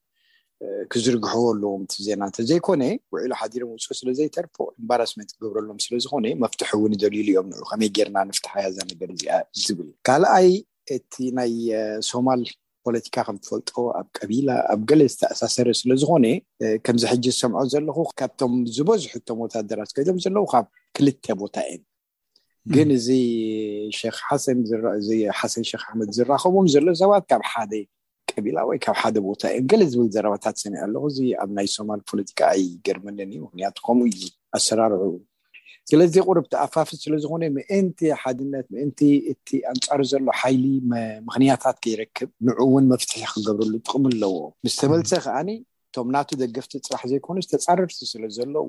ክዝርግሕቦ 0.91 1.41
ኣለዎም 1.53 1.81
ዜና 2.05 2.21
እተዘይኮነ 2.31 2.83
ውዕሉ 3.15 3.31
ሓዲሮም 3.41 3.69
ውፅ 3.75 3.87
ስለዘይተርፎ 4.01 4.55
ኤምባራስመንት 4.79 5.29
ክገብርሎም 5.35 5.79
ስለዝኮነ 5.85 6.25
መፍትሒ 6.45 6.69
እውን 6.79 6.93
ደልሉ 7.03 7.27
እዮም 7.33 7.47
ን 7.53 7.69
ከመይ 7.71 7.91
ገርና 7.99 8.17
ንፍትሓያዛ 8.31 8.77
ነገር 8.91 9.09
እዚኣ 9.15 9.37
ዝብል 9.67 9.89
ካልኣይ 10.09 10.49
እቲ 10.97 11.13
ናይ 11.37 11.53
ሶማል 12.11 12.41
ፖለቲካ 12.87 13.15
ከም 13.27 13.37
እትፈልጦ 13.39 13.69
ኣብ 13.99 14.07
ቀቢላ 14.17 14.49
ኣብ 14.73 14.81
ገለ 14.89 15.01
ዝተኣሳሰረ 15.13 15.67
ስለዝኮነ 15.81 16.25
ከምዚ 16.85 17.03
ሕጂ 17.11 17.23
ዝሰምዖ 17.33 17.59
ዘለኩ 17.73 17.97
ካብቶም 18.19 18.53
ዝበዝሕቶ 18.75 19.27
ቦታደራት 19.41 19.89
ከይዶም 19.95 20.17
ዘለው 20.25 20.45
ካብ 20.51 20.65
ክልተ 20.97 21.25
ቦታ 21.41 21.55
እየን 21.73 21.81
ግን 22.75 22.87
እዚሓሰን 22.97 24.57
ክ 25.69 25.71
ኣሕመድ 25.83 26.09
ዝራከቦም 26.17 26.65
ዘሎ 26.73 26.85
ሰባት 27.01 27.23
ካብ 27.31 27.41
ሓደ 27.51 27.71
ቀቢላ 28.31 28.57
ወይ 28.69 28.77
ካብ 28.85 28.95
ሓደ 29.01 29.15
ቦታ 29.29 29.41
እዮን 29.57 29.65
ገለ 29.71 29.81
ዝብል 29.91 30.07
ዘረባታት 30.15 30.55
ሰኒዒ 30.63 30.79
ኣለኩ 30.85 31.03
እዚ 31.11 31.19
ኣብ 31.43 31.49
ናይ 31.57 31.67
ሶማል 31.75 31.99
ፖለቲካ 32.09 32.39
ኣይገርመነን 32.55 33.29
እዩ 33.35 33.39
ምክንያቱ 33.47 33.77
ከምኡ 33.87 34.01
እዩ 34.13 34.21
ኣሰራርዑ 34.57 35.03
ስለዚ 35.89 36.15
ቅርብ 36.27 36.45
ተኣፋፍት 36.53 36.97
ስለዝኮነ 37.05 37.43
ምእንቲ 37.55 37.99
ሓድነት 38.21 38.65
ምእንቲ 38.73 38.99
እቲ 39.31 39.47
ኣንፃር 39.71 40.01
ዘሎ 40.11 40.25
ሓይሊ 40.41 40.63
ምኽንያታት 41.27 41.77
ከይርክብ 41.83 42.29
ንዑ 42.47 42.55
እውን 42.65 42.85
መፍትሒ 42.93 43.21
ክገብርሉ 43.33 43.73
ጥቅሚ 43.85 44.03
ኣለዎ 44.11 44.35
ምስ 44.65 44.75
ተመልተ 44.81 45.11
ከኣኒ 45.25 45.49
እቶም 45.89 46.09
ናቱ 46.15 46.29
ደገፍቲ 46.41 46.71
ፅራሕ 46.87 47.03
ዘይኮኑ 47.11 47.35
ተፃርርቲ 47.51 47.99
ስለ 48.09 48.23
ዘለዎ 48.35 48.65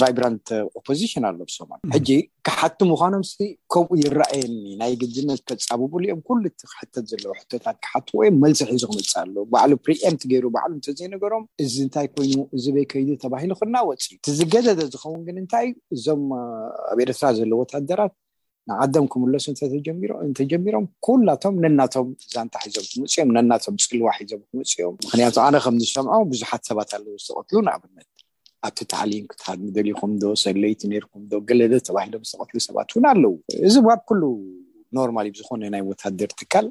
ቫይብራንት 0.00 0.48
ኦፖዚሽን 0.78 1.24
ኣሎ 1.28 1.36
ብሶማል 1.48 1.80
ሕጂ 1.94 2.08
ክሓቲ 2.46 2.78
ምኳኖም 2.90 3.22
ከምኡ 3.72 3.90
ይረኣየኒ 4.02 4.54
ናይ 4.80 4.92
ግድነት 5.02 5.40
ከፃብብሉ 5.50 6.02
እኦም 6.08 6.20
ኩሉ 6.28 6.42
እቲ 6.50 6.60
ክሕተት 6.72 7.04
ዘለዎ 7.12 7.32
ሕቶታት 7.40 7.76
ክሓት 7.86 8.08
ወይም 8.18 8.36
መልስሒዙ 8.44 8.82
ክምፅእ 8.90 9.16
ኣሉ 9.22 9.34
ባዕሉ 9.54 9.72
ፕርኤንት 9.86 10.22
ገይሩ 10.32 10.44
ባዕሉ 10.56 10.70
እንተ 10.78 10.96
ዘይነገሮም 11.00 11.46
እዚ 11.64 11.74
እንታይ 11.86 12.08
ኮይኑ 12.16 12.36
እዚ 12.58 12.66
በይከይዲ 12.76 13.10
ተባሂሉ 13.24 13.52
ክናወፅእዩ 13.62 14.12
እቲዝገደደ 14.20 14.80
ዝኸውን 14.94 15.22
ግን 15.28 15.38
እንታይ 15.44 15.68
እዞም 15.96 16.24
ኣብ 16.92 16.98
ኤርትራ 17.06 17.30
ዘሎ 17.40 17.50
ወታደራት 17.64 18.14
ንዓዶም 18.70 19.04
ክምለሱ 19.12 19.46
እንተጀሚሮም 20.28 20.86
ኩላቶም 21.06 21.54
ነናቶም 21.64 22.08
ዛንታ 22.34 22.54
ሒዞም 22.64 22.84
ክምፅኦም 22.92 23.28
ነናቶም 23.36 23.74
ፅልዋ 23.90 24.06
ሒዞም 24.18 24.40
ክምፅኦም 24.50 24.94
ምክንያቱ 25.06 25.36
ኣነ 25.46 25.56
ከምዝሰምዖ 25.64 26.14
ብዙሓት 26.32 26.62
ሰባት 26.70 26.90
ኣለዉ 26.98 27.14
ዝተቀትሉ 27.24 27.58
ንኣብነት 27.66 28.08
ኣብቲ 28.66 28.78
ታዕሊም 28.92 29.24
ክትሃድሚደልኩም 29.32 30.12
ዶ 30.22 30.32
ሰለይቲ 30.44 30.80
ነርኩም 30.92 31.22
ዶ 31.32 31.42
ገለደ 31.50 31.74
ተባሂሎም 31.88 32.22
ዝተቀትሉ 32.30 32.58
ሰባት 32.68 32.90
እውን 32.94 33.06
ኣለው 33.12 33.34
እዚ 33.68 33.74
ብ 33.86 33.98
ኩሉ 34.10 34.22
ኖርማል 34.98 35.28
እ 35.30 35.34
ዝኮነ 35.40 35.62
ናይ 35.74 35.84
ወታደር 35.90 36.32
ትካል 36.40 36.66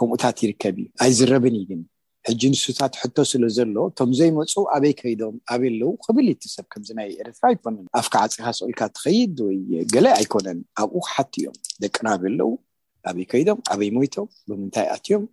ከምኡታት 0.00 0.38
ይርከብ 0.44 0.76
እዩ 0.82 0.86
ኣይዝረብን 1.04 1.54
ኢድን 1.62 1.82
ሕጂ 2.28 2.42
ንሱታት 2.52 2.92
ሕቶ 3.00 3.16
ስለ 3.30 3.42
ዘሎ 3.56 3.76
እቶም 3.90 4.10
ዘይመፁ 4.18 4.52
ኣበይ 4.74 4.92
ከይዶም 5.00 5.34
ኣበይኣለው 5.52 5.90
ክብልሰብ 6.04 6.66
ከምዚናይ 6.72 7.08
ኤርትራ 7.22 7.46
ይኮነን 7.54 7.76
ኣፍከ 8.00 8.14
ዓፂካ 8.26 8.46
ሰእልካ 8.58 8.80
ትኸይድ 8.96 9.38
ወይ 9.46 9.58
ገለ 9.94 10.06
ኣይኮነን 10.18 10.58
ኣብኡ 10.82 11.02
ሓቲ 11.14 11.34
እዮም 11.42 11.56
ደቅናብ 11.84 12.22
ኣለው 12.30 12.50
ኣበይ 13.10 13.24
ከይዶም 13.32 13.58
ኣበይ 13.72 13.90
ሞይቶም 13.96 14.28
ብምንታይ 14.48 14.86
ኣትዮም 14.94 15.24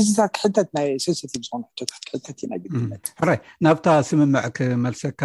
እዚታት 0.00 0.30
ክሕተት 0.38 0.68
ናይ 0.78 0.88
ሴንስቲ 1.04 1.32
ዝኮኑትክሕተት 1.44 2.36
እዩናይ 2.44 2.58
ግት 2.64 3.06
ራ 3.30 3.36
ናብታ 3.66 3.86
ስምምዕ 4.08 4.44
ክመልሰካ 4.58 5.22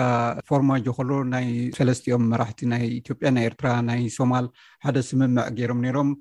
ፎርማጆ 0.52 0.86
ከሎ 1.00 1.12
ናይ 1.34 1.48
ሰለስትኦም 1.80 2.28
መራሕቲ 2.36 2.62
ናይ 2.76 2.86
ኢትዮጵያ 3.02 3.32
ናይ 3.38 3.48
ኤርትራ 3.52 3.72
ናይ 3.90 4.04
ሶማል 4.18 4.48
ሓደ 4.88 4.98
ስምምዕ 5.10 5.48
ገይሮም 5.58 5.82
ነይሮም 5.88 6.12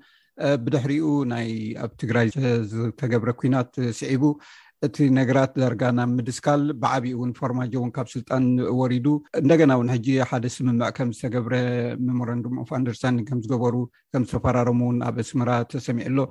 ብድሕሪኡ 0.65 1.05
ናይ 1.35 1.47
ኣብ 1.83 1.91
ትግራይ 2.01 2.27
ዝተገብረ 2.71 3.29
ኩናት 3.39 3.73
ስዒቡ 4.01 4.23
እቲ 4.85 4.97
ነገራት 5.17 5.51
ዳርጋ 5.61 5.81
ናብ 5.97 6.09
ምድስካል 6.19 6.61
ብዓብኡእውን 6.83 7.31
ፎርማጆ 7.39 7.73
እውን 7.79 7.91
ካብ 7.95 8.07
ስልጣን 8.13 8.45
ወሪዱ 8.79 9.07
እንደገና 9.41 9.71
እውን 9.77 9.89
ሕጂ 9.95 10.07
ሓደ 10.29 10.45
ስምምዕ 10.55 10.87
ከምዝተገብረ 10.97 11.53
መሞራንድም 12.07 12.55
ፍኣንደርሳን 12.69 13.17
ከምዝገበሩ 13.27 13.75
ከምዝተፈራረሙውን 14.13 14.97
ኣብ 15.09 15.17
እስምራ 15.25 15.49
ተሰሚዑ 15.73 16.07
ሎ 16.19 16.25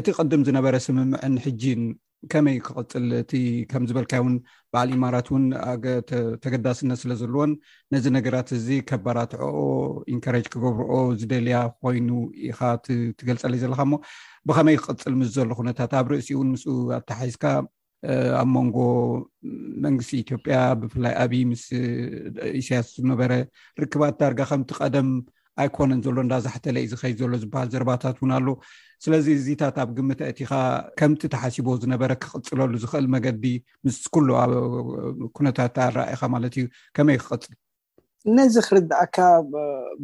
እቲ 0.00 0.06
ቅድም 0.20 0.42
ዝነበረ 0.48 0.74
ስምምዕን 0.86 1.36
ሕጂን 1.44 1.84
ከመይ 2.32 2.56
ክቅፅል 2.66 3.06
እቲ 3.20 3.32
ከምዝበልካ 3.70 4.12
ውን 4.24 4.34
በዓል 4.72 4.90
እማራት 4.96 5.26
ውን 5.34 5.44
ተገዳስነት 6.44 6.98
ስለዘለዎን 7.04 7.50
ነዚ 7.94 8.04
ነገራት 8.16 8.48
እዚ 8.58 8.68
ከበራትዕኦ 8.90 9.58
ኢንካሬጅ 10.14 10.46
ክገብርኦ 10.54 10.92
ዝደልያ 11.20 11.60
ኮይኑ 11.84 12.08
ኢካ 12.50 12.60
ትገልፀለ 13.20 13.54
ዘለካ 13.64 13.80
ሞ 13.92 13.94
ብከመይ 14.50 14.78
ክቅፅል 14.82 15.14
ምስ 15.22 15.30
ዘሎ 15.38 15.50
ኩነታት 15.60 15.94
ኣብ 16.00 16.08
ርእሲኡ 16.14 16.36
እውን 16.38 16.50
ምስ 16.56 16.64
ኣታሓይዝካ 17.00 17.44
ኣብ 18.40 18.48
ሞንጎ 18.56 18.76
መንግስቲ 19.84 20.12
ኢትዮጵያ 20.24 20.56
ብፍላይ 20.80 21.12
ኣብዪ 21.24 21.34
ምስ 21.50 21.62
እስያስ 22.60 22.86
ዝነበረ 22.98 23.30
ርክባት 23.82 24.14
ዳርጋ 24.20 24.40
ከምቲ 24.50 24.70
ቀደም 24.80 25.08
ኣይኮነን 25.62 26.00
ዘሎ 26.04 26.16
እዳዛሕተለእ 26.26 26.88
ዝከይ 26.92 27.12
ዘሎ 27.20 27.32
ዝበሃል 27.42 27.68
ዘርባታት 27.74 28.16
እውን 28.20 28.32
ኣሎ 28.38 28.48
ስለዚ 29.04 29.26
እዚታት 29.36 29.76
ኣብ 29.82 29.90
ግምተእቲካ 29.96 30.52
ከምቲ 31.00 31.22
ተሓሲቦ 31.34 31.68
ዝነበረ 31.82 32.10
ክቅፅለሉ 32.22 32.72
ዝኽእል 32.82 33.06
መገዲ 33.14 33.44
ምስ 33.86 33.98
ኩሉ 34.14 34.28
ኩነታት 35.38 35.76
ኣራኢካ 35.88 36.22
ማለት 36.34 36.54
እዩ 36.60 36.64
ከመይ 36.98 37.18
ክቅፅል 37.22 37.54
ነዚ 38.36 38.54
ክርድኣካ 38.68 39.16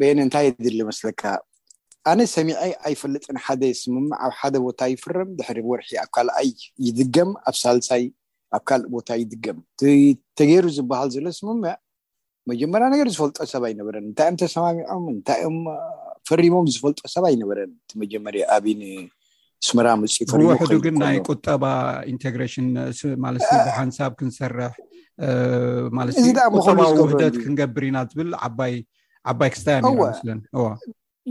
ቤኒ 0.01 0.19
እንታይ 0.25 0.49
ድል 0.65 0.79
መስለካ 0.91 1.23
ኣነ 2.11 2.21
ሰሚዐ 2.35 2.55
ኣይፈለጥን 2.89 3.37
ሓደ 3.45 3.63
ስምማዕ 3.81 4.21
ኣብ 4.27 4.33
ሓደ 4.39 4.55
ቦታ 4.67 4.81
ይፍርም 4.93 5.29
ድሕሪ 5.39 5.59
ወርሒ 5.71 5.91
ኣብ 6.03 6.09
ካልኣይ 6.17 6.49
ይድገም 6.87 7.31
ኣብ 7.49 7.55
ሳልሳይ 7.63 8.05
ኣብ 8.57 8.63
ካልእ 8.69 8.87
ቦታ 8.95 9.09
ይድገም 9.23 9.59
ተገይሩ 10.39 10.65
ዝበሃል 10.77 11.09
ዘሎ 11.17 11.27
ስምምዕ 11.39 11.65
መጀመርያ 12.51 12.87
ነገር 12.95 13.07
ዝፈልጦ 13.15 13.39
ሰብ 13.53 13.63
ኣይነበረን 13.69 14.05
እንታኦም 14.09 14.37
ተሰማሚዖም 14.43 15.05
እንታይኦም 15.13 15.59
ፈሪሞም 16.31 16.67
ዝፈልጦ 16.77 17.01
ሰብ 17.15 17.25
ኣይነበረን 17.31 17.71
መጀመርያ 18.03 18.43
ኣብይ 18.57 18.75
ን 18.81 18.83
ስምራ 19.69 19.87
መፅብውሕ 20.03 20.61
ግን 20.87 20.95
ናይ 21.03 21.17
ቁጠባ 21.31 21.65
ኢንቴግሬሽን 22.13 22.69
ማለ 23.25 23.35
ሓንሳብ 23.77 24.11
ክንሰርሕእዚ 24.21 26.25
ምከዊውህደት 26.57 27.35
ክንገብር 27.45 27.85
ኢና 27.91 27.99
ዝብል 28.13 28.31
ዓባይ 28.47 28.75
ክስታያስለን 29.55 30.41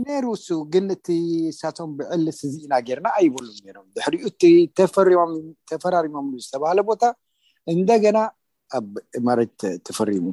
ነይሩ 0.04 0.26
ሱ 0.44 0.48
ግን 0.72 0.86
እቲ 0.94 1.08
ሳቶም 1.60 1.90
ብዕል 1.96 2.22
ስዝኢና 2.38 2.72
ጌይርና 2.86 3.08
ኣይበሉም 3.18 3.58
ይሮም 3.68 3.86
ድሕሪኡ 3.96 4.22
እ 4.50 4.52
ተፈራሪሞም 5.72 6.28
ዝተባሃለ 6.44 6.78
ቦታ 6.90 7.02
እንደገና 7.74 8.18
ኣብ 8.78 8.86
ኤማሬት 9.18 9.60
ተፈሪሙ 9.88 10.24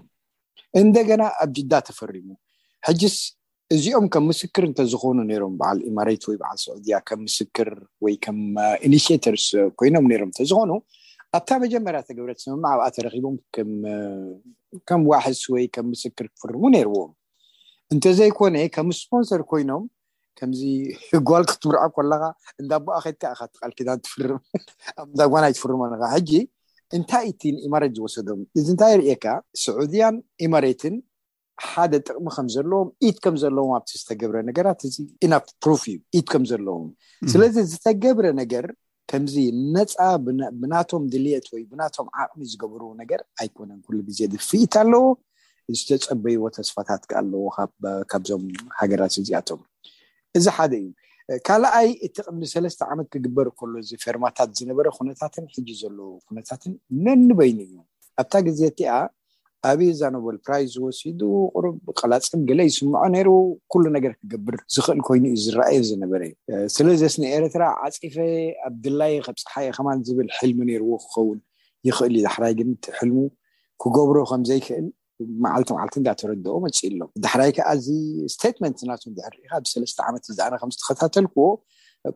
እንደገና 0.81 1.21
ኣብ 1.43 1.51
ጅዳ 1.57 1.73
ተፈሪሙ 1.89 2.27
ሕጅስ 2.87 3.17
እዚኦም 3.75 4.05
ከም 4.13 4.23
ምስክር 4.31 4.63
እንተዝኮኑ 4.69 5.17
ይሮም 5.33 5.55
በዓል 5.59 5.79
ኤማሬት 5.89 6.23
ወይ 6.29 6.37
በዓል 6.41 6.57
ሰዑድያ 6.65 6.95
ከም 7.09 7.19
ምስክር 7.27 7.69
ወይ 8.05 8.15
ከም 8.25 8.39
ኢኒሽተርስ 8.87 9.45
ኮይኖም 9.79 10.07
ሮም 10.21 10.31
እተዝኮኑ 10.33 10.71
ኣብታ 11.37 11.49
መጀመርያ 11.63 11.99
ተገብረት 12.07 12.39
ሰምማ 12.45 12.65
ኣብኣ 12.75 12.85
ተረኪቦም 12.95 13.35
ከም 14.89 15.01
ዋሕስ 15.11 15.41
ወይ 15.55 15.65
ከም 15.75 15.85
ምስክር 15.93 16.27
ክፍርሙ 16.33 16.61
ነይርዎ 16.75 16.97
እንተዘይኮነ 17.93 18.55
ከም 18.75 18.87
ስፖንሰር 19.01 19.41
ኮይኖም 19.51 19.83
ከምዚ 20.39 20.61
ህጓልክትምርዖ 21.09 21.81
ኮለካ 21.95 22.23
እንዳቦኣከትከ 22.61 23.23
ካትቃልክዳን 23.39 23.99
ትርዳጓናይ 24.05 25.53
ትፍርመካ 25.57 26.01
ሕጂ 26.15 26.31
እንታይ 26.97 27.25
እቲ 27.31 27.41
ንኤማሬት 27.55 27.93
ዝወሰዶም 27.97 28.39
እዚ 28.59 28.67
እንታይ 28.73 28.93
ሪእካ 29.03 29.25
ስዑድያን 29.63 30.15
ኤማሬትን 30.45 30.95
ሓደ 31.69 31.93
ጥቅሚ 32.07 32.27
ከም 32.35 32.45
ዘለዎም 32.55 32.89
ኢት 33.07 33.17
ከም 33.23 33.35
ዘለዎም 33.43 33.71
ኣብቲ 33.77 33.91
ዝተገብረ 34.01 34.37
ነገራት 34.49 34.79
እዚ 34.89 34.97
ኢና 35.25 35.33
ፕሩፍ 35.63 35.81
እዩ 35.91 35.97
ኢት 36.19 36.27
ከም 36.33 36.43
ዘለዎም 36.51 36.87
ስለዚ 37.33 37.55
ዝተገብረ 37.71 38.25
ነገር 38.41 38.67
ከምዚ 39.11 39.35
ነፃ 39.75 39.95
ብናቶም 40.61 41.03
ድልት 41.13 41.45
ወይ 41.53 41.63
ብናቶም 41.71 42.07
ዓቅሚ 42.23 42.39
ዝገብር 42.51 42.83
ነገር 43.01 43.21
ኣይኮነን 43.43 43.79
ኩሉ 43.87 43.97
ግዜ 44.09 44.19
ድፍኢት 44.33 44.73
ኣለዎ 44.83 45.03
ዝተፀበይዎ 45.77 46.43
ተስፋታት 46.57 47.01
ከ 47.09 47.17
ኣለዎ 47.21 47.43
ካብዞም 48.11 48.43
ሃገራት 48.79 49.13
ዚኣቶም 49.27 49.61
እዚ 50.37 50.45
ሓደ 50.55 50.71
እዩ 50.81 50.87
ካልኣይ 51.47 51.89
እቲ 52.05 52.15
ቅሚ 52.27 52.41
ሰለስተ 52.53 52.81
ዓመት 52.93 53.07
ክግበር 53.13 53.47
ከሎ 53.59 53.73
እዚ 53.83 53.91
ፌርማታት 54.03 54.49
ዝነበረ 54.59 54.85
ኩነታትን 54.97 55.45
ሕጂ 55.53 55.67
ዘለ 55.81 55.97
ኩነታትን 56.27 56.73
ነንበይኒ 57.05 57.59
እዩ 57.67 57.73
ኣብታ 58.21 58.33
ግዜ 58.47 58.59
እቲኣ 58.71 58.91
ኣብይ 59.69 59.89
እዛነበል 59.93 60.35
ፕራይ 60.45 60.63
ዝወሲዱ 60.73 61.21
ቅሩብ 61.53 61.75
ቀላፅም 61.99 62.41
ገለ 62.49 62.59
ይስምዖ 62.67 63.07
ሩ 63.27 63.31
ኩሉ 63.71 63.83
ነገር 63.97 64.11
ክብር 64.31 64.55
ዝኽእል 64.75 64.99
ኮይኑዩ 65.07 65.33
ዝኣየ 65.45 65.77
ዝነበረ 65.89 66.21
እዩ 66.53 66.61
ስለዚ 66.75 67.01
ስኒ 67.15 67.23
ኤረትራ 67.37 67.63
ዓፂፈ 67.87 68.15
ኣብድላይ 68.67 69.13
ከብፀሓይ 69.25 69.67
ከማ 69.77 69.87
ዝብል 70.09 70.29
ሕልሚ 70.37 70.59
ነርዎ 70.69 70.91
ክኸውን 71.03 71.39
ይኽእል 71.89 72.13
እዩ 72.19 72.23
ዳሕዳይ 72.27 72.53
ግን 72.59 72.69
እቲ 72.75 72.85
ሕልሙ 72.99 73.19
ክገብሮ 73.83 74.17
ከምዘይክእል 74.31 74.87
መዓልቲ 75.45 75.69
መዓልቲ 75.77 75.95
እዳተረድኦ 76.01 76.53
መፅእ 76.65 76.79
ኣሎም 76.91 77.09
ዳሕራይ 77.25 77.51
ከዓ 77.57 77.67
እዚ 77.79 77.87
ስቴመንት 78.35 78.79
ና 78.89 78.97
ድሕኢካ 79.17 79.51
ብሰለ 79.65 79.83
ዓትምዝተከታተልክዎ 80.57 81.47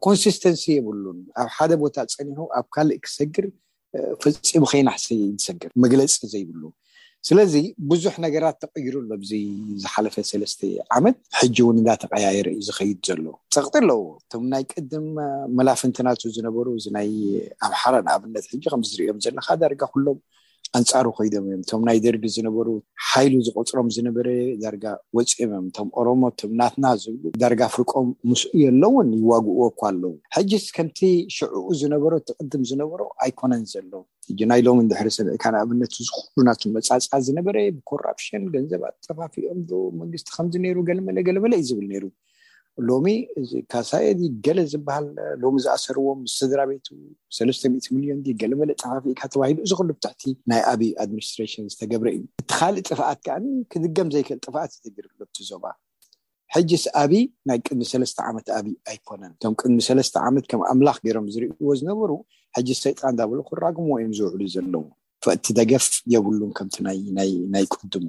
ኮንስስተን 0.06 0.56
የብሉን 0.76 1.18
ኣብ 1.42 1.50
ሓደ 1.56 1.72
ቦታ 1.84 1.96
ፀኒሑ 2.16 2.40
ኣብ 2.58 2.68
ካልእ 2.76 3.00
ክሰግር 3.06 3.46
ፈፂሙ 4.22 4.64
ከይና 4.72 4.90
ዝሰግር 5.06 5.72
መግለፂ 5.84 6.14
ዘይብሉ 6.34 6.62
ስለዚ 7.28 7.54
ብዙሕ 7.90 8.14
ነገራት 8.26 8.56
ተቀይሩሎ 8.64 9.10
ዝሓፈ 9.84 10.16
ሰለተ 10.30 10.60
ዓመት 10.96 11.18
ሕጂ 11.40 11.58
እውን 11.64 11.78
እዳተቀያየር 11.82 12.48
ዩ 12.56 12.60
ዝኸይድ 12.68 12.98
ዘሎ 13.10 13.26
ፀቅጢ 13.56 13.76
ኣለዎ 13.82 14.02
እቶም 14.22 14.44
ናይ 14.54 14.64
ቅድም 14.74 15.06
መላፍንትናቱ 15.58 16.22
ዝነበሩ 16.38 16.68
እናይ 16.90 17.12
ኣብሓራ 17.68 17.96
ንኣብነት 18.08 18.48
ጂ 18.64 18.74
ምዝርዮም 18.84 19.20
ዘለካ 19.26 19.48
ዳርጋ 19.62 19.82
ኩሎም 19.94 20.20
ኣንፃሪ 20.78 21.08
ኮይዶም 21.18 21.44
እዮም 21.48 21.60
እቶም 21.64 21.82
ናይ 21.88 21.98
ደርጊ 22.06 22.24
ዝነበሩ 22.36 22.68
ሓይሉ 23.10 23.34
ዝቆፅሮም 23.48 23.88
ዝነበረ 23.96 24.28
ዳርጋ 24.64 24.86
ወፂዮም 25.18 25.52
እዮም 25.54 25.66
እቶም 25.70 25.90
ኦሮሞ 26.02 26.22
ቶም 26.40 26.52
ናትና 26.62 26.86
ዝብ 27.04 27.18
ዳርጋ 27.42 27.62
ፍርቆም 27.74 28.08
ምስኡ 28.30 28.52
የሎውን 28.64 29.10
ይዋግእዎ 29.22 29.62
ኩ 29.80 29.88
ኣለው 29.90 30.14
ሕጂ 30.38 30.52
ከምቲ 30.78 31.00
ሽዕኡ 31.38 31.64
ዝነበሮ 31.82 32.14
ተቅድም 32.30 32.64
ዝነበሮ 32.72 33.02
ኣይኮነን 33.26 33.64
ዘሎ 33.74 33.94
እ 34.32 34.48
ናይሎምን 34.54 34.90
ድሕሪ 34.94 35.10
ሰምዒካንኣብነት 35.18 35.94
ዝኩሉ 36.08 36.38
ናት 36.50 36.62
መፃፃ 36.78 37.12
ዝነበረ 37.30 37.58
ብኮራፕሽን 37.78 38.44
ገንዘባ 38.56 38.84
ፀፋፊኦም 39.10 39.62
ዶ 39.72 39.84
መንግስቲ 40.02 40.28
ከምዚ 40.38 40.56
ሩ 40.80 40.86
ገለመለ 40.92 41.18
ገለመለ 41.30 41.54
እዩ 41.62 41.68
ዝብል 41.72 41.88
ነሩ 41.94 42.04
ሎሚ 42.90 43.08
እዚ 43.40 43.52
ካሳኤዲ 43.72 44.20
ገለ 44.46 44.60
ዝበሃል 44.72 45.08
ሎሚ 45.42 45.56
ዝኣሰርዎም 45.66 46.22
ስድራ 46.36 46.60
ቤቱ 46.70 46.88
3 47.40 47.68
ሚልዮን 47.96 48.20
ገለ 48.42 48.52
መለእ 48.62 48.78
ፀፋፊካ 48.84 49.22
ተባሂሉ 49.34 49.58
ዚክሉ 49.72 49.90
ብታሕቲ 49.98 50.24
ናይ 50.52 50.62
ኣብዪ 50.72 50.90
ኣድሚኒስትሬሽን 51.04 51.66
ዝተገብረ 51.74 52.08
እዩ 52.18 52.24
እቲ 52.42 52.50
ካሊእ 52.58 52.84
ጥፍኣት 52.88 53.20
ከዓ 53.28 53.38
ክድገም 53.74 54.10
ዘይክእል 54.16 54.40
ጥፋኣት 54.46 54.74
ተግርሎቲ 54.86 55.38
ዞባ 55.52 55.66
ሕጂ 56.56 56.72
ስ 56.86 56.88
ኣብይ 57.02 57.24
ናይ 57.50 57.58
ቅድሚ 57.66 57.84
ሰለስተ 57.92 58.18
ዓመት 58.32 58.48
ኣብዪ 58.58 58.74
ኣይኮነን 58.92 59.32
እቶም 59.36 59.54
ቅድሚ 59.62 59.78
ሰለስተ 59.90 60.16
ዓመት 60.30 60.46
ከም 60.52 60.64
ኣምላኽ 60.74 60.98
ገሮም 61.06 61.28
ዝሪእዎ 61.36 61.70
ዝነበሩ 61.80 62.12
ሕጂ 62.58 62.70
ሰይጣን 62.84 63.14
ዳብሎ 63.22 63.38
ክራግምዎ 63.50 63.94
እዮም 64.02 64.12
ዝውዕሉ 64.18 64.42
ዘለዎ 64.56 64.84
እቲ 65.36 65.46
ደገፍ 65.62 65.88
የብሉን 66.16 66.52
ከምቲ 66.58 66.76
ናይ 67.54 67.66
ቅድሙ 67.76 68.06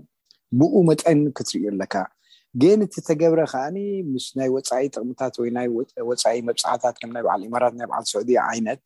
ብኡ 0.60 0.74
መጠን 0.88 1.20
ክትርዮ 1.36 1.62
ኣለካ 1.72 1.94
ግን 2.62 2.78
እቲ 2.84 2.94
ተገብረ 3.06 3.40
ከዓኒ 3.52 3.76
ምስ 4.10 4.26
ናይ 4.38 4.48
ወፃኢ 4.56 4.82
ጥቕምታት 4.94 5.34
ወይ 5.40 5.50
ናይ 5.56 5.68
ወፃኢ 6.10 6.36
መብፃዕታት 6.48 6.96
ከምናይ 7.00 7.22
ባዓል 7.26 7.40
ኤማራት 7.48 7.74
ናይ 7.78 7.86
በዓል 7.90 8.04
ሰዑድ 8.10 8.28
ዓይነት 8.50 8.82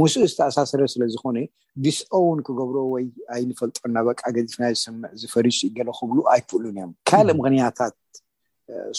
ሙስኡ 0.00 0.20
ዝተኣሳስረ 0.30 0.80
ስለዝኮነ 0.94 1.38
ድስኦውን 1.84 2.38
ክገብሮ 2.46 2.76
ወይ 2.94 3.04
ኣይንፈልጦ 3.36 3.76
እና 3.88 3.96
በቃ 4.08 4.20
ገዲፍና 4.36 4.64
ዝስምዕ 4.74 5.02
ዝፈሪሱ 5.22 5.58
ዩ 5.66 5.70
ገለ 5.78 5.90
ክብሉ 6.00 6.18
ኣይፍእሉን 6.34 6.76
እዮም 6.80 6.92
ካልእ 7.10 7.36
ምኽንያታት 7.40 7.96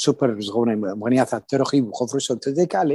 ሱፐር 0.04 0.32
ዝኸነ 0.48 0.70
ምክንያታት 1.04 1.44
ተረኪቡ 1.52 1.86
ከፍርሶ 2.00 2.28
እተዘይካለ 2.38 2.92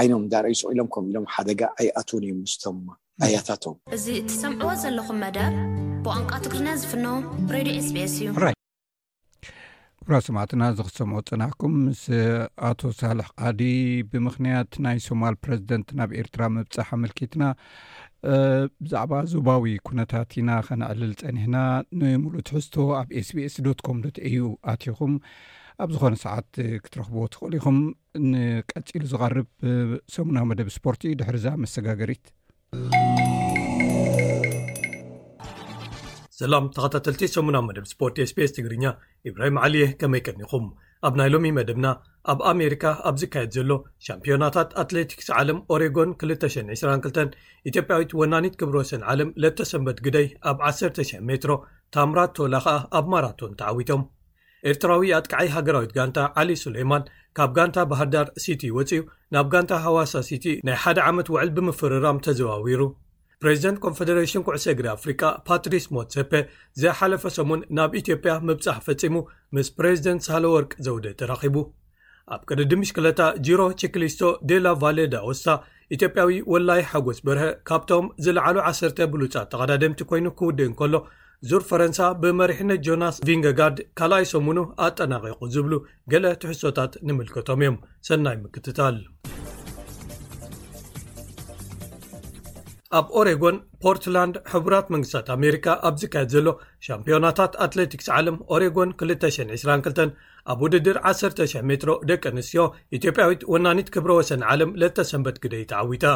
ዓይኖም 0.00 0.24
እዳርኢ 0.28 0.52
ይስቅኢሎም 0.54 0.88
ከምኡ 0.96 1.10
ኢሎም 1.12 1.26
ሓደጋ 1.36 1.60
ኣይኣትዉን 1.80 2.24
እዮም 2.28 2.38
ምስቶም 2.44 2.78
ኣያታቶም 3.26 3.76
እዚ 3.96 4.06
እትሰምዕዎ 4.22 4.70
ዘለኩም 4.84 5.18
መደር 5.26 5.54
ብቋንቃ 6.06 6.32
ትጉሪና 6.46 6.70
ዝፍኖ 6.82 7.06
ሬድዮ 7.56 7.74
ኤስቤኤስ 7.82 8.14
እዩ 8.22 8.30
እክራ 10.08 10.18
ሰማዕትና 10.26 10.62
ዝ 10.76 10.82
ክሰምዖ 10.84 11.18
ፅናሕኩም 11.30 11.72
ምስ 11.86 12.02
ኣቶ 12.68 12.80
ሳልሕ 13.00 13.26
ቃዲ 13.40 13.60
ብምኽንያት 14.10 14.70
ናይ 14.84 14.98
ሶማል 15.06 15.34
ፕረዚደንት 15.44 15.88
ናብ 15.98 16.10
ኤርትራ 16.20 16.40
መብፅሕ 16.54 16.88
ኣመልኪትና 16.96 17.42
ብዛዕባ 18.84 19.12
ዞባዊ 19.32 19.64
ኩነታት 19.88 20.30
ኢና 20.42 20.50
ከነዕልል 20.68 21.12
ፀኒሕና 21.22 21.56
ንሙሉእ 22.02 22.46
ትሕዝቶ 22.50 22.76
ኣብ 23.00 23.10
ስቢs 23.30 23.56
ዶትኮም 23.66 24.00
ዶት 24.06 24.20
እዩ 24.30 24.46
ኣትኹም 24.72 25.14
ኣብ 25.86 25.90
ዝኾነ 25.96 26.14
ሰዓት 26.24 26.50
ክትረኽብዎ 26.84 27.24
ትኽእሉ 27.34 27.54
ኢኹም 27.60 27.80
ንቀፂሉ 28.30 29.02
ዝቐርብ 29.12 29.48
ሰሙናዊ 30.16 30.46
መደብ 30.52 30.70
ስፖርት 30.78 31.04
ዩ 31.10 31.12
ድሕርዛ 31.22 31.46
መሰጋገሪት 31.64 32.24
ስላም 36.40 36.64
ተኸታተልቲ 36.74 37.22
ሰሙናብ 37.34 37.64
መደብ 37.68 37.86
ስፖርቲ 37.92 38.18
ስፒስ 38.30 38.50
ትግርኛ 38.56 38.84
ኢብራሂም 39.28 39.56
ዓሊየህ 39.66 39.92
ከመይቀኒኹም 40.00 40.66
ኣብ 41.08 41.14
ናይ 41.18 41.28
ሎሚ 41.34 41.46
መደብና 41.56 41.86
ኣብ 42.32 42.38
ኣሜሪካ 42.50 42.84
ኣብ 43.08 43.16
ዚካየድ 43.22 43.50
ዘሎ 43.56 43.70
ሻምፕዮናታት 44.06 44.70
ኣትሌቲክስ 44.82 45.28
ዓለም 45.38 45.58
ኦሬጎን 45.76 46.10
222 46.20 47.34
ኢትዮጵያዊት 47.70 48.12
ወናኒት 48.20 48.54
ክብሮሰን 48.60 49.02
ዓለም 49.12 49.30
ለተ 49.44 49.66
ሰንበት 49.70 49.98
ግደይ 50.06 50.26
ኣብ 50.50 50.60
1,0000 50.70 51.24
ሜትሮ 51.30 51.54
ታምራ 51.96 52.20
ቶላ 52.38 52.54
ኸኣ 52.66 52.76
ኣብ 53.00 53.08
ማራቶን 53.14 53.54
ተዓዊቶም 53.62 54.04
ኤርትራዊ 54.72 55.10
ኣጥቅዓይ 55.18 55.48
ሃገራዊት 55.56 55.92
ጋንታ 55.98 56.18
ዓሊ 56.42 56.50
ስለይማን 56.64 57.04
ካብ 57.38 57.50
ጋንታ 57.58 57.78
ባህርዳር 57.92 58.28
ሲቲ 58.46 58.62
ወጺዩ 58.78 59.02
ናብ 59.36 59.48
ጋንታ 59.54 59.74
ሃዋሳ 59.86 60.14
ሲቲ 60.30 60.46
ናይ 60.68 60.78
ሓደ 60.84 60.98
ዓመት 61.10 61.28
ውዕል 61.36 61.50
ብምፍርራም 61.58 62.22
ተዘዋዊሩ 62.28 62.82
ፕሬዚደንት 63.42 63.78
ኮንፈደሬሽን 63.84 64.42
ኩዕሰ 64.46 64.64
እግሪ 64.72 64.86
ኣፍሪቃ 64.94 65.20
ፓትሪስ 65.48 65.84
ሞትሴፔ 65.96 66.30
ዘሓለፈ 66.82 67.22
ሰሙን 67.36 67.60
ናብ 67.76 67.92
ኢትዮጵያ 68.00 68.32
ምብጻሕ 68.48 68.78
ፈጺሙ 68.86 69.16
ምስ 69.56 69.68
ፕሬዝደንት 69.76 70.24
ሳለወርቅ 70.28 70.72
ዘውደ 70.86 71.06
ተራኺቡ 71.20 71.56
ኣብ 72.34 72.40
ቅድዲምሽክለታ 72.50 73.20
ጅሮ 73.48 73.60
ቺክሊስቶ 73.82 74.22
ዴ 74.48 74.58
ላ 74.64 74.70
ቫሌ 74.82 74.98
ዳኦስታ 75.14 75.46
ኢትዮጵያዊ 75.96 76.32
ወላይ 76.54 76.82
ሓጎስ 76.90 77.20
በርሀ 77.28 77.44
ካብቶም 77.68 78.08
ዝለዕሉ 78.24 78.56
10ር 78.72 79.06
ብሉፃ 79.14 79.34
ተቀዳድምቲ 79.54 80.00
ኮይኑ 80.10 80.26
ክውድእን 80.40 80.74
ከሎ 80.80 80.94
ዙር 81.50 81.62
ፈረንሳ 81.70 82.00
ብመሪሕነት 82.24 82.80
ጆናስ 82.88 83.18
ቪንጋጋርድ 83.28 83.80
ካልኣይ 84.00 84.26
ሰሙኑ 84.34 84.58
ኣጠናቂቑ 84.88 85.40
ዝብሉ 85.56 85.74
ገለ 86.14 86.26
ትሕሶታት 86.44 86.92
ንምልከቶም 87.08 87.60
እዮም 87.66 87.78
ሰናይ 88.10 88.36
ምክትታል 88.44 88.98
ኣብ 92.98 93.06
ኦሬጎን 93.20 93.56
ፖርትላንድ 93.84 94.34
ሕቡራት 94.52 94.86
መንግስታት 94.94 95.26
ኣሜሪካ 95.34 95.66
ኣብ 95.88 95.94
ዝካየድ 96.02 96.30
ዘሎ 96.34 96.46
ሻምፕዮናታት 96.86 97.52
ኣትለቲክስ 97.64 98.06
ዓለም 98.18 98.36
ኦሬጎን 98.56 98.90
222 99.02 100.08
ኣብ 100.52 100.58
ውድድር 100.64 100.98
1,00 101.10 101.66
ሜትሮ 101.70 101.92
ደቂ 102.10 102.22
ኣንስትዮ 102.32 102.62
ኢትዮጵያዊት 102.98 103.42
ወናኒት 103.54 103.88
ክብሮ 103.96 104.10
ወሰኒ 104.20 104.42
ዓለም 104.54 104.70
ለተ 104.82 105.04
ሰንበት 105.10 105.38
ግደይ 105.44 105.64
ተዓዊታ 105.72 106.06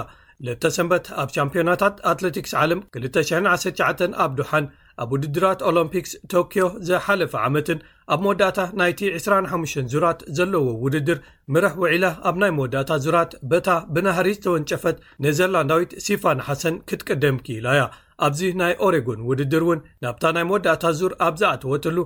ለተ 0.49 0.65
ሰንበት 0.79 1.09
ኣብ 1.25 1.29
ሻምፒዮናታት 1.37 1.99
አትለቲክስ 2.13 2.55
ዓለም 2.63 2.81
219 3.03 4.19
ኣብ 4.27 4.33
ዱሓን 4.41 4.65
ኣብ 5.03 5.11
ውድድራት 5.15 5.61
ኦሎምፒክስ 5.69 6.11
ቶክዮ 6.33 6.65
ዘሓለፈ 6.89 7.33
ዓመትን 7.49 7.79
ኣብ 8.15 8.21
መወዳእታ 8.25 8.59
ናይቲ 8.81 9.01
2ስራ5ሙሽ 9.19 9.75
ዙራት 9.93 10.21
ዘለዎ 10.39 10.65
ውድድር 10.85 11.19
ምርሕ 11.55 11.75
ውዒላ 11.83 12.05
ኣብ 12.31 12.37
ናይ 12.43 12.53
መወዳእታ 12.59 12.91
ዙራት 13.05 13.33
በታ 13.53 13.69
ብናሃሪዝተወንጨፈት 13.95 14.99
ነዘርላንዳዊት 15.27 15.95
ሲፋን 16.07 16.43
ሓሰን 16.49 16.77
ክትቀደም 16.91 17.39
ክኢላያ 17.47 17.83
ኣብዚ 18.27 18.41
ናይ 18.63 18.75
ኦሬጎን 18.87 19.21
ውድድር 19.31 19.65
እውን 19.69 19.81
ናብታ 20.05 20.25
ናይ 20.37 20.45
መወዳእታ 20.51 20.85
ዙር 20.99 21.13
ኣብ 21.27 21.35
ዝኣትወትሉ 21.43 21.99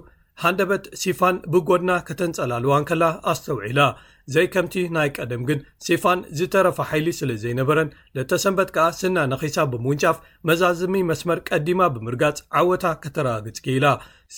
ሃንደበት 0.43 0.85
ሲፋን 1.03 1.37
ብጐድና 1.53 1.93
ከተንጸላልዋን 2.09 2.85
ከላ 2.89 3.05
ኣስተውዒ 3.33 3.69
ላ 3.79 3.83
ዘይ 4.35 4.47
ከምቲ 4.55 4.75
ናይ 4.95 5.09
ቀደም 5.17 5.43
ግን 5.49 5.59
ሲፋን 5.87 6.21
ዝተረፋ 6.39 6.79
ሓይሊ 6.91 7.09
ስለ 7.19 7.31
ዘይነበረን 7.43 7.93
ለተ 8.17 8.39
ሰንበት 8.45 8.71
ከኣ 8.75 8.87
ስናነኺሳ 9.01 9.57
ብምውንጫፍ 9.73 10.17
መዛዝሚ 10.49 10.97
መስመር 11.11 11.39
ቀዲማ 11.51 11.81
ብምርጋጽ 11.95 12.39
ዓወታ 12.61 12.85
ከተረግጽኪኢላ 13.05 13.87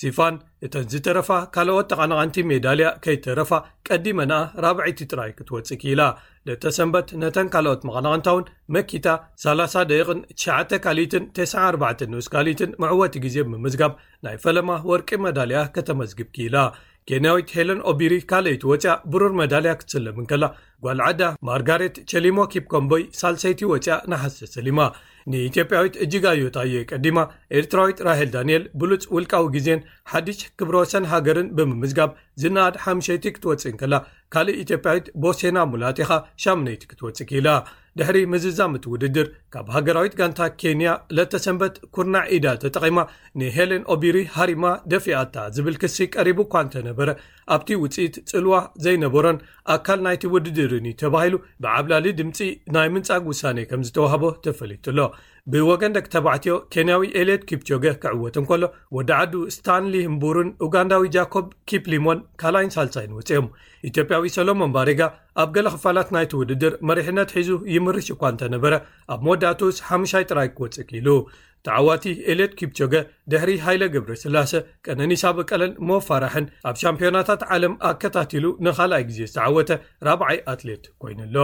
ሲፋን 0.00 0.34
እተን 0.66 0.86
ዝተረፋ 0.92 1.30
ካልኦት 1.54 1.88
ጠቓናቐንቲ 1.92 2.36
ሜዳልያ 2.50 2.88
ከይተረፋ 3.06 3.50
ቀዲመንኣ 3.90 4.38
ራብዕይቲ 4.64 5.00
ጥራይ 5.12 5.32
ክትወጽእኪኢላ 5.38 6.00
ለተ 6.48 6.64
ሰንበት 6.76 7.08
ነተን 7.22 7.48
ካልኦት 7.54 7.80
መቐላቐንታውን 7.88 8.44
መኪታ 8.76 9.06
30ደ 9.44 9.92
99ካልትን94ንስካሊትን 10.44 12.70
ምዕወቲ 12.82 13.14
ግዜ 13.24 13.36
ምምዝጋብ 13.52 13.92
ናይ 14.26 14.36
ፈለማ 14.44 14.70
ወርቂ 14.90 15.08
መዳልያ 15.26 15.58
ከተመዝግብ 15.76 16.28
ኪኢላ 16.36 16.56
ኬንያዊት 17.10 17.48
ሄለን 17.56 17.78
ኦቢሪ 17.90 18.14
ካልአይቲ 18.30 18.62
ወፂያ 18.70 18.92
ብሩር 19.12 19.32
መዳልያ 19.40 19.70
ክትስለብን 19.80 20.26
ከለ 20.30 20.44
ጓልዓዳ 20.84 21.20
ማርጋሬት 21.48 21.96
ቸሊሞ 22.10 22.38
ኪፕኮምቦይ 22.52 23.02
ሳልሰይቲ 23.20 23.60
ወፂአ 23.70 23.94
ናሓስተ 24.12 24.40
ሰሊማ 24.56 24.78
ንኢትዮጵያዊት 25.32 25.94
እጅጋዮትየ 26.04 26.74
ቀዲማ 26.90 27.18
ኤርትራዊት 27.58 27.98
ራሄል 28.08 28.28
ዳንኤል 28.36 28.62
ብሉፅ 28.82 29.02
ውልቃዊ 29.14 29.44
ጊዜን 29.56 29.80
ሓዲጅ 30.12 30.40
ክብሮሰን 30.60 31.04
ሃገርን 31.12 31.48
ብምምዝጋብ 31.56 32.10
ዝናድ 32.44 32.74
ሓሸይቲ 32.84 33.24
ክትወጽእን 33.36 33.76
ከለ 33.82 33.94
ካልእ 34.34 34.58
ኢትዮጵያዊት 34.62 35.06
ቦሴና 35.22 35.58
ሙላጢ 35.72 35.98
ኻ 36.08 36.16
ሻመነይቲ 36.42 36.82
ክትወጽኪላ 36.88 37.48
ድሕሪ 37.98 38.18
ምዝዛምቲ 38.32 38.84
ውድድር 38.92 39.26
ካብ 39.52 39.68
ሃገራዊት 39.76 40.12
ጋንታ 40.18 40.40
ኬንያ 40.60 40.90
ለተ 41.16 41.38
ሰንበት 41.44 41.76
ኵርናዕ 41.94 42.24
ኢዳ 42.36 42.46
ተጠቒማ 42.62 42.98
ንሄሌን 43.40 43.84
ኦቢሪ 43.94 44.18
ሃሪማ 44.34 44.64
ደፊኣታ 44.92 45.36
ዝብል 45.56 45.76
ክሲ 45.82 45.96
ቀሪቡ 46.16 46.38
እኳ 46.46 46.54
እንተነበረ 46.66 47.08
ኣብቲ 47.54 47.70
ውፅኢት 47.84 48.16
ጽልዋ 48.32 48.56
ዘይነበሮን 48.84 49.40
ኣካል 49.76 50.00
ናይቲ 50.06 50.24
ውድድርኒ 50.34 50.86
ተባሂሉ 51.02 51.36
ብዓብላሊ 51.64 52.12
ድምፂ 52.20 52.40
ናይ 52.76 52.90
ምንጻግ 52.96 53.24
ውሳኔ 53.32 53.58
ከም 53.72 53.84
ዝተዋህቦ 53.88 54.24
ተፈሊጡሎ 54.46 55.00
ብወገንደቂ 55.52 56.06
ተባዕትዮ 56.14 56.54
ኬንያዊ 56.74 57.02
ኤልት 57.20 57.42
ኪፕቾገ 57.50 57.84
ክዕወትን 58.02 58.44
ከሎ 58.50 58.64
ወዲዓዱ 58.96 59.32
ስታንሊ 59.56 59.94
ምቡርን 60.14 60.50
ኡጋንዳዊ 60.66 61.04
ጃኮብ 61.16 61.46
ኪፕሊሞን 61.70 62.20
ካልኣይን 62.42 62.72
ሳልሳይ 62.76 63.06
ንውፅኦም 63.12 63.48
ኢትዮጵያዊ 63.90 64.26
ሰሎሞን 64.36 64.74
ባሬጋ 64.76 65.00
ኣብ 65.42 65.50
ገሌ 65.56 65.66
ኽፋላት 65.76 66.08
ናይትውድድር 66.16 66.72
መሪሕነት 66.90 67.32
ሒዙ 67.38 67.50
ይምርሽ 67.74 68.08
እኳ 68.16 68.22
እንተነበረ 68.34 68.74
ኣብ 69.14 69.20
ሞዳቶስ 69.28 69.78
5ይ 70.00 70.26
ጥራይ 70.30 70.50
ክወፅቂሉ 70.58 71.08
ተዓዋቲ 71.66 72.04
ኤሌት 72.32 72.52
ኪፕቾገ 72.58 72.94
ድሕሪ 73.30 73.52
ሃይለ 73.64 73.82
ግብሪ 73.94 74.12
ስላሴ 74.24 74.52
ቀነኒሳበ 74.86 75.38
ቀለን 75.50 75.72
ሞፋራሕን 75.88 76.46
ኣብ 76.70 76.76
ሻምፕዮናታት 76.82 77.42
ዓለም 77.56 77.74
ኣከታትሉ 77.90 78.44
ንኻልኣይ 78.66 79.04
ግዜ 79.10 79.20
ዝተዓወተ 79.32 79.70
4ብ0ይ 80.10 80.38
ኣትሌት 80.52 80.84
ኮይኑሎ 81.04 81.36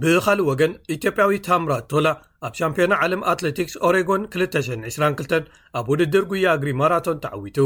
ብኻሊእ 0.00 0.46
ወገን 0.50 0.72
ኢትዮጵያዊ 0.94 1.30
ታmr 1.46 1.70
ቶላa 1.90 2.12
ኣብ 2.46 2.54
ሻምፕዮና 2.60 2.92
ዓለም 3.04 3.22
አትlቲክስ 3.32 3.74
ኦrጎን 3.88 4.22
222 4.36 5.50
ኣብ 5.78 5.86
ውድድር 5.92 6.24
ጉy 6.30 6.44
ግሪ 6.62 6.70
ማራቶን 6.80 7.18
ተዓዊቱ 7.24 7.58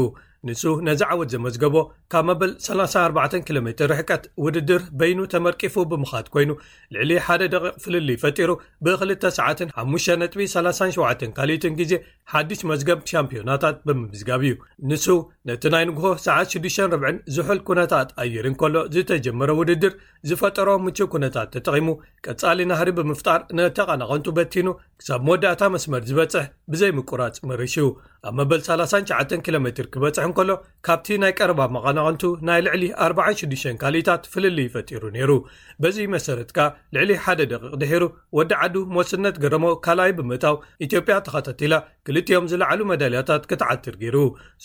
ንሱ 0.47 0.63
ነዚ 0.87 1.01
ዓወት 1.13 1.29
ዘመዝገቦ 1.33 1.75
ካብ 2.11 2.23
መበል 2.29 2.51
34 2.65 3.33
ኪሎ 3.47 3.57
ሜር 3.65 3.79
ርሕቀት 3.91 4.23
ውድድር 4.45 4.81
በይኑ 4.99 5.19
ተመርቂፉ 5.33 5.73
ብምኻት 5.91 6.25
ኮይኑ 6.33 6.51
ልዕሊ 6.95 7.11
1 7.35 7.45
ደቂቕ 7.53 7.73
ፍልሊ 7.83 8.09
ፈጢሩ 8.23 8.49
ብ2ሰ537ካል 8.85 11.49
ግዜ 11.79 11.91
ሓድሽ 12.31 12.59
መዝገብ 12.71 12.99
ሻምፕዮናታት 13.11 13.75
ብምምዝጋብ 13.87 14.41
እዩ 14.47 14.53
ንሱ 14.89 15.05
ነቲ 15.49 15.63
ናይ 15.73 15.83
ንግሆ 15.89 16.05
ሰዓት6 16.25 16.65
ዝሑል 17.35 17.59
ኩነታት 17.67 18.09
ኣየርን 18.23 18.55
ከሎ 18.61 18.75
ዝተጀመረ 18.95 19.49
ውድድር 19.59 19.93
ዝፈጠሮም 20.29 20.81
ምቹ 20.87 20.97
ኩነታት 21.13 21.47
ተጠቒሙ 21.55 21.87
ቀጻሊ 22.25 22.59
ናህሪ 22.71 22.89
ብምፍጣር 22.97 23.39
ንተቐናቐንቱ 23.57 24.27
በቲኑ 24.37 24.67
ሳብ 25.07 25.19
መወዳእታ 25.27 25.61
መስመር 25.75 26.01
ዝበጽሕ 26.09 26.45
ብዘይ 26.71 26.91
ምቁራጽ 26.97 27.35
መርሽዩ 27.49 27.85
ኣብ 28.27 28.33
መበል 28.39 28.61
39 28.69 29.43
ኪሎ 29.45 29.55
ሜትር 29.65 29.85
ክበጽሕ 29.93 30.23
ل 30.43 30.53
ካብቲ 30.87 31.07
ናይ 31.21 31.31
ቀረባ 31.37 31.61
መቐናቐንቱ 31.75 32.21
ናይ 32.47 32.59
ልዕሊ 32.65 32.83
46 33.05 33.71
ካሊእታት 33.81 34.27
ፍልሊ 34.33 34.59
ይፈጢሩ 34.67 35.03
ነይሩ 35.15 35.31
በዚ 35.83 35.97
መሰረትካ 36.13 36.59
ልዕሊ 36.95 37.11
ሓደ 37.23 37.39
ደቂቕ 37.53 37.71
ድሒሩ 37.81 38.03
ወዲ 38.37 38.51
ዓዱ 38.67 38.75
መስነት 38.97 39.39
ገረሞ 39.45 39.65
ካልኣይ 39.87 40.13
ብምእጣው 40.19 40.55
ኢትዮጵያ 40.87 41.17
ተኸታቲላ 41.25 41.81
ክልጥኦም 42.09 42.47
ዝለዕሉ 42.51 42.79
መዳልያታት 42.91 43.43
ክትዓቲር 43.49 43.97
ገይሩ 44.05 44.17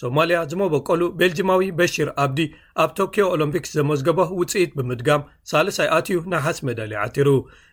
ሶማልያ 0.02 0.38
ዝመበቀሉ 0.52 1.02
ቤልጅማዊ 1.22 1.64
በሺር 1.80 2.10
ኣብዲ 2.26 2.40
ኣብ 2.84 2.90
ቶኪዮ 3.02 3.26
ኦሎምፒክስ 3.34 3.72
ዘመዝገቦ 3.80 4.20
ውጽኢት 4.42 4.72
ብምድጋም 4.78 5.26
ሳልሳይ 5.52 5.90
ኣትዩ 5.98 6.20
ናይ 6.34 6.42
ሓስ 6.46 6.58
መዳሊ 6.70 6.92
ይዓቲሩ 6.98 7.28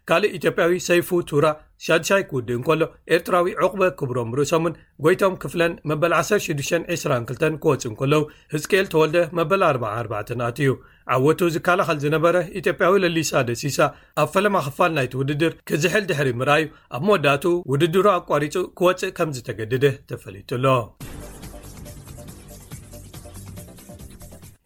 ካልእ 0.10 0.34
ኢትዮጵያዊ 0.38 0.72
ሰይፉ 0.90 1.10
ቱራ 1.30 1.48
ሻድሻይ 1.86 2.24
ክውድእ 2.30 2.56
እን 2.58 2.64
ከሎ 2.68 2.84
ኤርትራዊ 3.16 3.48
ዕቑበ 3.66 3.82
ክብሮም 4.00 4.32
ርእሶምን 4.38 4.74
ጐይቶም 5.06 5.34
ክፍለን 5.44 5.74
መበል1622 5.90 7.28
ክወፅእ 7.64 7.90
እ 7.92 7.94
ከለዉ 8.00 8.22
ህዝቅኤል 8.54 8.88
ተወልደ 8.94 9.18
መበል 9.38 9.62
44 9.68 10.32
ኣትእዩ 10.48 10.72
ዓወቱ 11.16 11.40
ዝከላኸል 11.56 11.98
ዝነበረ 12.04 12.36
ኢትዮጵያዊ 12.60 12.96
ለሊሳደ 13.04 13.50
ሲሳ 13.62 13.78
ኣብ 14.22 14.28
ፈለማ 14.34 14.56
ኽፋል 14.68 14.92
ናይቲ 14.98 15.14
ውድድር 15.22 15.54
ክዝሕል 15.70 16.04
ድሕሪ 16.10 16.30
ምርኣዩ 16.40 16.64
ኣብ 16.98 17.04
መወዳእቱ 17.08 17.46
ውድድሩ 17.72 18.06
ኣቋሪጹ 18.20 18.56
ክወፅእ 18.80 19.16
ከም 19.20 19.32
ዝተገድደ 19.38 19.86
ተፈለጡ 20.12 20.50
ሎ 20.66 20.76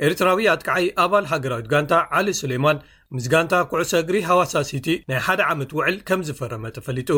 ኤርትራዊ 0.05 0.45
ኣትክዓይ 0.53 0.85
ኣባል 1.01 1.25
ሃገራዊት 1.31 1.67
ጋንታ 1.73 1.93
ዓሊ 2.17 2.27
ስሌማን 2.39 2.77
ምስጋንታ 3.17 3.53
ኩዕሰ 3.71 3.91
እግሪ 4.03 4.17
ሃዋሳ 4.27 4.53
ሲቲ 4.69 4.87
ናይ 5.09 5.19
ሓደ 5.25 5.39
ዓመት 5.53 5.71
ውዕል 5.77 5.97
ከም 6.07 6.21
ዝፈረመ 6.27 6.63
ተፈሊጡ 6.77 7.09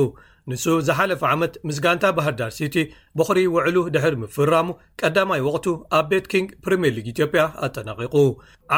ንሱ 0.52 0.64
ዝሓለፈ 0.88 1.22
ዓመት 1.36 1.54
ምስጋንታ 1.68 2.06
ባህርዳር 2.18 2.52
ሲቲ 2.58 2.76
ብኽሪ 3.20 3.40
ውዕሉ 3.56 3.76
ድሕር 3.96 4.16
ምፍራሙ 4.24 4.68
ቀዳማይ 5.02 5.44
ወቅቱ 5.48 5.66
ኣብ 6.00 6.06
ቤት 6.12 6.28
ኪንግ 6.34 6.50
ፕሪምየር 6.66 6.94
ሊግ 6.98 7.08
ኢትዮጵያ 7.14 7.44
ኣጠናቂቁ 7.68 8.16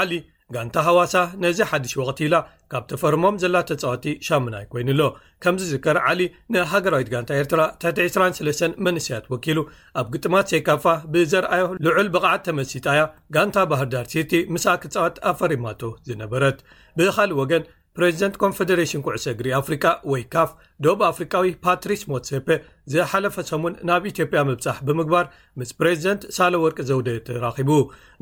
ዓሊ 0.02 0.12
ጋንታ 0.56 0.76
ሃዋሳ 0.88 1.14
ነዚ 1.44 1.58
ሓድሽ 1.70 1.94
ወቅቲ 2.02 2.20
ኢላ 2.28 2.36
ካብ 2.72 2.84
ተፈርሞም 2.90 3.40
ዘላ 3.42 3.56
ተፃወቲ 3.70 4.06
ሻምናይ 4.28 4.64
ኮይኑኣሎ 4.72 5.02
ከምዚ 5.44 5.64
ዝከር 5.72 5.98
ዓሊ 6.10 6.22
ንሃገራዊት 6.54 7.10
ጋንታ 7.14 7.30
ኤርትራ 7.40 7.62
ተቲ 7.82 7.98
23 8.12 8.78
መንስያት 8.88 9.26
ወኪሉ 9.34 9.58
ኣብ 10.02 10.08
ግጥማት 10.14 10.50
ሴይካፋ 10.54 10.86
ብዘረኣዮ 11.16 11.66
ልዑል 11.88 12.10
ብቕዓት 12.14 12.44
ተመሲጣያ 12.48 13.02
ጋንታ 13.38 13.58
ባህር 13.72 13.90
ዳር 13.96 14.08
ሲቲ 14.14 14.32
ምሳክፃወት 14.58 15.18
ኣፈሪማቶ 15.34 15.82
ዝነበረት 16.10 16.60
ብኻሊእ 17.00 17.38
ወገን 17.42 17.66
ሬዚደንት 18.02 18.36
ኮንፈደሬሽን 18.42 19.04
ኩዕሶ 19.06 19.26
እግሪ 19.34 19.48
ኣፍሪካ 19.60 19.86
ወይ 20.12 20.24
ካፍ 20.34 20.50
ዶብ 20.86 21.00
አፍሪካዊ 21.12 21.46
ፓትሪስ 21.66 22.02
ሞትሴፔ 22.12 22.48
ዘሓለፈ 22.94 23.36
ሰሙን 23.50 23.74
ናብ 23.90 24.04
ኢትዮጵያ 24.12 24.42
ምብፃሕ 24.50 24.78
ብምግባር 24.88 25.26
ምስ 25.60 25.72
ፕሬዚደንት 25.80 26.24
ሳሎ 26.38 26.54
ወርቂ 26.66 26.80
ዘውደ 26.90 27.08
ተራኺቡ 27.30 27.70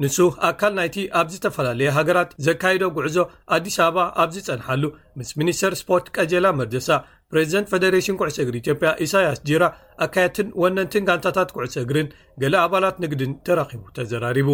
ንሱ 0.03 0.17
ኣካል 0.49 0.73
ናይቲ 0.79 0.95
ኣብ 1.21 1.27
ዝተፈላለየ 1.33 1.91
ሃገራት 1.97 2.31
ዘካይዶ 2.47 2.83
ጉዕዞ 2.97 3.17
ኣዲስ 3.57 3.77
ኣበባ 3.87 4.05
ኣብዝጸንሓሉ 4.25 4.83
ምስ 5.21 5.31
ሚኒስተር 5.41 5.75
ስፖርት 5.81 6.07
ቀጀላ 6.19 6.45
መርደሳ 6.59 6.89
ሬዚደንት 7.37 7.67
ፌደሬሽን 7.71 8.17
ኩዕሰእግሪ 8.19 8.55
ኢትዮጵያ 8.63 8.89
ኢሳያስ 9.05 9.39
ጅራ 9.49 9.63
ኣካየትን 10.05 10.47
ወነንትን 10.63 11.05
ጋንታታት 11.09 11.49
ኩዕሰእግርን 11.55 12.07
ገሌ 12.41 12.53
ኣባላት 12.65 12.97
ንግድን 13.03 13.31
ተራኺቡ 13.47 13.81
ተዘራሪቡ 13.97 14.49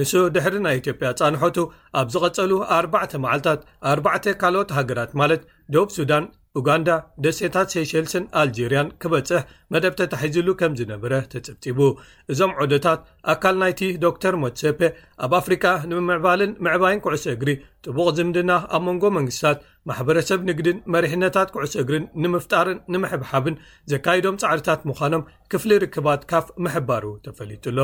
ንስ 0.00 0.12
ድሕሪ 0.36 0.56
ናይ 0.66 0.76
ኢትዮጵያ 0.82 1.10
ጻንሐቱ 1.20 1.56
ኣብ 2.00 2.10
ዝቐጸሉ 2.14 2.52
ኣርባዕተ 2.78 3.14
መዓልታት 3.24 3.62
ኣርባዕተ 3.92 4.24
ካልኦት 4.42 4.72
ሃገራት 4.78 5.12
ማለት 5.22 5.44
ዶብ 5.76 5.88
ሱዳን 5.96 6.26
ጋንዳ 6.66 6.88
ደሴታት 7.24 7.68
ሴሸልስን 7.74 8.24
ኣልጀርያን 8.40 8.88
ክበፅሕ 9.02 9.40
መደብ 9.72 9.94
ተታሒዝሉ 10.00 10.48
ከም 10.60 10.74
ዝነበረ 10.80 11.12
ተፅብጢቡ 11.32 11.78
እዞም 12.32 12.52
ዖዶታት 12.60 13.00
ኣካል 13.32 13.56
ናይቲ 13.62 13.80
ዶክተር 14.06 14.34
ሞትሴፔ 14.42 14.80
ኣብ 15.26 15.32
ኣፍሪካ 15.40 15.64
ንምዕባልን 15.90 16.52
ምዕባይን 16.66 17.02
ኩዕሶ 17.06 17.26
እግሪ 17.34 17.50
ጥቡቕ 17.86 18.08
ዝምድና 18.18 18.50
ኣብ 18.76 18.82
መንጎ 18.88 19.04
መንግስትታት 19.18 19.58
ማሕበረሰብ 19.90 20.40
ንግድን 20.50 20.78
መሪሕነታት 20.96 21.50
ኩዕሶ 21.56 21.74
እግሪን 21.84 22.06
ንምፍጣርን 22.24 22.80
ንምሕብሓብን 22.94 23.58
ዘካይዶም 23.92 24.38
ፃዕርታት 24.44 24.82
ምዃኖም 24.90 25.26
ክፍሊ 25.54 25.70
ርክባት 25.84 26.24
ካፍ 26.32 26.48
ምሕባሩ 26.66 27.04
ተፈሊጡሎ 27.26 27.80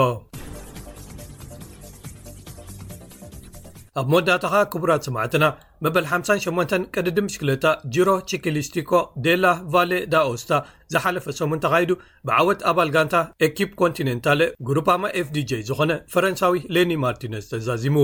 ኣብ 4.00 4.06
መወዳእታካ 4.12 4.54
ክቡራት 4.72 5.02
ስማዕትና 5.06 5.44
መበል 5.84 6.04
58 6.10 6.74
ቅድድም 6.94 7.24
ምሽክለታ 7.28 7.64
ጅሮ 7.94 8.10
ቺክሊስቲኮ 8.30 8.92
ዴ 9.24 9.34
ላ 9.44 9.50
ቫሌ 9.74 9.92
ዳኦስታ 10.12 10.52
ዝሓለፈ 10.92 11.24
ሰሙን 11.38 11.60
ተካይዱ 11.64 11.90
ብዓወት 12.28 12.60
ኣባል 12.70 12.88
ጋንታ 12.94 13.14
ኤኪፕ 13.46 13.70
ኮንቲነንታለ 13.82 14.40
ጉሩፓማ 14.68 15.02
ኤፍdj 15.20 15.52
ዝኾነ 15.68 15.92
ፈረንሳዊ 16.12 16.58
ሌኒ 16.76 16.90
ማርቲነስ 17.04 17.46
ተዛዚሙ 17.52 17.98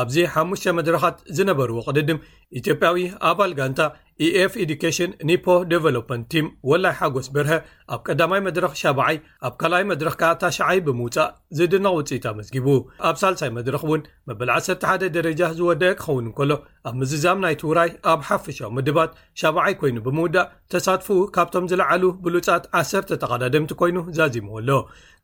ኣብዚ 0.00 0.16
5ሽ 0.34 0.62
መድረኻት 0.78 1.16
ዝነበርዎ 1.36 1.78
ቅድድም 1.88 2.18
ኢትዮጵያዊ 2.58 2.98
ኣባል 3.30 3.52
ጋንታ 3.58 3.80
ኤኤf 4.26 4.54
ኤዲኬሽን 4.64 5.10
ኒፖ 5.28 5.44
ደቨሎመንት 5.72 6.24
ቲም 6.32 6.46
ወላይ 6.70 6.94
ሓጎስ 7.00 7.26
ብርሀ 7.34 7.52
ኣብ 7.94 8.00
ቀዳማይ 8.08 8.40
መድረኽ 8.46 8.72
7ባዓይ 8.82 9.16
ኣብ 9.48 9.54
ካልኣይ 9.60 9.84
መድረኽካ 9.92 10.22
ታሸዓይ 10.42 10.80
ብምውፃእ 10.88 11.30
ዝድንቕ 11.58 11.92
ውፅኢታ 11.98 12.26
መስጊቡ 12.40 12.66
ኣብ 13.10 13.16
ሳልሳይ 13.22 13.52
መድረኽ 13.58 13.82
እውን 13.88 14.04
መበል 14.30 14.52
ዓሰር1ደ 14.56 15.04
ደረጃ 15.18 15.42
ዝወደአ 15.60 15.92
ክኸውን 16.00 16.28
ከሎ 16.40 16.50
ኣብ 16.90 16.94
ምዝ 17.02 17.14
እዛም 17.20 17.40
ናይቲ 17.44 17.62
ውራይ 17.68 17.90
ኣብ 18.10 18.20
ሓፈሻዊ 18.26 18.68
ምድባት 18.76 19.10
ሻባዓይ 19.40 19.74
ኮይኑ 19.80 19.96
ብምውዳእ 20.04 20.46
ተሳትፉ 20.72 21.06
ካብቶም 21.34 21.64
ዝለዓሉ 21.70 22.02
ብሉጻት 22.24 22.64
ዓሰርተ 22.80 23.10
ተቓዳድምቲ 23.22 23.72
ኮይኑ 23.80 23.96
ዛዚሙዎ 24.18 24.56
ኣሎ 24.60 24.70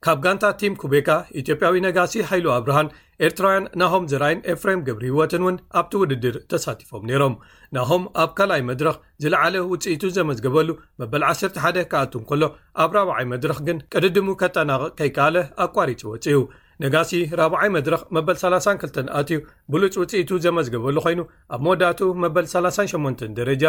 ካብ 0.06 0.18
ጋንታ 0.24 0.44
ቲም 0.62 0.74
ኩቤካ 0.82 1.08
ኢትዮጵያዊ 1.42 1.74
ነጋሲ 1.86 2.14
ሃይሉ 2.32 2.46
ኣብርሃን 2.56 2.88
ኤርትራውያን 3.28 3.68
ናሆም 3.82 4.08
ዝረይን 4.12 4.40
ኤፍሬም 4.54 4.82
ግብሪ 4.88 5.04
ህወትን 5.14 5.42
እውን 5.46 5.56
ኣብቲ 5.80 5.92
ውድድር 6.02 6.36
ተሳቲፎም 6.52 7.06
ነይሮም 7.12 7.34
ናሆም 7.78 8.04
ኣብ 8.24 8.30
ካልኣይ 8.40 8.62
መድረኽ 8.72 8.96
ዝለዓለ 9.24 9.54
ውጽኢቱ 9.72 10.02
ዘመዝገበሉ 10.18 10.68
መበል 11.02 11.24
1ስ1 11.30 11.78
ክኣልቱን 11.92 12.26
ከሎ 12.30 12.42
ኣብ 12.84 12.90
ራብዓይ 12.98 13.26
መድረኽ 13.34 13.58
ግን 13.68 13.80
ቅድድሙ 13.94 14.28
ኬጠናቕቕ 14.44 14.92
ከይከኣለ 15.00 15.38
ኣቋሪጹ 15.66 16.02
ወፅኡ 16.14 16.38
ነጋሲ 16.84 17.10
4ብ0ይ 17.40 17.68
መድረኽ 17.74 18.00
መበል 18.16 18.36
32 18.40 18.98
ኣትዩ 19.18 19.36
ብሉፅ 19.72 19.94
ውፅኢቱ 20.00 20.30
ዘመዝገበሉ 20.46 20.96
ኮይኑ 21.04 21.20
ኣብ 21.54 21.60
መወዳቱ 21.66 22.00
መበል 22.22 22.46
38 22.54 23.22
ደረጃ 23.38 23.62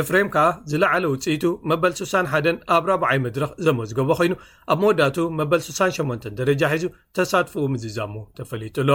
ኤፍሬም 0.00 0.28
ከኣ 0.34 0.44
ዝለዕለ 0.72 1.04
ውጽኢቱ 1.12 1.44
መበል 1.72 1.92
61 2.02 2.50
ኣብ 2.76 2.84
4ብ0ይ 2.94 3.20
መድረኽ 3.26 3.50
ዘመዝገቦ 3.68 4.10
ኮይኑ 4.20 4.34
ኣብ 4.72 4.78
መወዳቱ 4.84 5.16
መበል 5.38 5.62
68 5.70 6.28
ደረጃ 6.42 6.62
ሒዙ 6.74 6.86
ተሳትፍኡ 7.18 7.64
ምዝዛሙ 7.74 8.14
ተፈሊጡሎ 8.40 8.90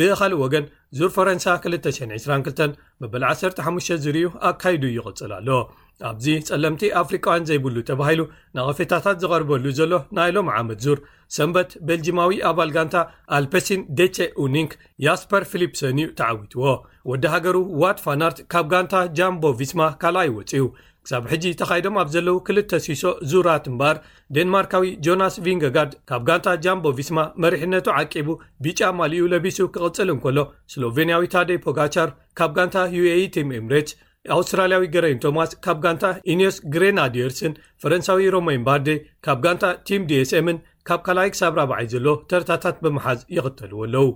ብኻልእ 0.00 0.40
ወገን 0.44 0.66
ዙር 0.98 1.10
ፈረንሳ 1.18 1.46
222 1.68 2.78
መበል 3.04 3.24
15 3.36 3.96
ዝርእዩ 4.06 4.26
ኣብ 4.48 4.56
ካይዱ 4.64 4.84
ይቕጽል 4.98 5.32
ኣሎ 5.40 5.48
ኣብዚ 6.10 6.26
ጸለምቲ 6.48 6.82
ኣፍሪቃውያን 7.00 7.46
ዘይብሉ 7.48 7.76
ተባሂሉ 7.90 8.20
ንቐፌታታት 8.56 9.16
ዝቐርበሉ 9.22 9.64
ዘሎ 9.78 9.92
ናይ 10.18 10.30
ሎም 10.36 10.48
ዓመድ 10.58 10.78
ዙር 10.86 10.98
ሰንበት 11.36 11.70
በልጂማዊ 11.88 12.32
ኣባል 12.50 12.70
ጋንታ 12.76 12.96
ኣልፐሲን 13.38 13.82
ደቼ 13.98 14.16
ኡኒንክ 14.44 14.72
ያስፐር 15.06 15.44
ፊሊፕሰኒዩ 15.52 16.08
ተዓዊትዎ 16.20 16.64
ወዲ 17.10 17.24
ሃገሩ 17.34 17.56
ዋትፋናርት 17.82 18.38
ካብ 18.54 18.66
ጋንታ 18.72 18.94
ጃምቦ 19.18 19.44
ቪስማ 19.60 19.82
ካልኣ 20.02 20.22
ይወፅዩ 20.28 20.64
ክሳብ 21.06 21.24
ሕጂ 21.30 21.44
ተኻይዶም 21.60 21.96
ኣብ 22.00 22.08
ዘለው 22.14 22.36
ክልተ 22.46 22.70
ሲሶ 22.84 23.04
ዙራት 23.30 23.64
እምበኣር 23.70 23.96
ዴንማርካዊ 24.36 24.88
ጆናስ 25.04 25.36
ቪንገጋርድ 25.44 25.92
ካብ 26.10 26.22
ጋንታ 26.28 26.48
ጃምቦ 26.64 26.84
ቪስማ 26.98 27.18
መሪሕነቱ 27.44 27.86
ዓቂቡ 28.00 28.28
ቢጫ 28.66 28.80
ማልኡ 28.98 29.24
ለቢሱ 29.32 29.58
ክቕፅል 29.76 30.10
እንከሎ 30.14 30.38
ስሎቬንያዊ 30.74 31.24
ታደይ 31.34 31.58
ፖጋቻር 31.66 32.10
ካብ 32.40 32.52
ጋንታ 32.58 32.76
ዩaቲም 32.98 33.50
ኤምሬት 33.58 33.90
ኣውስትራልያዊ 34.34 34.82
ገረይን 34.94 35.20
ቶማስ 35.24 35.52
ካብ 35.64 35.78
ጋንታ 35.84 36.08
ዩኒስ 36.30 36.56
ግሬናድርስን 36.74 37.54
ፈረንሳዊ 37.84 38.26
ሮሜይን 38.36 38.66
ባርዴይ 38.68 38.98
ካብ 39.26 39.38
ጋንታ 39.46 39.64
ቲም 39.88 40.02
ዲኤስኤምን 40.10 40.58
ካብ 40.88 41.00
ካላይ 41.06 41.28
ክሳብ 41.34 41.52
4በዓይ 41.62 41.86
ዘለዎ 41.94 42.14
ተረታታት 42.30 42.76
ብምሓዝ 42.84 43.18
ይኽተልወ 43.36 43.80
ኣለው 43.86 44.06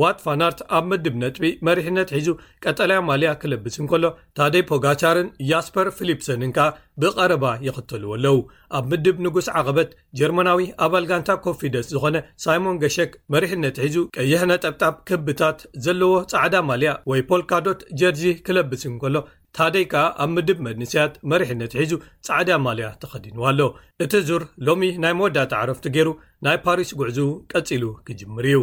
ዋትፋናርት 0.00 0.58
ኣብ 0.76 0.84
ምድብ 0.90 1.14
ነጥቢ 1.20 1.44
መሪሕነት 1.66 2.08
ሒዙ 2.16 2.28
ቀጠለያ 2.64 2.98
ማልያ 3.06 3.30
ክለብስ 3.42 3.76
እንከሎ 3.82 4.04
ታደይ 4.38 4.62
ፖጋቻርን 4.68 5.28
ጃስፐር 5.48 5.88
ፊሊፕሰንን 5.96 6.52
ከኣ 6.56 6.66
ብቀረባ 7.02 7.44
ይኽተልው 7.66 8.12
ኣለው 8.16 8.36
ኣብ 8.80 8.84
ምድብ 8.90 9.16
ንጉስ 9.26 9.46
ዓቐበት 9.60 9.90
ጀርመናዊ 10.20 10.66
ኣባል 10.86 11.06
ጋንታ 11.10 11.30
ኮፊደስ 11.46 11.88
ዝኾነ 11.94 12.18
ሳይሞን 12.44 12.78
ገሸክ 12.84 13.12
መሪሕነት 13.36 13.78
ሒዙ 13.86 13.96
ቀይሕነ 14.18 14.52
ጠብጣብ 14.66 14.94
ክብታት 15.10 15.58
ዘለዎ 15.86 16.12
ፀዕዳ 16.34 16.54
ማልያ 16.70 16.92
ወይ 17.12 17.22
ፖልካዶት 17.32 17.82
ጀርዚ 18.02 18.24
ክለብስ 18.48 18.84
እንከሎ 18.92 19.16
ታደይ 19.56 19.84
ከ 19.92 20.02
ኣብ 20.24 20.30
ምድብ 20.34 20.58
መንስያት 20.66 21.14
መሪሕነት 21.30 21.72
ይሒዙ 21.76 21.92
ፃዕድያ 22.26 22.56
ማልያ 22.64 22.88
ተኸዲኑዋ 23.02 23.46
ኣሎ 23.52 23.60
እቲ 24.04 24.12
ዙር 24.28 24.42
ሎሚ 24.66 24.82
ናይ 25.04 25.14
መወዳጣ 25.18 25.52
ዓረፍቲ 25.62 25.86
ገይሩ 25.96 26.08
ናይ 26.46 26.58
ፓሪስ 26.66 26.90
ጉዕዙኡ 27.00 27.30
ቀፂሉ 27.52 27.84
ክጅምር 28.06 28.46
እዩ 28.52 28.60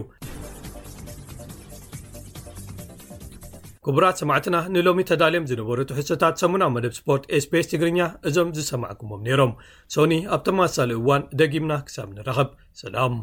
ክቡራት 3.88 4.18
ሰማዕትና 4.22 4.56
ንሎሚ 4.76 5.00
ተዳልዮም 5.10 5.46
ዝነበረቱ 5.52 5.90
ህሶታት 6.00 6.42
ሰሙናዊ 6.44 6.70
መደብ 6.76 6.94
ስፖርት 7.00 7.26
ኤስፔስ 7.38 7.70
ትግርኛ 7.74 8.00
እዞም 8.30 8.50
ዝሰማዕኩሞም 8.58 9.24
ነይሮም 9.30 9.54
ሶኒ 9.96 10.14
ኣብቶማሳሊ 10.38 10.92
እዋን 11.02 11.26
ደጊምና 11.42 11.74
ክሳብ 11.90 12.10
ንረኸብ 12.20 12.50
ሰላም 12.84 13.16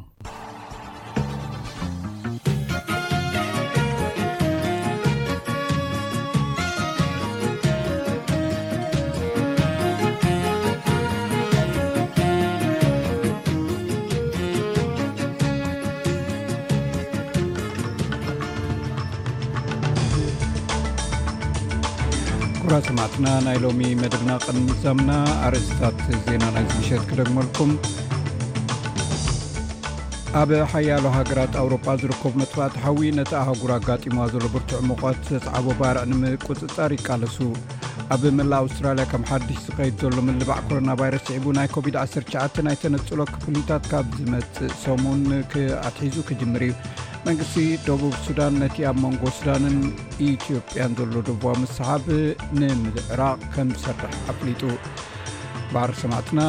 እ 22.75 22.77
ሰማዕትና 22.87 23.29
ናይ 23.47 23.57
ሎሚ 23.63 23.81
መደብና 24.01 24.31
ቅንምዛምና 24.45 25.11
ኣርእስታት 25.47 25.99
ዜናና 26.27 26.57
ዝንሸት 26.71 27.03
ክደግመልኩም 27.11 27.71
ኣብ 30.41 30.51
ሓያሎ 30.73 31.05
ሃገራት 31.17 31.53
ኣውሮጳ 31.63 31.87
ዝርከቡ 32.03 32.33
መጥፋእት 32.43 32.75
ሓዊ 32.85 33.03
ነቲ 33.19 33.33
ኣሃጉር 33.43 33.73
ኣጋጢሞዋ 33.77 34.25
ዘሎ 34.33 34.45
ብርትዕ 34.55 34.81
ምቆት 34.89 35.21
ተፃዕቦ 35.45 35.67
ባርዕ 35.83 36.03
ንምቁፅፃር 36.13 36.95
ይቃለሱ 36.97 37.37
ኣብ 38.17 38.25
መላ 38.41 38.53
ኣውስትራልያ 38.65 39.07
ከም 39.13 39.29
ሓድሽ 39.31 39.59
ዝከይድ 39.69 39.97
ዘሎ 40.05 40.17
ምልባዕ 40.31 40.59
ኮሮናቫይረስ 40.69 41.27
ዒቡ 41.37 41.47
ናይ 41.61 41.69
ኮቪድ-19 41.77 42.65
ናይ 42.69 42.77
ተነፅሎ 42.83 43.21
ክፍልታት 43.35 43.87
ካብ 43.93 44.09
ዝመፅእ 44.19 44.75
ሰሙን 44.85 45.23
ኣትሒዙ 45.89 46.17
ክጅምር 46.31 46.65
እዩ 46.71 46.75
መንግስቲ 47.27 47.59
ደቡብ 47.87 48.15
ሱዳን 48.25 48.55
ነቲ 48.63 48.77
ኣብ 48.89 48.97
መንጎ 49.05 49.23
ሱዳንን 49.37 49.77
ኢትዮጵያን 50.27 50.95
ዘሎ 50.99 51.13
ደቡ 51.29 51.45
ምሰሓብ 51.61 52.05
ንምዝዕራቅ 52.61 53.39
ከም 53.55 53.69
ዝሰርሕ 53.81 54.15
ኣፍሊጡ 54.33 54.63
ባዕሪ 55.73 55.95
ሰማዕትና 56.03 56.41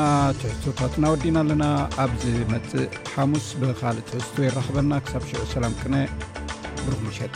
ትሕቶታትና 0.42 1.06
ወዲና 1.16 1.38
ኣለና 1.46 1.66
ኣብ 2.04 2.12
ዝመፅእ 2.24 2.86
ሓሙስ 3.16 3.48
ብካልእ 3.62 4.08
ትዕዝት 4.12 4.38
የራኸበና 4.50 4.92
ክሳብ 5.08 5.24
ሽዑ 5.32 5.44
ሰላም 5.58 5.76
ክነ 5.84 5.94
ብሩክምሸጥ 6.86 7.34